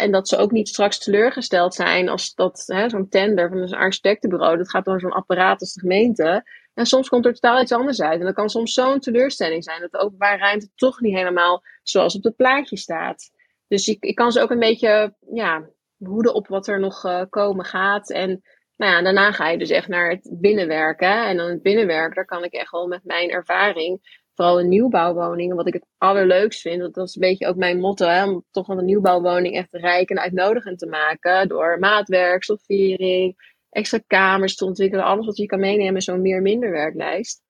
en 0.01 0.11
dat 0.11 0.29
ze 0.29 0.37
ook 0.37 0.51
niet 0.51 0.69
straks 0.69 0.99
teleurgesteld 0.99 1.75
zijn 1.75 2.09
als 2.09 2.35
dat 2.35 2.59
zo'n 2.87 3.09
tender 3.09 3.49
van 3.49 3.59
een 3.59 3.75
architectenbureau, 3.75 4.57
dat 4.57 4.71
gaat 4.71 4.85
door 4.85 5.01
zo'n 5.01 5.13
apparaat 5.13 5.61
als 5.61 5.73
de 5.73 5.81
gemeente. 5.81 6.45
En 6.75 6.87
soms 6.87 7.09
komt 7.09 7.27
er 7.27 7.35
totaal 7.35 7.61
iets 7.63 7.73
anders 7.73 8.03
uit. 8.03 8.19
En 8.19 8.27
dat 8.27 8.35
kan 8.35 8.49
soms 8.49 8.75
zo'n 8.75 9.01
teleurstelling 9.01 9.65
zijn 9.65 9.81
dat 9.81 9.91
de 9.91 9.99
openbare 9.99 10.39
ruimte 10.39 10.69
toch 10.75 11.01
niet 11.01 11.17
helemaal 11.17 11.63
zoals 11.83 12.17
op 12.17 12.25
het 12.25 12.37
plaatje 12.37 12.77
staat. 12.77 13.31
Dus 13.69 13.89
ik, 13.89 14.05
ik 14.05 14.15
kan 14.15 14.33
ze 14.33 14.41
ook 14.41 14.51
een 14.51 14.59
beetje 14.59 15.15
ja, 15.33 15.71
hoeden 15.97 16.35
op 16.35 16.49
wat 16.49 16.67
er 16.67 16.81
nog 16.81 17.05
uh, 17.05 17.23
komen 17.29 17.65
gaat. 17.65 18.11
En 18.11 18.43
nou 18.77 18.93
ja, 18.93 19.03
daarna 19.03 19.33
ga 19.33 19.49
je 19.49 19.59
dus 19.59 19.71
echt 19.71 19.89
naar 19.89 20.11
het 20.11 20.37
binnenwerken. 20.41 21.27
En 21.27 21.37
dan 21.37 21.49
het 21.49 21.63
binnenwerken, 21.63 22.15
daar 22.15 22.25
kan 22.25 22.45
ik 22.45 22.53
echt 22.53 22.71
wel 22.71 22.87
met 22.87 23.05
mijn 23.05 23.31
ervaring, 23.31 24.21
vooral 24.35 24.61
in 24.61 24.69
nieuwbouwwoningen, 24.69 25.57
wat 25.57 25.67
ik 25.67 25.73
het 25.73 25.87
allerleukst 25.99 26.61
vind, 26.61 26.95
dat 26.95 27.09
is 27.09 27.15
een 27.15 27.21
beetje 27.21 27.47
ook 27.47 27.57
mijn 27.57 27.81
motto, 27.81 28.07
hè, 28.07 28.25
om 28.25 28.45
toch 28.51 28.67
wel 28.67 28.79
een 28.79 28.85
nieuwbouwwoning 28.85 29.57
echt 29.57 29.69
rijk 29.71 30.11
en 30.11 30.21
uitnodigend 30.21 30.79
te 30.79 30.87
maken. 30.87 31.49
Door 31.49 31.79
maatwerk, 31.79 32.43
stoffering, 32.43 33.52
extra 33.73 34.01
kamers 34.07 34.57
te 34.57 34.65
ontwikkelen, 34.65 35.05
alles 35.05 35.27
wat 35.27 35.37
je 35.37 35.47
kan 35.47 35.61
meenemen 35.61 35.95
in 35.95 36.03
zo'n 36.03 36.23
meer-minder 36.23 36.71
werklijst. 36.71 37.43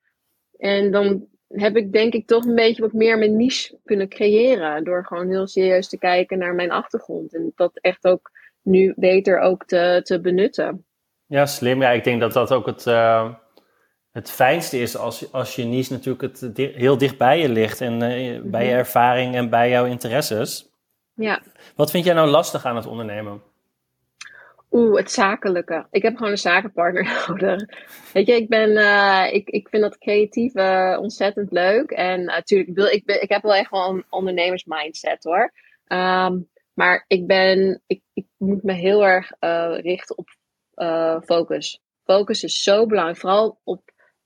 En 0.58 0.90
dan 0.90 1.26
heb 1.48 1.76
ik 1.76 1.92
denk 1.92 2.12
ik 2.12 2.26
toch 2.26 2.44
een 2.44 2.54
beetje 2.54 2.82
wat 2.82 2.92
meer 2.92 3.18
mijn 3.18 3.36
niche 3.36 3.78
kunnen 3.84 4.08
creëren. 4.08 4.84
Door 4.84 5.06
gewoon 5.06 5.28
heel 5.28 5.46
serieus 5.46 5.88
te 5.88 5.98
kijken 5.98 6.38
naar 6.38 6.54
mijn 6.54 6.70
achtergrond. 6.70 7.34
En 7.34 7.52
dat 7.54 7.78
echt 7.80 8.04
ook 8.04 8.30
nu 8.62 8.92
beter 8.96 9.38
ook 9.38 9.64
te, 9.64 10.00
te 10.02 10.20
benutten. 10.20 10.84
Ja, 11.26 11.46
slim. 11.46 11.80
Ja, 11.80 11.90
ik 11.90 12.04
denk 12.04 12.20
dat 12.20 12.32
dat 12.32 12.52
ook 12.52 12.66
het, 12.66 12.86
uh, 12.86 13.34
het 14.10 14.30
fijnste 14.30 14.78
is 14.78 14.96
als, 14.96 15.32
als 15.32 15.56
je 15.56 15.64
niche 15.64 15.92
natuurlijk 15.92 16.22
het, 16.22 16.56
heel 16.56 16.98
dicht 16.98 17.18
bij 17.18 17.38
je 17.38 17.48
ligt 17.48 17.80
en 17.80 17.98
bij 18.50 18.64
je 18.64 18.70
mhm. 18.70 18.78
ervaring 18.78 19.34
en 19.34 19.50
bij 19.50 19.70
jouw 19.70 19.84
interesses. 19.84 20.70
Ja. 21.14 21.42
Wat 21.76 21.90
vind 21.90 22.04
jij 22.04 22.14
nou 22.14 22.28
lastig 22.28 22.64
aan 22.64 22.76
het 22.76 22.86
ondernemen? 22.86 23.42
Oeh, 24.72 24.96
het 24.96 25.10
zakelijke. 25.10 25.86
Ik 25.90 26.02
heb 26.02 26.16
gewoon 26.16 26.30
een 26.30 26.38
zakenpartner 26.38 27.04
nodig. 27.28 27.64
Weet 28.12 28.26
je, 28.26 28.34
ik 28.34 28.48
ben, 28.48 28.70
uh, 28.70 29.28
ik, 29.32 29.48
ik 29.48 29.68
vind 29.68 29.82
dat 29.82 29.98
creatieve 29.98 30.96
ontzettend 31.00 31.50
leuk. 31.50 31.90
En 31.90 32.24
natuurlijk, 32.24 32.70
uh, 32.70 32.74
wil, 32.74 32.86
ik, 32.86 33.10
ik 33.10 33.28
heb 33.28 33.42
wel 33.42 33.54
echt 33.54 33.70
wel 33.70 33.88
een 33.88 34.04
ondernemersmindset 34.08 35.24
hoor. 35.24 35.52
Um, 35.86 36.50
maar 36.74 37.04
ik 37.06 37.26
ben, 37.26 37.82
ik, 37.86 38.02
ik 38.12 38.26
moet 38.36 38.62
me 38.62 38.72
heel 38.72 39.04
erg 39.04 39.32
richten 39.82 40.18
op 40.18 40.28
focus. 41.24 41.80
Focus 42.04 42.42
is 42.42 42.62
zo 42.62 42.86
belangrijk. 42.86 43.18
Vooral 43.18 43.60
op, 43.64 43.82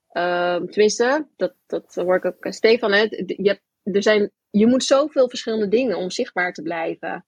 ehm, 0.08 0.66
tenminste, 0.66 1.28
dat, 1.36 1.54
dat 1.66 1.94
hoor 1.94 2.16
ik 2.16 2.24
ook 2.24 2.52
Stefan. 2.52 2.90
Je, 2.92 3.36
hebt, 3.36 3.62
er 3.82 4.02
zijn, 4.02 4.30
je 4.50 4.66
moet 4.66 4.84
zoveel 4.84 5.28
verschillende 5.28 5.68
dingen 5.68 5.96
om 5.96 6.10
zichtbaar 6.10 6.52
te 6.52 6.62
blijven. 6.62 7.26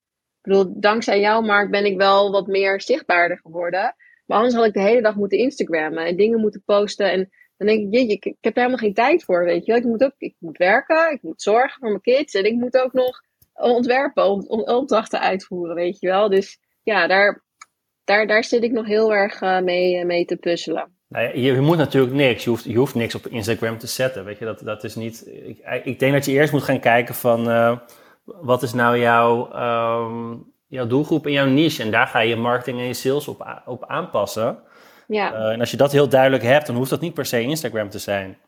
Dankzij 0.77 1.21
jouw 1.21 1.41
markt 1.41 1.71
ben 1.71 1.85
ik 1.85 1.97
wel 1.97 2.31
wat 2.31 2.47
meer 2.47 2.81
zichtbaarder 2.81 3.39
geworden. 3.43 3.95
Maar 4.27 4.37
anders 4.37 4.55
had 4.55 4.67
ik 4.67 4.73
de 4.73 4.81
hele 4.81 5.03
dag 5.03 5.15
moeten 5.15 5.39
Instagrammen 5.39 6.07
en 6.07 6.17
dingen 6.17 6.41
moeten 6.41 6.63
posten. 6.65 7.11
En 7.13 7.31
dan 7.57 7.67
denk 7.67 7.81
ik, 7.81 7.95
jeetje, 7.95 8.13
ik, 8.13 8.25
ik 8.25 8.37
heb 8.41 8.55
daar 8.55 8.65
helemaal 8.65 8.85
geen 8.87 8.95
tijd 8.95 9.25
voor, 9.25 9.45
weet 9.45 9.67
je 9.67 9.75
Ik 9.75 9.85
moet 9.85 10.05
ook, 10.05 10.15
ik 10.19 10.35
moet 10.39 10.57
werken, 10.57 11.13
ik 11.13 11.23
moet 11.23 11.43
zorgen 11.43 11.79
voor 11.81 11.89
mijn 11.89 12.01
kids. 12.01 12.35
En 12.35 12.45
ik 12.45 12.55
moet 12.55 12.77
ook 12.77 12.93
nog 12.93 13.23
ontwerpen, 13.55 14.25
om, 14.25 14.63
opdrachten 14.63 15.21
uitvoeren, 15.21 15.75
weet 15.75 16.01
je 16.01 16.07
wel. 16.07 16.29
Dus 16.29 16.59
ja, 16.83 17.07
daar, 17.07 17.45
daar, 18.05 18.27
daar 18.27 18.45
zit 18.45 18.63
ik 18.63 18.73
nog 18.73 18.87
heel 18.87 19.15
erg 19.15 19.41
uh, 19.41 19.61
mee, 19.61 20.05
mee 20.05 20.25
te 20.25 20.37
puzzelen. 20.37 20.93
Nou 21.09 21.39
je, 21.39 21.55
je, 21.55 21.61
moet 21.61 21.77
natuurlijk 21.77 22.15
niks. 22.15 22.45
Je 22.45 22.51
hoeft, 22.51 22.65
je 22.65 22.77
hoeft 22.77 22.95
niks 22.95 23.15
op 23.15 23.27
Instagram 23.27 23.79
te 23.79 23.87
zetten. 23.87 24.25
Weet 24.25 24.39
je, 24.39 24.45
dat, 24.45 24.61
dat 24.61 24.85
is 24.85 24.95
niet. 24.95 25.27
Ik, 25.27 25.85
ik 25.85 25.99
denk 25.99 26.13
dat 26.13 26.25
je 26.25 26.33
eerst 26.33 26.53
moet 26.53 26.63
gaan 26.63 26.81
kijken 26.81 27.15
van. 27.15 27.49
Uh, 27.49 27.79
wat 28.41 28.63
is 28.63 28.73
nou 28.73 28.99
jouw, 28.99 29.51
um, 30.07 30.53
jouw 30.67 30.87
doelgroep 30.87 31.27
en 31.27 31.33
jouw 31.33 31.47
niche? 31.47 31.83
En 31.83 31.91
daar 31.91 32.07
ga 32.07 32.19
je 32.19 32.29
je 32.29 32.37
marketing 32.37 32.79
en 32.79 32.87
je 32.87 32.95
sales 32.95 33.29
op, 33.29 33.63
op 33.67 33.85
aanpassen. 33.87 34.59
Ja. 35.07 35.33
Uh, 35.33 35.53
en 35.53 35.61
als 35.61 35.71
je 35.71 35.77
dat 35.77 35.93
heel 35.93 36.09
duidelijk 36.09 36.43
hebt, 36.43 36.67
dan 36.67 36.77
hoeft 36.77 36.91
dat 36.91 37.01
niet 37.01 37.15
per 37.15 37.27
se 37.27 37.41
Instagram 37.41 37.91
te 37.91 37.99
zijn. 37.99 38.39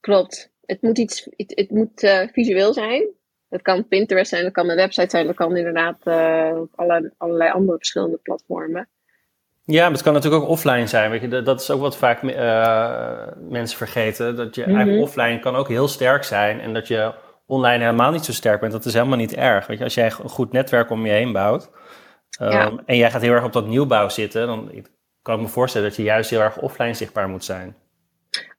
Klopt. 0.00 0.52
Het 0.64 0.82
moet 0.82 0.98
iets, 0.98 1.28
het, 1.36 1.52
het 1.54 1.70
moet 1.70 2.02
uh, 2.02 2.20
visueel 2.32 2.72
zijn. 2.72 3.08
Het 3.48 3.62
kan 3.62 3.88
Pinterest 3.88 4.30
zijn, 4.30 4.42
dat 4.42 4.52
kan 4.52 4.70
een 4.70 4.76
website 4.76 5.10
zijn, 5.10 5.26
dat 5.26 5.34
kan 5.34 5.56
inderdaad 5.56 5.96
uh, 6.04 6.60
alle, 6.74 7.12
allerlei 7.16 7.50
andere 7.50 7.76
verschillende 7.76 8.16
platformen. 8.16 8.88
Ja, 9.64 9.82
maar 9.82 9.92
het 9.92 10.02
kan 10.02 10.12
natuurlijk 10.12 10.42
ook 10.42 10.48
offline 10.48 10.86
zijn. 10.86 11.10
Weet 11.10 11.20
je, 11.20 11.42
dat 11.42 11.60
is 11.60 11.70
ook 11.70 11.80
wat 11.80 11.96
vaak 11.96 12.22
mensen 13.48 13.76
vergeten. 13.76 14.36
Dat 14.36 14.54
je 14.54 14.60
mm 14.60 14.66
-hmm. 14.66 14.76
eigenlijk 14.76 15.06
offline 15.06 15.38
kan 15.38 15.56
ook 15.56 15.68
heel 15.68 15.88
sterk 15.88 16.24
zijn. 16.24 16.60
En 16.60 16.74
dat 16.74 16.88
je 16.88 17.12
online 17.46 17.84
helemaal 17.84 18.10
niet 18.10 18.24
zo 18.24 18.32
sterk 18.32 18.60
bent, 18.60 18.72
dat 18.72 18.84
is 18.84 18.92
helemaal 18.92 19.18
niet 19.18 19.34
erg. 19.34 19.66
Weet 19.66 19.78
je, 19.78 19.84
als 19.84 19.94
jij 19.94 20.06
een 20.06 20.28
goed 20.28 20.52
netwerk 20.52 20.90
om 20.90 21.06
je 21.06 21.12
heen 21.12 21.32
bouwt 21.32 21.70
um, 22.40 22.80
en 22.86 22.96
jij 22.96 23.10
gaat 23.10 23.22
heel 23.22 23.32
erg 23.32 23.44
op 23.44 23.52
dat 23.52 23.66
nieuwbouw 23.66 24.08
zitten, 24.08 24.46
dan 24.46 24.70
kan 25.22 25.34
ik 25.34 25.40
me 25.40 25.48
voorstellen 25.48 25.88
dat 25.88 25.96
je 25.96 26.02
juist 26.02 26.30
heel 26.30 26.40
erg 26.40 26.58
offline 26.58 26.94
zichtbaar 26.94 27.28
moet 27.28 27.44
zijn. 27.44 27.76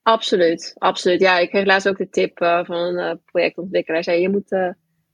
Absoluut, 0.03 0.75
absoluut. 0.77 1.19
Ja, 1.19 1.37
ik 1.37 1.49
kreeg 1.49 1.65
laatst 1.65 1.87
ook 1.87 1.97
de 1.97 2.09
tip 2.09 2.41
uh, 2.41 2.65
van 2.65 2.77
een 2.77 3.09
uh, 3.09 3.11
projectontwikkelaar. 3.25 4.03
Hij 4.03 4.13
zei, 4.13 4.21
je 4.21 4.29
moet, 4.29 4.51
uh, 4.51 4.69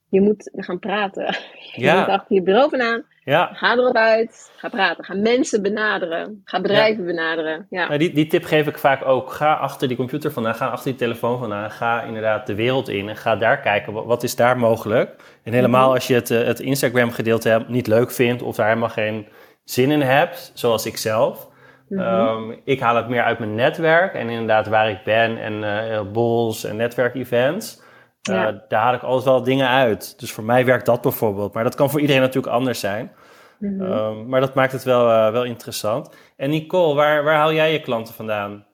je 0.10 0.22
moet 0.22 0.52
gaan 0.56 0.80
praten. 0.80 1.26
je 1.76 1.82
ja. 1.82 2.00
moet 2.00 2.10
achter 2.10 2.36
je 2.36 2.42
bureau 2.42 2.70
vandaan 2.70 3.06
ja. 3.24 3.50
Ga 3.54 3.74
erop 3.74 3.96
uit, 3.96 4.52
ga 4.58 4.70
praten, 4.70 5.04
ga 5.04 5.14
mensen 5.14 5.62
benaderen, 5.62 6.42
ga 6.44 6.62
bedrijven 6.62 7.06
benaderen. 7.06 7.68
Ja. 7.70 7.88
Nou, 7.88 8.00
die, 8.00 8.14
die 8.14 8.28
tip 8.28 8.44
geef 8.44 8.68
ik 8.68 8.78
vaak 8.78 9.06
ook. 9.06 9.32
Ga 9.32 9.54
achter 9.54 9.88
die 9.88 9.98
computer 9.98 10.32
vandaan, 10.32 10.56
ga 10.56 10.68
achter 10.68 10.90
die 10.90 11.00
telefoon 11.00 11.40
vandaan, 11.40 11.72
ga 11.72 12.04
inderdaad 12.04 12.48
de 12.48 12.56
wereld 12.56 12.90
in 12.90 13.10
en 13.10 13.16
ga 13.16 13.36
daar 13.36 13.60
kijken 13.60 13.94
wat, 13.94 14.06
wat 14.06 14.24
is 14.24 14.36
daar 14.36 14.58
mogelijk. 14.58 15.16
En 15.44 15.54
helemaal 15.54 15.86
mhm. 15.86 15.94
als 15.94 16.08
je 16.08 16.14
het, 16.14 16.32
eh, 16.32 16.44
het 16.44 16.60
Instagram 16.60 17.12
gedeelte 17.12 17.66
niet 17.68 17.88
leuk 17.88 18.12
vindt 18.12 18.42
of 18.42 18.56
daar 18.56 18.68
helemaal 18.68 18.90
geen 18.90 19.28
zin 19.64 19.92
in 19.92 20.02
hebt, 20.02 20.52
zoals 20.54 20.86
ik 20.86 20.98
zelf. 20.98 21.50
Mhm. 21.88 22.02
Ehm, 22.02 22.58
ik 22.64 22.80
haal 22.80 22.96
het 22.96 23.08
meer 23.08 23.24
uit 23.24 23.40
mijn 23.40 23.56
netwerk 23.56 24.14
en 24.14 24.30
inderdaad 24.30 24.68
waar 24.68 24.90
ik 24.90 25.04
ben 25.04 25.38
en 25.38 25.54
uh, 25.54 26.12
bols 26.12 26.64
en 26.64 26.76
netwerkevents. 26.76 27.81
Uh, 28.30 28.50
daar 28.68 28.82
haal 28.82 28.94
ik 28.94 29.04
altijd 29.04 29.26
wel 29.26 29.44
dingen 29.44 29.68
uit. 29.68 30.20
Dus 30.20 30.32
voor 30.32 30.44
mij 30.44 30.66
werkt 30.66 30.86
dat 30.86 31.02
bijvoorbeeld. 31.02 31.54
Maar 31.54 31.64
dat 31.64 31.76
kan 31.76 31.90
voor 31.90 32.02
iedereen 32.02 32.22
natuurlijk 32.22 32.54
anders 32.54 32.80
zijn. 32.80 33.12
Mhm. 33.60 33.82
Ehm, 33.82 34.28
maar 34.28 34.40
dat 34.40 34.54
maakt 34.54 34.72
het 34.72 34.84
wel, 34.84 35.10
uh, 35.10 35.32
wel 35.32 35.44
interessant. 35.44 36.16
En 36.38 36.50
Nicole, 36.50 36.96
waar, 36.96 37.24
waar 37.24 37.36
haal 37.36 37.54
jij 37.54 37.72
je 37.72 37.82
klanten 37.82 38.14
vandaan? 38.14 38.66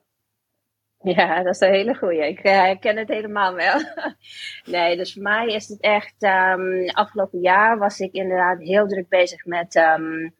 Ja, 0.99 1.43
dat 1.43 1.53
is 1.53 1.59
een 1.59 1.73
hele 1.73 1.95
goeie. 1.95 2.27
Ik 2.27 2.43
uh, 2.43 2.71
ken 2.79 2.97
het 2.97 3.07
helemaal 3.07 3.53
wel. 3.53 3.81
nee, 4.73 4.97
dus 4.97 5.13
voor 5.13 5.21
mij 5.21 5.47
is 5.47 5.67
het 5.67 5.79
echt... 5.79 6.23
Um, 6.23 6.89
afgelopen 6.89 7.39
jaar 7.39 7.77
was 7.77 7.99
ik 7.99 8.13
inderdaad 8.13 8.59
heel 8.59 8.87
druk 8.87 9.09
bezig 9.09 9.45
met... 9.45 9.75
Um, 9.75 10.35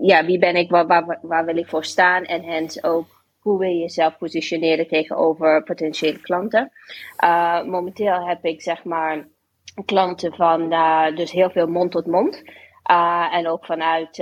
ja, 0.00 0.24
wie 0.24 0.38
ben 0.38 0.56
ik, 0.56 0.70
waar, 0.70 0.86
waar, 0.86 1.18
waar 1.22 1.44
wil 1.44 1.56
ik 1.56 1.68
voor 1.68 1.84
staan? 1.84 2.24
En 2.24 2.42
hens 2.42 2.84
ook 2.84 3.17
hoe 3.48 3.58
wil 3.58 3.68
je 3.68 3.78
jezelf 3.78 4.18
positioneren 4.18 4.88
tegenover 4.88 5.62
potentiële 5.62 6.20
klanten. 6.20 6.72
Uh, 7.24 7.64
momenteel 7.64 8.26
heb 8.26 8.44
ik 8.44 8.62
zeg 8.62 8.84
maar 8.84 9.28
klanten 9.84 10.34
van 10.34 10.72
uh, 10.72 11.16
dus 11.16 11.32
heel 11.32 11.50
veel 11.50 11.66
mond 11.66 11.90
tot 11.90 12.06
mond. 12.06 12.42
Uh, 12.90 13.34
en 13.34 13.48
ook 13.48 13.64
vanuit, 13.64 14.16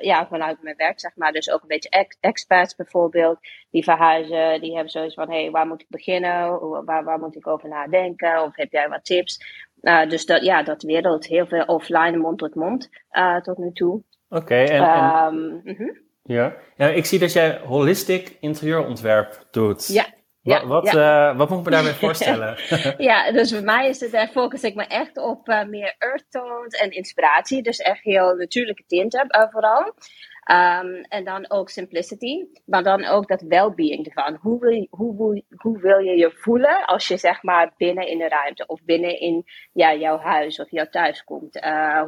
ja, 0.00 0.26
vanuit 0.28 0.62
mijn 0.62 0.76
werk, 0.76 1.00
zeg 1.00 1.16
maar. 1.16 1.32
Dus 1.32 1.50
ook 1.50 1.62
een 1.62 1.68
beetje 1.68 1.88
ex 1.88 2.16
experts 2.20 2.74
bijvoorbeeld. 2.74 3.38
Die 3.70 3.84
verhuizen, 3.84 4.60
die 4.60 4.72
hebben 4.72 4.90
zoiets 4.90 5.14
van: 5.14 5.30
hé, 5.30 5.40
hey, 5.40 5.50
waar 5.50 5.66
moet 5.66 5.80
ik 5.80 5.88
beginnen? 5.88 6.58
Waar, 6.84 7.04
waar 7.04 7.18
moet 7.18 7.36
ik 7.36 7.46
over 7.46 7.68
nadenken? 7.68 8.42
Of 8.42 8.56
heb 8.56 8.72
jij 8.72 8.88
wat 8.88 9.04
tips? 9.04 9.38
dus 10.08 10.26
dat, 10.26 10.42
ja, 10.42 10.62
dat 10.62 10.82
wereld, 10.82 11.26
heel 11.26 11.46
veel 11.46 11.64
offline, 11.64 12.16
mond 12.16 12.38
tot 12.38 12.54
mond 12.54 12.88
tot 13.42 13.58
nu 13.58 13.72
toe. 13.72 14.02
Oké, 14.28 14.54
en. 14.54 14.82
en... 14.82 15.34
Um, 15.34 15.60
mm 15.64 15.76
-hmm. 15.76 16.08
Ja. 16.22 16.56
ja, 16.76 16.86
ik 16.86 17.04
zie 17.04 17.18
dat 17.18 17.32
jij 17.32 17.58
holistic 17.58 18.36
interieurontwerp 18.40 19.46
doet. 19.50 19.86
Ja. 19.86 20.06
Ja, 20.42 20.66
wat, 20.66 20.90
ja. 20.90 21.30
Uh, 21.30 21.38
wat 21.38 21.48
moet 21.48 21.58
ik 21.58 21.64
me 21.64 21.70
daarmee 21.70 21.92
voorstellen? 22.06 22.56
ja, 23.10 23.32
dus 23.32 23.52
voor 23.52 23.62
mij 23.64 23.88
is 23.88 24.00
het, 24.00 24.10
daar 24.10 24.28
focus 24.28 24.62
ik 24.62 24.74
me 24.74 24.84
echt 24.84 25.18
op 25.18 25.48
uh, 25.48 25.64
meer 25.64 25.94
earth 25.98 26.30
tones 26.30 26.74
en 26.74 26.90
inspiratie. 26.90 27.62
Dus 27.62 27.78
echt 27.78 28.02
heel 28.02 28.34
natuurlijke 28.34 28.84
tinten 28.86 29.26
uh, 29.28 29.50
vooral. 29.50 29.94
Um, 30.50 31.00
en 31.00 31.24
dan 31.24 31.50
ook 31.50 31.68
simplicity, 31.68 32.46
maar 32.66 32.82
dan 32.82 33.04
ook 33.04 33.28
dat 33.28 33.40
well-being 33.40 34.06
ervan. 34.06 34.38
Hoe 34.40 34.60
wil, 34.60 34.70
je, 34.70 34.86
hoe, 34.90 35.44
hoe 35.56 35.80
wil 35.80 35.98
je 35.98 36.16
je 36.16 36.30
voelen 36.30 36.84
als 36.86 37.08
je 37.08 37.16
zeg 37.16 37.42
maar 37.42 37.72
binnen 37.76 38.06
in 38.06 38.18
de 38.18 38.28
ruimte 38.28 38.66
of 38.66 38.84
binnen 38.84 39.20
in 39.20 39.44
ja, 39.72 39.94
jouw 39.94 40.18
huis 40.18 40.60
of 40.60 40.70
jouw 40.70 40.88
thuis 40.90 41.24
komt? 41.24 41.60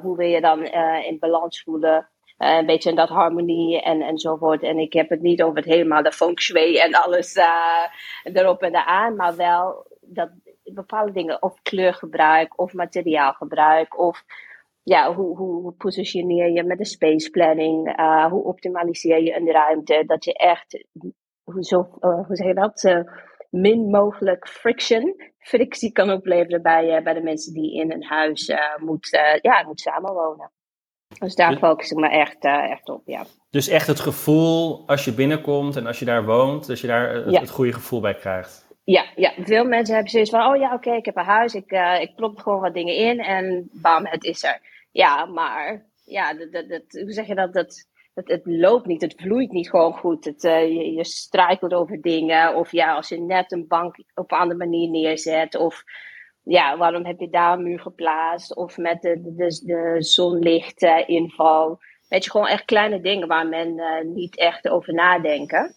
hoe 0.03 0.17
wil 0.17 0.27
je 0.27 0.41
dan 0.41 0.65
in 1.05 1.19
balans 1.19 1.63
voelen? 1.63 2.12
Uh, 2.43 2.57
een 2.57 2.67
beetje 2.67 2.91
in 2.91 2.97
dat 2.97 3.09
harmonie 3.09 3.83
en, 3.83 4.03
enzovoort. 4.03 4.63
En 4.63 4.79
ik 4.79 4.93
heb 4.93 5.09
het 5.09 5.21
niet 5.21 5.43
over 5.43 5.57
het 5.57 5.65
helemaal 5.65 6.03
de 6.03 6.13
feng 6.13 6.41
shui 6.41 6.77
en 6.77 6.95
alles 6.95 7.37
uh, 7.37 7.87
erop 8.23 8.63
en 8.63 8.75
eraan, 8.75 9.17
maar 9.17 9.37
wel 9.37 9.87
dat 10.01 10.31
bepaalde 10.65 11.13
dingen, 11.13 11.43
of 11.43 11.63
kleurgebruik, 11.63 12.59
of 12.59 12.73
materiaalgebruik, 12.73 13.99
of 13.99 14.25
ja, 14.83 15.15
hoe, 15.15 15.37
hoe 15.37 15.73
positioneer 15.73 16.51
je 16.51 16.65
met 16.65 16.79
de 16.79 16.85
space 16.85 17.31
planning, 17.31 17.99
uh, 18.01 18.27
hoe 18.27 18.45
optimaliseer 18.45 19.23
je 19.23 19.37
een 19.37 19.51
ruimte, 19.51 20.05
dat 20.07 20.25
je 20.25 20.35
echt, 20.35 20.85
hoe, 21.43 21.65
zo, 21.65 21.89
hoe 22.01 22.37
zeg 22.37 22.47
je 22.47 22.55
dat, 22.55 23.05
min 23.51 23.91
mogelijk 23.91 24.49
friction, 24.49 25.33
frictie 25.39 25.93
kan 25.93 26.11
opleveren 26.11 26.63
bij, 26.63 27.03
bij 27.03 27.15
de 27.15 27.23
mensen 27.23 27.53
die 27.53 27.75
in 27.75 27.93
een 27.93 28.05
huis 28.05 28.53
moet, 28.77 29.09
ja, 29.43 29.63
moet 29.67 29.81
samenwonen. 29.81 30.51
Dus 31.19 31.35
daar 31.35 31.51
dus, 31.51 31.59
focus 31.59 31.91
ik 31.91 31.97
me 31.97 32.09
echt, 32.09 32.45
uh, 32.45 32.71
echt 32.71 32.89
op, 32.89 33.03
ja. 33.07 33.25
Dus 33.51 33.69
echt 33.69 33.87
het 33.87 34.01
gevoel 34.01 34.83
als 34.87 35.05
je 35.05 35.13
binnenkomt 35.13 35.77
en 35.77 35.87
als 35.87 35.99
je 35.99 36.05
daar 36.05 36.25
woont, 36.25 36.67
dat 36.67 36.81
je 36.81 36.87
daar 36.87 37.15
het, 37.15 37.39
het 37.39 37.51
goede 37.51 37.73
gevoel 37.73 38.01
bij 38.01 38.15
krijgt. 38.15 38.67
Ja, 38.85 39.05
ja, 39.17 39.33
veel 39.39 39.65
mensen 39.65 39.95
hebben 39.95 40.13
zoiets 40.13 40.31
van, 40.31 40.47
oh 40.47 40.57
ja, 40.57 40.75
oké, 40.75 40.93
ik 40.93 41.05
heb 41.05 41.17
een 41.17 41.25
huis, 41.25 41.55
ik, 41.55 41.73
uh, 41.73 42.01
ik 42.01 42.15
plop 42.15 42.39
gewoon 42.39 42.61
wat 42.61 42.75
dingen 42.75 42.97
in 42.97 43.21
en 43.21 43.69
bam, 43.73 44.07
het 44.07 44.25
is 44.25 44.43
er. 44.43 44.61
Ja, 44.91 45.25
maar, 45.25 45.87
ja, 46.05 46.35
dat, 46.35 46.53
dat, 46.53 46.69
dat, 46.69 46.83
hoe 47.03 47.13
zeg 47.13 47.27
je 47.27 47.35
dat, 47.35 47.53
dat, 47.53 47.87
dat, 48.15 48.29
het 48.29 48.43
loopt 48.45 48.87
niet, 48.87 49.03
het 49.03 49.15
vloeit 49.17 49.53
niet 49.53 49.71
gewoon 49.71 49.93
goed. 49.93 50.25
Het, 50.25 50.45
uh, 50.45 50.63
je, 50.63 50.93
je 50.93 51.05
struikelt 51.05 51.75
over 51.75 52.01
dingen, 52.01 52.55
of 52.55 52.73
ja, 52.73 52.95
als 52.95 53.09
je 53.09 53.21
net 53.21 53.53
een 53.53 53.67
bank 53.69 53.97
op 54.15 54.33
een 54.33 54.39
andere 54.39 54.59
manier 54.59 54.91
neerzet, 54.91 55.57
of 55.57 55.85
ja, 56.43 56.77
waarom 56.77 57.05
heb 57.05 57.21
je 57.21 57.31
daar 57.31 57.53
een 57.53 57.63
muur 57.63 57.81
geplaatst? 57.81 58.57
Of 58.57 58.77
met 58.77 59.03
de, 59.03 59.21
de, 59.21 59.63
de 59.65 59.97
zonlichtinval. 59.99 61.81
Weet 62.09 62.25
je, 62.25 62.31
gewoon 62.31 62.47
echt 62.47 62.65
kleine 62.65 63.01
dingen 63.01 63.29
waar 63.29 63.49
men 63.49 63.79
uh, 63.79 64.15
niet 64.15 64.39
echt 64.39 64.69
over 64.69 64.95
nadenken. 64.95 65.75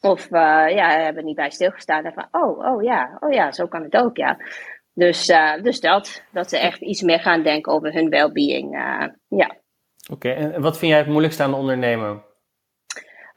Of 0.00 0.30
uh, 0.30 0.64
ja, 0.70 0.90
hebben 0.90 1.24
niet 1.24 1.36
bij 1.36 1.50
stilgestaan. 1.50 2.04
En 2.04 2.12
van, 2.12 2.28
oh, 2.30 2.58
oh 2.58 2.82
ja, 2.82 3.16
oh 3.20 3.32
ja, 3.32 3.52
zo 3.52 3.66
kan 3.66 3.82
het 3.82 3.96
ook, 3.96 4.16
ja. 4.16 4.36
Dus, 4.94 5.28
uh, 5.28 5.62
dus 5.62 5.80
dat, 5.80 6.24
dat 6.32 6.48
ze 6.48 6.58
echt 6.58 6.80
iets 6.80 7.02
meer 7.02 7.20
gaan 7.20 7.42
denken 7.42 7.72
over 7.72 7.92
hun 7.92 8.08
well-being, 8.08 8.72
ja. 9.28 9.56
Oké, 10.10 10.28
en 10.30 10.60
wat 10.60 10.78
vind 10.78 10.90
jij 10.90 11.00
het 11.00 11.08
moeilijkste 11.08 11.42
aan 11.42 11.54
ondernemen? 11.54 12.24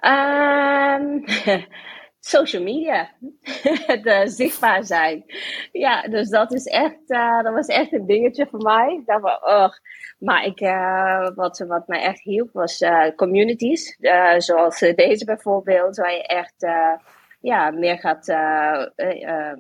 Um, 0.06 1.24
social 2.22 2.64
media. 2.64 3.10
het 3.86 4.06
uh, 4.16 4.22
zichtbaar 4.26 4.84
zijn. 4.84 5.24
Ja, 5.72 6.02
dus 6.02 6.30
dat 6.30 6.54
is 6.54 6.66
echt, 6.66 7.00
uh, 7.08 7.42
dat 7.42 7.54
was 7.54 7.68
echt 7.68 7.94
een 7.94 8.06
dingetje 8.06 8.48
voor 8.48 8.62
mij. 8.62 9.02
Van, 9.06 9.26
oh. 9.26 9.70
Maar 10.20 10.46
ik, 10.46 10.62
uh, 10.62 11.30
wat, 11.36 11.60
wat 11.68 11.88
mij 11.88 12.02
echt 12.02 12.24
hielp 12.24 12.50
was 12.52 12.84
communities. 13.16 13.98
zoals 14.38 14.80
deze 14.80 15.26
bijvoorbeeld, 15.26 15.98
waar 15.98 16.14
je 16.14 16.28
echt 16.28 16.56
ja, 17.40 17.72
meer 17.72 18.00
gaat 18.00 18.26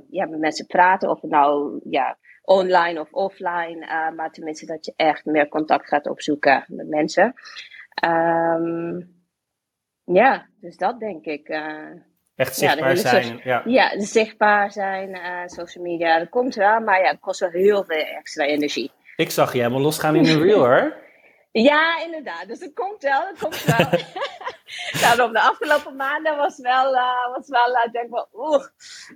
ja, 0.10 0.26
met 0.26 0.40
mensen 0.40 0.66
praten. 0.66 1.10
Of 1.10 1.22
nou 1.22 1.80
ja, 1.90 2.18
online 2.44 3.00
of 3.00 3.12
offline. 3.12 4.12
maar 4.16 4.32
tenminste 4.32 4.66
dat 4.66 4.86
je 4.86 4.94
echt 4.96 5.26
meer 5.26 5.48
contact 5.48 5.88
gaat 5.88 6.08
opzoeken 6.08 6.66
met 6.68 6.88
mensen. 6.88 7.34
Um, 8.06 9.20
ja, 10.04 10.48
dus 10.60 10.78
dat 10.78 11.00
denk 11.00 11.26
ik. 11.26 11.50
Echt 12.36 12.56
zichtbaar 12.56 12.98
zijn. 12.98 13.42
ja. 13.44 13.62
ja, 13.66 13.92
zichtbaar 13.98 14.72
zijn, 14.72 15.10
uh, 15.10 15.42
social 15.46 15.84
media, 15.84 16.20
dat 16.20 16.30
komt 16.30 16.56
wel, 16.56 16.80
maar 16.80 17.02
ja, 17.02 17.10
het 17.10 17.20
kost 17.20 17.40
wel 17.40 17.50
heel 17.50 17.84
veel 17.84 18.06
extra 18.18 18.46
energie. 18.46 18.92
Ik 19.16 19.32
zag 19.32 19.54
je 19.54 19.58
helemaal 19.60 19.82
losgaan 19.82 20.16
in 20.16 20.28
een 20.28 20.42
reel 20.42 20.60
hoor. 20.66 20.94
Ja, 21.52 22.04
inderdaad. 22.04 22.48
Dus 22.48 22.60
het 22.60 22.74
komt 22.74 23.02
wel, 23.04 23.28
het 23.28 23.40
komt 23.40 23.64
wel. 23.64 24.00
Daarom, 25.02 25.34
de 25.34 25.42
afgelopen 25.42 25.96
maanden 25.96 26.38
was 26.38 26.58
wel, 26.58 26.94
uh, 26.94 27.36
was 27.36 27.48
wel 27.48 27.70
uh, 27.70 27.92
denk 27.92 28.10
wel, 28.10 28.28
oeh. 28.34 28.66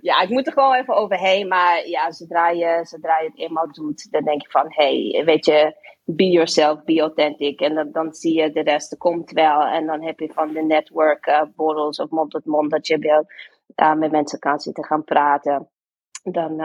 Ja, 0.00 0.20
ik 0.20 0.28
moet 0.28 0.46
er 0.46 0.52
gewoon 0.52 0.74
even 0.74 0.94
overheen. 0.94 1.48
Maar 1.48 1.88
ja, 1.88 2.12
zodra 2.12 2.48
je, 2.48 2.80
zodra 2.82 3.18
je 3.18 3.28
het 3.28 3.38
eenmaal 3.38 3.72
doet, 3.72 4.10
dan 4.10 4.24
denk 4.24 4.42
je 4.42 4.50
van, 4.50 4.64
hey, 4.68 5.22
weet 5.24 5.44
je, 5.44 5.74
be 6.04 6.30
yourself, 6.30 6.84
be 6.84 7.00
authentic. 7.00 7.60
En 7.60 7.74
dan, 7.74 7.92
dan 7.92 8.14
zie 8.14 8.40
je 8.40 8.50
de 8.50 8.62
rest, 8.62 8.92
er 8.92 8.98
komt 8.98 9.30
wel. 9.30 9.60
En 9.62 9.86
dan 9.86 10.02
heb 10.02 10.18
je 10.18 10.32
van 10.32 10.52
de 10.52 10.62
network 10.62 11.26
uh, 11.26 11.42
borrels 11.54 11.98
of 11.98 12.10
mond 12.10 12.30
tot 12.30 12.44
mond 12.44 12.70
dat 12.70 12.86
je 12.86 12.98
wil 12.98 13.26
met 13.96 14.10
mensen 14.10 14.38
kan 14.38 14.60
zitten 14.60 14.84
gaan 14.84 15.04
praten. 15.04 15.68
Dan, 16.22 16.56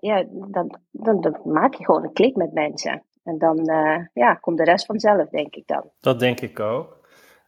ja, 0.00 0.24
dan, 0.30 0.78
dan, 0.90 1.20
dan 1.20 1.40
maak 1.44 1.74
je 1.74 1.84
gewoon 1.84 2.04
een 2.04 2.12
klik 2.12 2.36
met 2.36 2.52
mensen. 2.52 3.07
En 3.28 3.38
dan 3.38 3.70
uh, 3.70 3.98
ja, 4.12 4.34
komt 4.34 4.58
de 4.58 4.64
rest 4.64 4.86
vanzelf, 4.86 5.28
denk 5.28 5.54
ik 5.54 5.66
dan. 5.66 5.90
Dat 6.00 6.20
denk 6.20 6.40
ik 6.40 6.60
ook. 6.60 6.96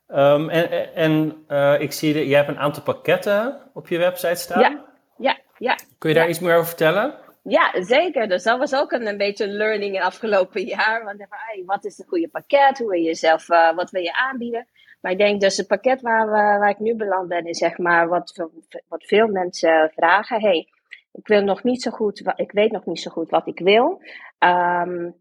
Um, 0.09 0.49
en 0.49 0.95
en 0.95 1.45
uh, 1.49 1.81
ik 1.81 1.93
zie, 1.93 2.15
dat 2.15 2.27
je 2.27 2.35
hebt 2.35 2.49
een 2.49 2.59
aantal 2.59 2.83
pakketten 2.83 3.61
op 3.75 3.89
je 3.89 3.99
website 3.99 4.35
staan. 4.35 4.61
Ja, 4.61 4.85
ja, 5.17 5.39
ja. 5.59 5.79
Kun 5.99 6.09
je 6.09 6.17
daar 6.17 6.29
iets 6.29 6.41
meer 6.41 6.55
over 6.55 6.67
vertellen? 6.67 7.15
Ja, 7.43 7.83
zeker. 7.83 8.29
Dus 8.29 8.43
dat 8.43 8.59
was 8.59 8.75
ook 8.75 8.93
een, 8.93 9.07
een 9.07 9.17
beetje 9.17 9.49
learning 9.49 9.95
in 9.95 10.03
afgelopen 10.03 10.65
jaar. 10.77 11.05
Want 11.05 11.19
hey, 11.29 11.63
wat 11.67 11.85
is 11.85 11.99
een 11.99 12.09
goede 12.09 12.29
pakket? 12.29 12.79
Hoe 12.79 12.89
wil 12.89 12.99
je 12.99 13.05
jezelf, 13.05 13.49
uh, 13.49 13.75
wat 13.75 13.91
wil 13.91 14.03
je 14.03 14.15
aanbieden? 14.15 14.67
Maar 15.01 15.13
ik 15.13 15.19
denk 15.19 15.41
dus 15.41 15.57
het 15.57 15.67
pakket 15.67 16.01
waar, 16.01 16.27
we, 16.27 16.59
waar 16.59 16.71
ik 16.71 16.79
nu 16.79 16.95
beland 16.95 17.29
ben, 17.29 17.45
is 17.45 17.59
zeg 17.59 17.79
maar 17.79 18.09
wat, 18.09 18.49
wat 18.89 19.05
veel 19.05 19.27
mensen 19.27 19.91
vragen. 19.95 20.41
Hey, 20.41 20.69
ik 21.13 21.27
wil 21.27 21.43
nog 21.43 21.63
niet 21.63 21.83
zo 21.83 21.91
goed, 21.91 22.33
ik 22.35 22.53
weet 22.53 22.73
nog 22.73 22.87
niet 22.87 23.01
zo 23.01 23.11
goed 23.11 23.31
wat 23.31 23.47
ik 23.47 23.59
wil. 23.59 24.03
Um, 24.39 25.15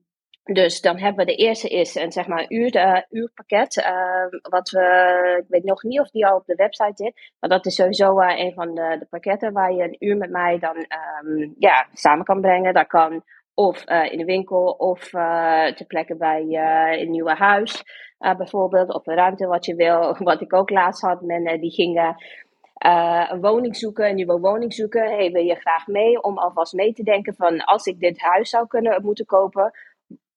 dus 0.53 0.81
dan 0.81 0.97
hebben 0.97 1.25
we 1.25 1.31
de 1.31 1.37
eerste 1.37 1.69
is 1.69 1.95
een 1.95 2.11
zeg 2.11 2.27
maar 2.27 2.45
uur, 2.47 2.75
uh, 2.75 3.01
uurpakket. 3.09 3.77
Uh, 3.77 4.39
wat 4.49 4.69
we, 4.69 5.35
ik 5.43 5.49
weet 5.49 5.63
nog 5.63 5.83
niet 5.83 5.99
of 5.99 6.09
die 6.09 6.27
al 6.27 6.37
op 6.37 6.45
de 6.45 6.55
website 6.55 7.03
zit. 7.03 7.31
Maar 7.39 7.49
dat 7.49 7.65
is 7.65 7.75
sowieso 7.75 8.21
uh, 8.21 8.39
een 8.39 8.53
van 8.53 8.75
de, 8.75 8.95
de, 8.99 9.05
pakketten 9.09 9.53
waar 9.53 9.73
je 9.73 9.83
een 9.83 9.95
uur 9.99 10.17
met 10.17 10.29
mij 10.29 10.59
dan 10.59 10.77
um, 10.77 11.55
ja, 11.57 11.87
samen 11.93 12.25
kan 12.25 12.41
brengen. 12.41 12.73
Dat 12.73 12.87
kan 12.87 13.23
of 13.53 13.83
in 13.85 14.17
de 14.17 14.25
winkel 14.25 14.71
of 14.71 15.09
ter 15.75 15.85
plekke 15.87 16.15
bij 16.15 16.45
een 16.99 17.11
nieuwe 17.11 17.35
huis. 17.35 17.83
bijvoorbeeld, 18.19 18.93
of 18.93 19.07
een 19.07 19.15
ruimte 19.15 19.47
wat 19.47 19.65
je 19.65 19.75
wil. 19.75 20.15
Wat 20.29 20.41
ik 20.41 20.53
ook 20.53 20.69
laatst 20.69 21.01
had, 21.01 21.21
men 21.21 21.59
die 21.59 21.71
gingen 21.71 22.15
een 23.29 23.41
woning 23.41 23.75
zoeken, 23.75 24.09
een 24.09 24.15
nieuwe 24.15 24.39
woning 24.39 24.73
zoeken. 24.73 25.03
Hey, 25.03 25.31
wil 25.31 25.43
je 25.43 25.55
graag 25.55 25.87
mee 25.87 26.21
om 26.21 26.37
alvast 26.37 26.73
mee 26.73 26.93
te 26.93 27.03
denken 27.03 27.35
van 27.35 27.63
als 27.63 27.85
ik 27.85 27.99
dit 27.99 28.21
huis 28.21 28.49
zou 28.49 28.67
kunnen 28.67 29.03
moeten 29.03 29.25
kopen 29.25 29.71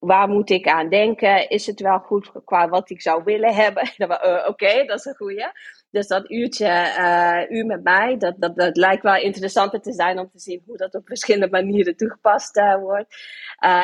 waar 0.05 0.29
moet 0.29 0.51
ik 0.51 0.69
aan 0.69 0.89
denken? 0.89 1.49
Is 1.49 1.67
het 1.67 1.81
wel 1.81 1.99
goed 1.99 2.31
qua 2.45 2.69
wat 2.69 2.91
ik 2.91 3.01
zou 3.01 3.25
willen 3.25 3.55
hebben? 3.55 3.91
uh, 3.99 4.47
Oké, 4.49 4.85
dat 4.85 4.99
is 4.99 5.05
een 5.05 5.15
goeie. 5.15 5.47
Dus 5.91 6.07
dat 6.07 6.31
uurtje, 6.31 6.67
uh, 6.99 7.57
uur 7.57 7.67
met 7.67 7.83
mij, 7.83 8.17
dat, 8.17 8.35
dat, 8.39 8.57
dat 8.57 8.77
lijkt 8.77 9.03
wel 9.03 9.17
interessanter 9.17 9.81
te 9.81 9.93
zijn 9.93 10.19
om 10.19 10.31
te 10.31 10.39
zien 10.39 10.63
hoe 10.67 10.77
dat 10.77 10.95
op 10.95 11.07
verschillende 11.07 11.51
manieren 11.61 11.97
toegepast 11.97 12.57
uh, 12.57 12.77
wordt. 12.77 13.17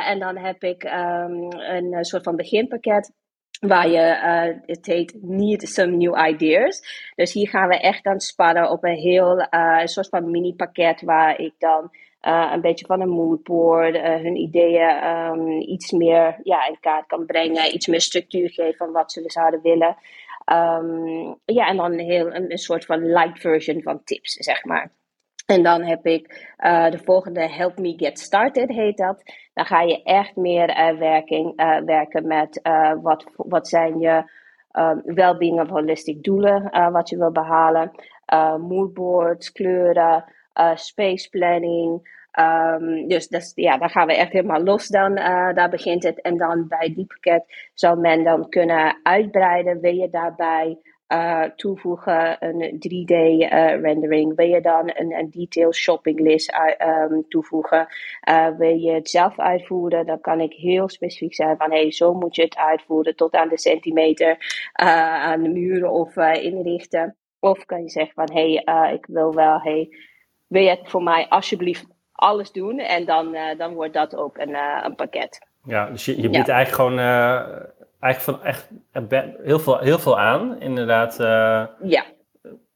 En 0.04 0.18
dan 0.18 0.36
heb 0.36 0.62
ik 0.62 0.84
um, 0.84 1.52
een 1.52 2.04
soort 2.04 2.22
van 2.22 2.36
beginpakket. 2.36 3.12
Waar 3.60 3.88
je, 3.88 4.00
het 4.66 4.86
heet 4.86 5.14
Need 5.20 5.68
Some 5.68 5.96
New 5.96 6.26
Ideas. 6.28 7.10
Dus 7.14 7.32
hier 7.32 7.48
gaan 7.48 7.68
we 7.68 7.80
echt 7.80 8.06
aan 8.06 8.20
sparren 8.20 8.70
op 8.70 8.84
een 8.84 8.96
heel 8.96 9.46
uh, 9.50 9.84
soort 9.84 10.08
van 10.08 10.30
mini 10.30 10.54
pakket 10.54 11.02
waar 11.02 11.40
ik 11.40 11.54
dan 11.58 11.90
uh, 12.28 12.50
een 12.52 12.60
beetje 12.60 12.86
van 12.86 13.00
een 13.00 13.08
moodboard, 13.08 13.94
uh, 13.94 14.02
hun 14.02 14.36
ideeën 14.36 15.06
um, 15.06 15.60
iets 15.60 15.92
meer 15.92 16.40
ja, 16.42 16.66
in 16.66 16.80
kaart 16.80 17.06
kan 17.06 17.26
brengen, 17.26 17.74
iets 17.74 17.86
meer 17.86 18.00
structuur 18.00 18.50
geven 18.50 18.76
van 18.76 18.92
wat 18.92 19.12
ze 19.12 19.22
zouden 19.26 19.62
willen. 19.62 19.96
Um, 20.52 21.38
ja, 21.44 21.68
en 21.68 21.76
dan 21.76 21.92
heel, 21.92 22.34
een, 22.34 22.58
soort 22.58 22.84
van 22.84 23.12
light 23.12 23.40
version 23.40 23.82
van 23.82 24.04
tips, 24.04 24.32
zeg 24.32 24.64
maar. 24.64 24.90
En 25.46 25.62
dan 25.62 25.82
heb 25.82 26.06
ik 26.06 26.54
uh, 26.58 26.90
de 26.90 26.98
volgende 26.98 27.48
Help 27.48 27.78
Me 27.78 27.94
Get 27.96 28.18
Started, 28.18 28.68
heet 28.68 28.96
dat. 28.96 29.22
Dan 29.54 29.66
ga 29.66 29.80
je 29.80 30.02
echt 30.02 30.36
meer 30.36 30.96
werking, 30.98 31.52
werken 31.84 32.26
met 32.26 32.60
wat, 33.02 33.24
wat 33.36 33.68
zijn 33.68 33.98
je 33.98 34.30
um, 34.72 35.02
well-being 35.04 35.60
of 35.60 35.68
holistic 35.68 36.22
doelen, 36.22 36.90
wat 36.92 37.08
je 37.08 37.16
wil 37.16 37.32
behalen. 37.32 37.90
moodboards, 38.60 39.52
kleuren, 39.52 40.24
space 40.74 41.28
planning. 41.28 42.17
Um, 42.38 43.08
dus 43.08 43.28
dat, 43.28 43.52
ja, 43.54 43.78
daar 43.78 43.90
gaan 43.90 44.06
we 44.06 44.16
echt 44.16 44.32
helemaal 44.32 44.62
los 44.62 44.86
dan. 44.88 45.18
Uh, 45.18 45.54
daar 45.54 45.70
begint 45.70 46.02
het. 46.02 46.20
En 46.20 46.36
dan 46.36 46.68
bij 46.68 46.94
die 46.94 47.06
pakket 47.06 47.70
zou 47.74 48.00
men 48.00 48.24
dan 48.24 48.48
kunnen 48.48 49.00
uitbreiden. 49.02 49.80
Wil 49.80 49.94
je 49.94 50.10
daarbij 50.10 50.78
uh, 51.08 51.42
toevoegen 51.42 52.36
een 52.40 52.72
3D 52.72 53.12
uh, 53.12 53.80
rendering? 53.80 54.36
Wil 54.36 54.46
je 54.46 54.60
dan 54.60 54.90
een, 54.94 55.30
detailed 55.30 55.74
shopping 55.74 56.20
list 56.20 56.54
um, 56.78 57.28
toevoegen? 57.28 57.86
wil 58.58 58.76
je 58.76 58.92
het 58.92 59.10
zelf 59.10 59.38
uitvoeren? 59.38 60.06
Dan 60.06 60.20
kan 60.20 60.40
ik 60.40 60.52
heel 60.52 60.88
specifiek 60.88 61.34
zijn 61.34 61.56
van 61.56 61.70
hey, 61.70 61.92
zo 61.92 62.14
moet 62.14 62.36
je 62.36 62.42
het 62.42 62.56
uitvoeren 62.56 63.16
tot 63.16 63.34
aan 63.34 63.48
de 63.48 63.58
centimeter 63.58 64.36
aan 64.72 65.42
de 65.42 65.48
muren 65.48 65.90
of 65.90 66.16
inrichten. 66.16 67.16
Of 67.40 67.64
kan 67.64 67.82
je 67.82 67.90
zeggen 67.90 68.14
van 68.14 68.30
hey, 68.32 68.62
ik 68.92 69.06
wil 69.06 69.34
wel 69.34 69.60
hey, 69.60 69.88
wil 70.46 70.62
je 70.62 70.78
voor 70.82 71.02
mij 71.02 71.26
alsjeblieft 71.28 71.96
alles 72.18 72.52
doen? 72.52 72.78
En 72.78 73.04
dan, 73.04 73.34
uh, 73.34 73.58
dan 73.58 73.74
wordt 73.74 73.94
dat 73.94 74.16
ook 74.16 74.38
een, 74.38 74.48
uh, 74.48 74.80
een 74.82 74.94
pakket. 74.94 75.46
Ja, 75.64 75.90
dus 75.90 76.04
je, 76.04 76.20
je 76.20 76.28
biedt 76.28 76.46
ja. 76.46 76.54
eigenlijk 76.54 76.74
gewoon 76.74 76.98
uh, 76.98 77.66
eigenlijk 78.00 78.20
van 78.20 78.42
echt 78.42 78.68
heel 79.42 79.58
veel, 79.58 79.78
heel 79.78 79.98
veel 79.98 80.18
aan. 80.18 80.60
Inderdaad. 80.60 81.16
ja. 81.82 82.04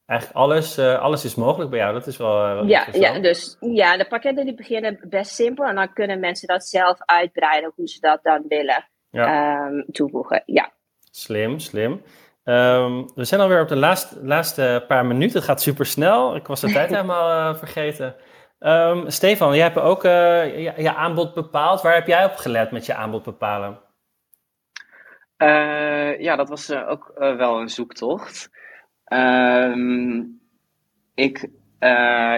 Eigenlijk 0.05 0.39
alles, 0.39 0.79
alles 0.79 1.25
is 1.25 1.35
mogelijk 1.35 1.69
bij 1.69 1.79
jou. 1.79 1.93
Dat 1.93 2.07
is 2.07 2.17
wel. 2.17 2.65
ja, 2.65 2.87
ja, 2.91 3.19
dus 3.19 3.57
ja, 3.59 3.97
de 3.97 4.05
pakketten 4.05 4.45
die 4.45 4.55
beginnen 4.55 4.99
best 5.09 5.31
simpel. 5.31 5.65
En 5.65 5.75
dan 5.75 5.93
kunnen 5.93 6.19
mensen 6.19 6.47
dat 6.47 6.65
zelf 6.65 6.97
uitbreiden 6.99 7.71
hoe 7.75 7.87
ze 7.87 7.99
dat 7.99 8.19
dan 8.23 8.45
willen 8.47 8.85
ja. 9.09 9.65
um, 9.65 9.85
toevoegen. 9.91 10.43
Ja. 10.45 10.71
Slim, 11.11 11.59
slim. 11.59 12.01
Um, 12.45 13.11
we 13.15 13.23
zijn 13.23 13.41
alweer 13.41 13.61
op 13.61 13.67
de 13.67 13.75
laatste, 13.75 14.25
laatste 14.25 14.83
paar 14.87 15.05
minuten. 15.05 15.35
Het 15.35 15.45
gaat 15.45 15.61
super 15.61 15.85
snel. 15.85 16.35
Ik 16.35 16.47
was 16.47 16.61
de 16.61 16.71
tijd 16.71 16.89
helemaal 16.95 17.53
uh, 17.53 17.59
vergeten. 17.59 18.15
Um, 18.65 19.09
Stefan, 19.09 19.55
jij 19.55 19.63
hebt 19.63 19.79
ook 19.79 20.03
uh, 20.05 20.77
je, 20.77 20.93
aanbod 20.93 21.33
bepaald. 21.33 21.81
Waar 21.81 21.93
heb 21.93 22.07
jij 22.07 22.25
op 22.25 22.35
gelet 22.35 22.71
met 22.71 22.85
je 22.85 22.93
aanbod 22.93 23.23
bepalen? 23.23 23.79
Uh, 25.37 26.19
ja, 26.19 26.35
dat 26.35 26.49
was 26.49 26.71
ook 26.71 27.11
wel 27.15 27.59
een 27.59 27.69
zoektocht. 27.69 28.49
Um, 29.13 30.41
ik, 31.15 31.49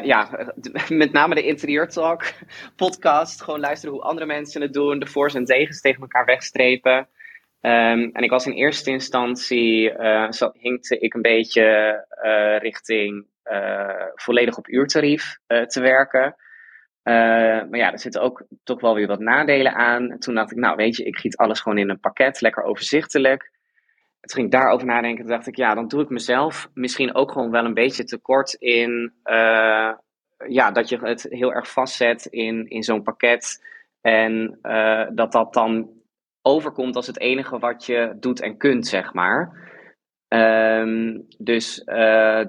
ja, 0.04 0.50
met 0.90 1.12
name 1.12 1.36
de 1.36 1.44
Interieur 1.44 1.90
Talk 1.90 2.34
podcast. 2.76 3.42
Gewoon 3.42 3.60
luisteren 3.60 3.96
hoe 3.96 4.04
andere 4.04 4.26
mensen 4.26 4.62
het 4.62 4.74
doen. 4.74 5.00
De 5.00 5.08
voor's 5.08 5.36
en 5.36 5.46
tegens 5.46 5.82
tegen 5.82 6.02
elkaar 6.02 6.26
wegstrepen. 6.26 6.98
Um, 7.62 8.10
en 8.12 8.24
ik 8.24 8.30
was 8.30 8.46
in 8.46 8.54
eerste 8.54 8.92
instantie, 8.92 9.92
uh, 9.92 10.32
hinkte 10.54 11.00
ik 11.00 11.14
een 11.14 11.22
beetje 11.22 12.06
richting 12.62 13.26
volledig 14.16 14.58
op 14.58 14.68
uurtarief 14.68 15.38
te 15.48 15.82
werken. 15.82 16.36
maar 17.04 17.78
ja, 17.78 17.92
er 17.92 18.00
zitten 18.00 18.22
ook 18.22 18.46
toch 18.64 18.82
wel 18.82 18.96
weer 18.96 19.08
wat 19.08 19.20
nadelen 19.20 19.74
aan. 19.74 20.12
En 20.12 20.20
toen 20.20 20.36
dacht 20.36 20.52
ik, 20.52 20.58
nou 20.58 20.76
weet 20.76 20.96
je, 20.96 21.04
ik 21.04 21.18
giet 21.18 21.38
alles 21.38 21.60
gewoon 21.60 21.78
in 21.78 21.90
een 21.90 22.00
pakket, 22.00 22.42
lekker 22.42 22.64
overzichtelijk. 22.64 23.52
En 24.22 24.32
toen 24.32 24.40
ging 24.40 24.46
ik 24.46 24.60
daarover 24.62 24.88
nadenken, 24.88 25.28
dacht 25.28 25.48
ik, 25.48 25.56
ja, 25.56 25.74
dan 25.74 25.88
doe 25.88 26.02
ik 26.02 26.10
mezelf 26.10 26.70
misschien 26.74 27.16
ook 27.16 27.32
gewoon 27.32 27.52
wel 27.52 27.66
een 27.66 27.74
beetje 27.74 28.04
tekort 28.04 28.54
in, 28.54 29.14
ja, 30.48 30.72
dat 30.72 30.90
je 30.90 30.98
het 30.98 31.26
heel 31.30 31.54
erg 31.54 31.72
vastzet 31.72 32.26
in, 32.26 32.68
in 32.68 32.84
zo'n 32.84 33.04
pakket. 33.04 33.64
En 34.02 34.60
dat 35.14 35.32
dat 35.32 35.54
dan 35.54 35.90
overkomt 36.42 36.96
als 36.96 37.08
het 37.08 37.20
enige 37.20 37.60
wat 37.60 37.86
je 37.86 38.16
doet 38.20 38.42
en 38.42 38.58
kunt, 38.58 38.88
zeg 38.88 39.14
maar. 39.14 39.64
Um, 40.28 41.26
dus 41.38 41.84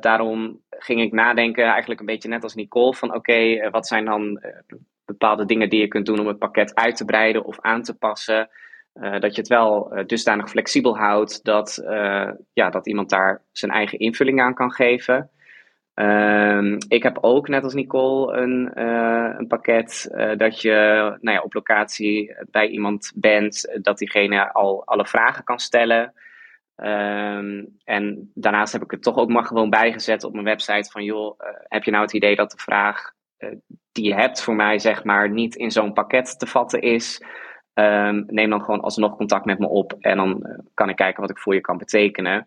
daarom 0.00 0.60
ging 0.78 1.00
ik 1.00 1.12
nadenken, 1.12 1.64
eigenlijk 1.64 2.00
een 2.00 2.06
beetje 2.06 2.28
net 2.28 2.42
als 2.42 2.54
Nicole, 2.54 2.94
van 2.94 3.14
oké, 3.14 3.70
wat 3.70 3.86
zijn 3.86 4.04
dan 4.04 4.40
bepaalde 5.04 5.44
dingen 5.44 5.68
die 5.68 5.80
je 5.80 5.88
kunt 5.88 6.06
doen 6.06 6.20
om 6.20 6.26
het 6.26 6.38
pakket 6.38 6.74
uit 6.74 6.96
te 6.96 7.04
breiden 7.04 7.44
of 7.44 7.60
aan 7.60 7.82
te 7.82 7.94
passen. 7.94 8.48
dat 9.18 9.34
je 9.34 9.40
het 9.40 9.48
wel 9.48 10.02
dusdanig 10.06 10.48
flexibel 10.48 10.98
houdt 10.98 11.44
dat, 11.44 11.82
ja, 12.52 12.70
dat 12.70 12.86
iemand 12.86 13.10
daar 13.10 13.42
zijn 13.52 13.72
eigen 13.72 13.98
invulling 13.98 14.40
aan 14.40 14.54
kan 14.54 14.72
geven. 14.72 15.30
Um, 15.94 16.76
ik 16.88 17.02
heb 17.02 17.18
ook, 17.20 17.48
net 17.48 17.64
als 17.64 17.74
Nicole, 17.74 18.36
een, 18.36 18.80
een 19.38 19.46
pakket 19.46 20.14
dat 20.36 20.60
je 20.60 20.72
nou 21.20 21.36
ja, 21.36 21.42
op 21.42 21.54
locatie 21.54 22.36
bij 22.50 22.68
iemand 22.68 23.12
bent, 23.14 23.78
dat 23.82 23.98
diegene 23.98 24.52
al 24.52 24.86
alle 24.86 25.06
vragen 25.06 25.44
kan 25.44 25.58
stellen. 25.58 26.12
Um, 26.76 27.76
en 27.84 28.30
daarnaast 28.34 28.72
heb 28.72 28.82
ik 28.82 28.90
het 28.90 29.02
toch 29.02 29.16
ook 29.16 29.28
maar 29.28 29.44
gewoon 29.44 29.70
bijgezet 29.70 30.24
op 30.24 30.32
mijn 30.32 30.44
website 30.44 30.90
van, 30.90 31.04
joh, 31.04 31.38
uh, 31.40 31.46
heb 31.62 31.84
je 31.84 31.90
nou 31.90 32.02
het 32.02 32.12
idee 32.12 32.36
dat 32.36 32.50
de 32.50 32.58
vraag 32.58 33.14
die 33.92 34.04
je 34.04 34.14
hebt 34.14 34.42
voor 34.42 34.54
mij, 34.54 34.78
zeg 34.78 35.04
maar, 35.04 35.30
niet 35.30 35.54
in 35.54 35.70
zo'n 35.70 35.92
pakket 35.92 36.38
te 36.38 36.46
vatten 36.46 36.80
is? 36.80 37.22
Um, 37.74 38.24
neem 38.26 38.50
dan 38.50 38.64
gewoon 38.64 38.80
alsnog 38.80 39.16
contact 39.16 39.44
met 39.44 39.58
me 39.58 39.68
op 39.68 39.94
en 40.00 40.16
dan 40.16 40.60
kan 40.74 40.88
ik 40.88 40.96
kijken 40.96 41.20
wat 41.20 41.30
ik 41.30 41.38
voor 41.38 41.54
je 41.54 41.60
kan 41.60 41.78
betekenen 41.78 42.46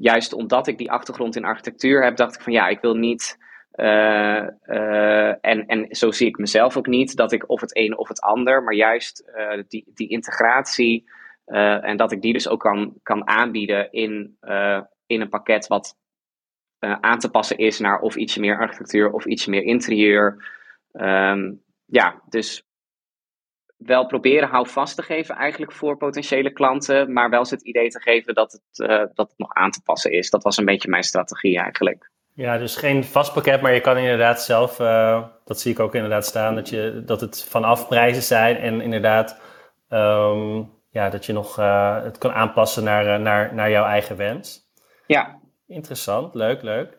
juist 0.00 0.32
omdat 0.32 0.66
ik 0.66 0.78
die 0.78 0.90
achtergrond 0.90 1.36
in 1.36 1.44
architectuur 1.44 2.04
heb, 2.04 2.16
dacht 2.16 2.34
ik 2.34 2.40
van 2.40 2.52
ja, 2.52 2.68
ik 2.68 2.80
wil 2.80 2.94
niet. 2.94 3.38
En, 3.70 5.66
en 5.66 5.86
zo 5.90 6.10
zie 6.10 6.26
ik 6.26 6.38
mezelf 6.38 6.76
ook 6.76 6.86
niet, 6.86 7.16
dat 7.16 7.32
ik 7.32 7.48
of 7.48 7.60
het 7.60 7.76
een 7.76 7.98
of 7.98 8.08
het 8.08 8.20
ander, 8.20 8.62
maar 8.62 8.74
juist 8.74 9.24
die, 9.68 9.90
die 9.94 10.08
integratie 10.08 11.10
en 11.50 11.96
dat 11.96 12.12
ik 12.12 12.22
die 12.22 12.32
dus 12.32 12.48
ook 12.48 12.60
kan, 12.60 12.94
kan 13.02 13.28
aanbieden 13.28 13.92
in, 13.92 14.38
in 15.06 15.20
een 15.20 15.28
pakket 15.28 15.66
wat 15.66 15.98
aan 16.80 17.18
te 17.18 17.30
passen 17.30 17.58
is 17.58 17.78
naar 17.78 18.00
of 18.00 18.16
ietsje 18.16 18.40
meer 18.40 18.58
architectuur 18.58 19.12
of 19.12 19.24
ietsje 19.24 19.50
meer 19.50 19.62
interieur. 19.62 20.48
Um, 20.92 21.62
ja, 21.84 22.22
dus 22.28 22.64
wel 23.76 24.06
proberen 24.06 24.48
houvast 24.48 24.96
te 24.96 25.02
geven 25.02 25.34
eigenlijk 25.34 25.72
voor 25.72 25.96
potentiële 25.96 26.52
klanten, 26.52 27.12
maar 27.12 27.30
wel 27.30 27.38
eens 27.38 27.50
het 27.50 27.62
idee 27.62 27.88
te 27.88 28.00
geven 28.00 28.34
dat 28.34 28.52
het, 28.52 28.88
dat 29.14 29.28
het 29.28 29.38
nog 29.38 29.54
aan 29.54 29.70
te 29.70 29.82
passen 29.82 30.12
is. 30.12 30.30
Dat 30.30 30.42
was 30.42 30.56
een 30.56 30.64
beetje 30.64 30.88
mijn 30.88 31.02
strategie 31.02 31.58
eigenlijk. 31.58 32.10
Ja, 32.34 32.58
dus 32.58 32.76
geen 32.76 33.04
vast 33.04 33.32
pakket, 33.32 33.60
maar 33.60 33.74
je 33.74 33.80
kan 33.80 33.96
inderdaad 33.96 34.42
zelf, 34.42 34.76
dat 35.44 35.60
zie 35.60 35.72
ik 35.72 35.80
ook 35.80 35.94
inderdaad 35.94 36.26
staan, 36.26 36.54
dat, 36.54 36.68
je, 36.68 37.02
dat 37.06 37.20
het 37.20 37.44
vanaf 37.44 37.88
prijzen 37.88 38.22
zijn 38.22 38.56
en 38.56 38.80
inderdaad 38.80 39.40
um, 39.88 40.70
ja, 40.90 41.10
dat 41.10 41.26
je 41.26 41.32
nog 41.32 41.58
uh, 41.58 42.02
het 42.02 42.18
kan 42.18 42.32
aanpassen 42.32 42.84
naar, 42.84 43.20
naar, 43.20 43.54
naar 43.54 43.70
jouw 43.70 43.84
eigen 43.84 44.16
wens. 44.16 44.68
Ja. 45.06 45.38
Interessant, 45.66 46.34
leuk, 46.34 46.62
leuk. 46.62 46.96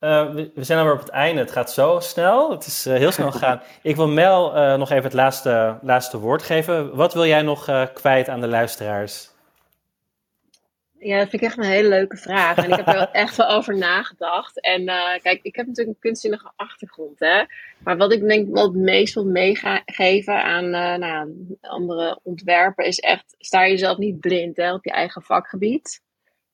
Uh, 0.00 0.30
we, 0.30 0.50
we, 0.54 0.64
zijn 0.64 0.78
alweer 0.78 0.94
op 0.94 1.00
het 1.00 1.08
einde. 1.08 1.40
Het 1.40 1.52
gaat 1.52 1.72
zo 1.72 2.00
snel. 2.00 2.50
Het 2.50 2.66
is 2.66 2.86
uh, 2.86 2.94
heel 2.94 3.12
snel 3.12 3.30
gegaan. 3.38 3.62
Ik 3.82 3.96
wil 3.96 4.08
Mel 4.08 4.52
nog 4.76 4.90
even 4.90 5.04
het 5.04 5.12
laatste, 5.12 5.78
laatste 5.82 6.18
woord 6.18 6.42
geven. 6.42 6.96
Wat 6.96 7.14
wil 7.14 7.26
jij 7.26 7.42
nog 7.42 7.90
kwijt 7.92 8.28
aan 8.28 8.40
de 8.40 8.48
luisteraars? 8.48 9.33
Ja, 11.04 11.18
dat 11.18 11.28
vind 11.28 11.42
ik 11.42 11.48
echt 11.48 11.58
een 11.58 11.64
hele 11.64 11.88
leuke 11.88 12.16
vraag. 12.16 12.56
En 12.56 12.70
ik 12.70 12.76
heb 12.76 12.86
er 12.86 13.08
echt 13.12 13.36
wel 13.36 13.48
over 13.48 13.76
nagedacht. 13.76 14.60
En 14.60 14.84
kijk, 15.22 15.38
ik 15.42 15.56
heb 15.56 15.66
natuurlijk 15.66 15.96
een 15.96 16.02
kunstzinnige 16.08 16.52
achtergrond. 16.56 17.18
Hè? 17.18 17.42
Maar 17.78 17.96
wat 17.96 18.12
ik 18.12 18.28
denk 18.28 18.54
wat 18.54 18.64
het 18.66 18.82
meest 18.82 19.14
wil 19.14 19.24
meegeven 19.24 20.42
aan 20.42 20.70
nou, 21.00 21.56
andere 21.60 22.20
ontwerpen 22.22 22.84
is 22.84 22.98
echt... 22.98 23.34
Sta 23.38 23.68
jezelf 23.68 23.98
niet 23.98 24.20
blind 24.20 24.56
hè, 24.56 24.72
op 24.72 24.84
je 24.84 24.90
eigen 24.90 25.22
vakgebied. 25.22 26.02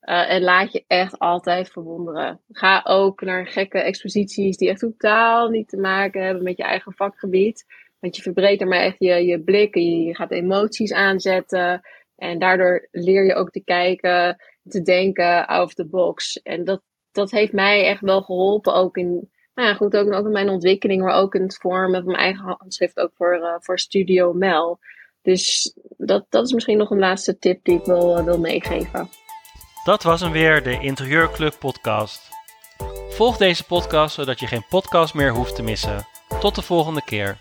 Uh, 0.02 0.30
en 0.30 0.42
laat 0.42 0.72
je 0.72 0.84
echt 0.86 1.18
altijd 1.18 1.70
verwonderen. 1.70 2.40
Ga 2.52 2.80
ook 2.84 3.20
naar 3.20 3.46
gekke 3.46 3.78
exposities 3.78 4.56
die 4.56 4.68
echt 4.68 4.80
totaal 4.80 5.48
niet 5.48 5.68
te 5.68 5.76
maken 5.76 6.24
hebben 6.24 6.42
met 6.42 6.56
je 6.56 6.62
eigen 6.62 6.92
vakgebied. 6.92 7.64
Want 7.98 8.16
je 8.16 8.22
verbreedt 8.22 8.60
ermee 8.60 8.80
echt 8.80 8.98
je, 8.98 9.24
je 9.24 9.40
blik, 9.40 9.74
je, 9.74 9.98
je 9.98 10.14
gaat 10.14 10.30
emoties 10.30 10.92
aanzetten. 10.92 11.80
En 12.20 12.38
daardoor 12.38 12.88
leer 12.90 13.24
je 13.24 13.34
ook 13.34 13.50
te 13.50 13.64
kijken, 13.64 14.36
te 14.68 14.82
denken 14.82 15.46
out 15.46 15.66
of 15.66 15.74
the 15.74 15.86
box. 15.86 16.42
En 16.42 16.64
dat, 16.64 16.82
dat 17.12 17.30
heeft 17.30 17.52
mij 17.52 17.86
echt 17.86 18.00
wel 18.00 18.22
geholpen, 18.22 18.74
ook 18.74 18.96
in, 18.96 19.30
nou 19.54 19.68
ja, 19.68 19.74
goed, 19.74 19.96
ook, 19.96 20.12
ook 20.12 20.24
in 20.26 20.32
mijn 20.32 20.48
ontwikkeling, 20.48 21.02
maar 21.02 21.14
ook 21.14 21.34
in 21.34 21.42
het 21.42 21.56
vormen 21.56 22.02
van 22.02 22.12
mijn 22.12 22.24
eigen 22.24 22.56
handschrift, 22.58 22.98
ook 22.98 23.10
voor, 23.14 23.36
uh, 23.36 23.54
voor 23.58 23.78
Studio 23.78 24.32
Mel. 24.32 24.78
Dus 25.22 25.74
dat, 25.96 26.26
dat 26.28 26.44
is 26.44 26.52
misschien 26.52 26.78
nog 26.78 26.90
een 26.90 26.98
laatste 26.98 27.38
tip 27.38 27.64
die 27.64 27.78
ik 27.78 27.84
wil, 27.84 28.18
uh, 28.18 28.24
wil 28.24 28.38
meegeven. 28.38 29.08
Dat 29.84 30.02
was 30.02 30.20
hem 30.20 30.32
weer, 30.32 30.62
de 30.62 30.80
Interieurclub 30.80 31.56
podcast. 31.58 32.28
Volg 33.08 33.36
deze 33.36 33.64
podcast 33.64 34.14
zodat 34.14 34.40
je 34.40 34.46
geen 34.46 34.66
podcast 34.68 35.14
meer 35.14 35.32
hoeft 35.32 35.54
te 35.54 35.62
missen. 35.62 36.06
Tot 36.40 36.54
de 36.54 36.62
volgende 36.62 37.04
keer. 37.04 37.38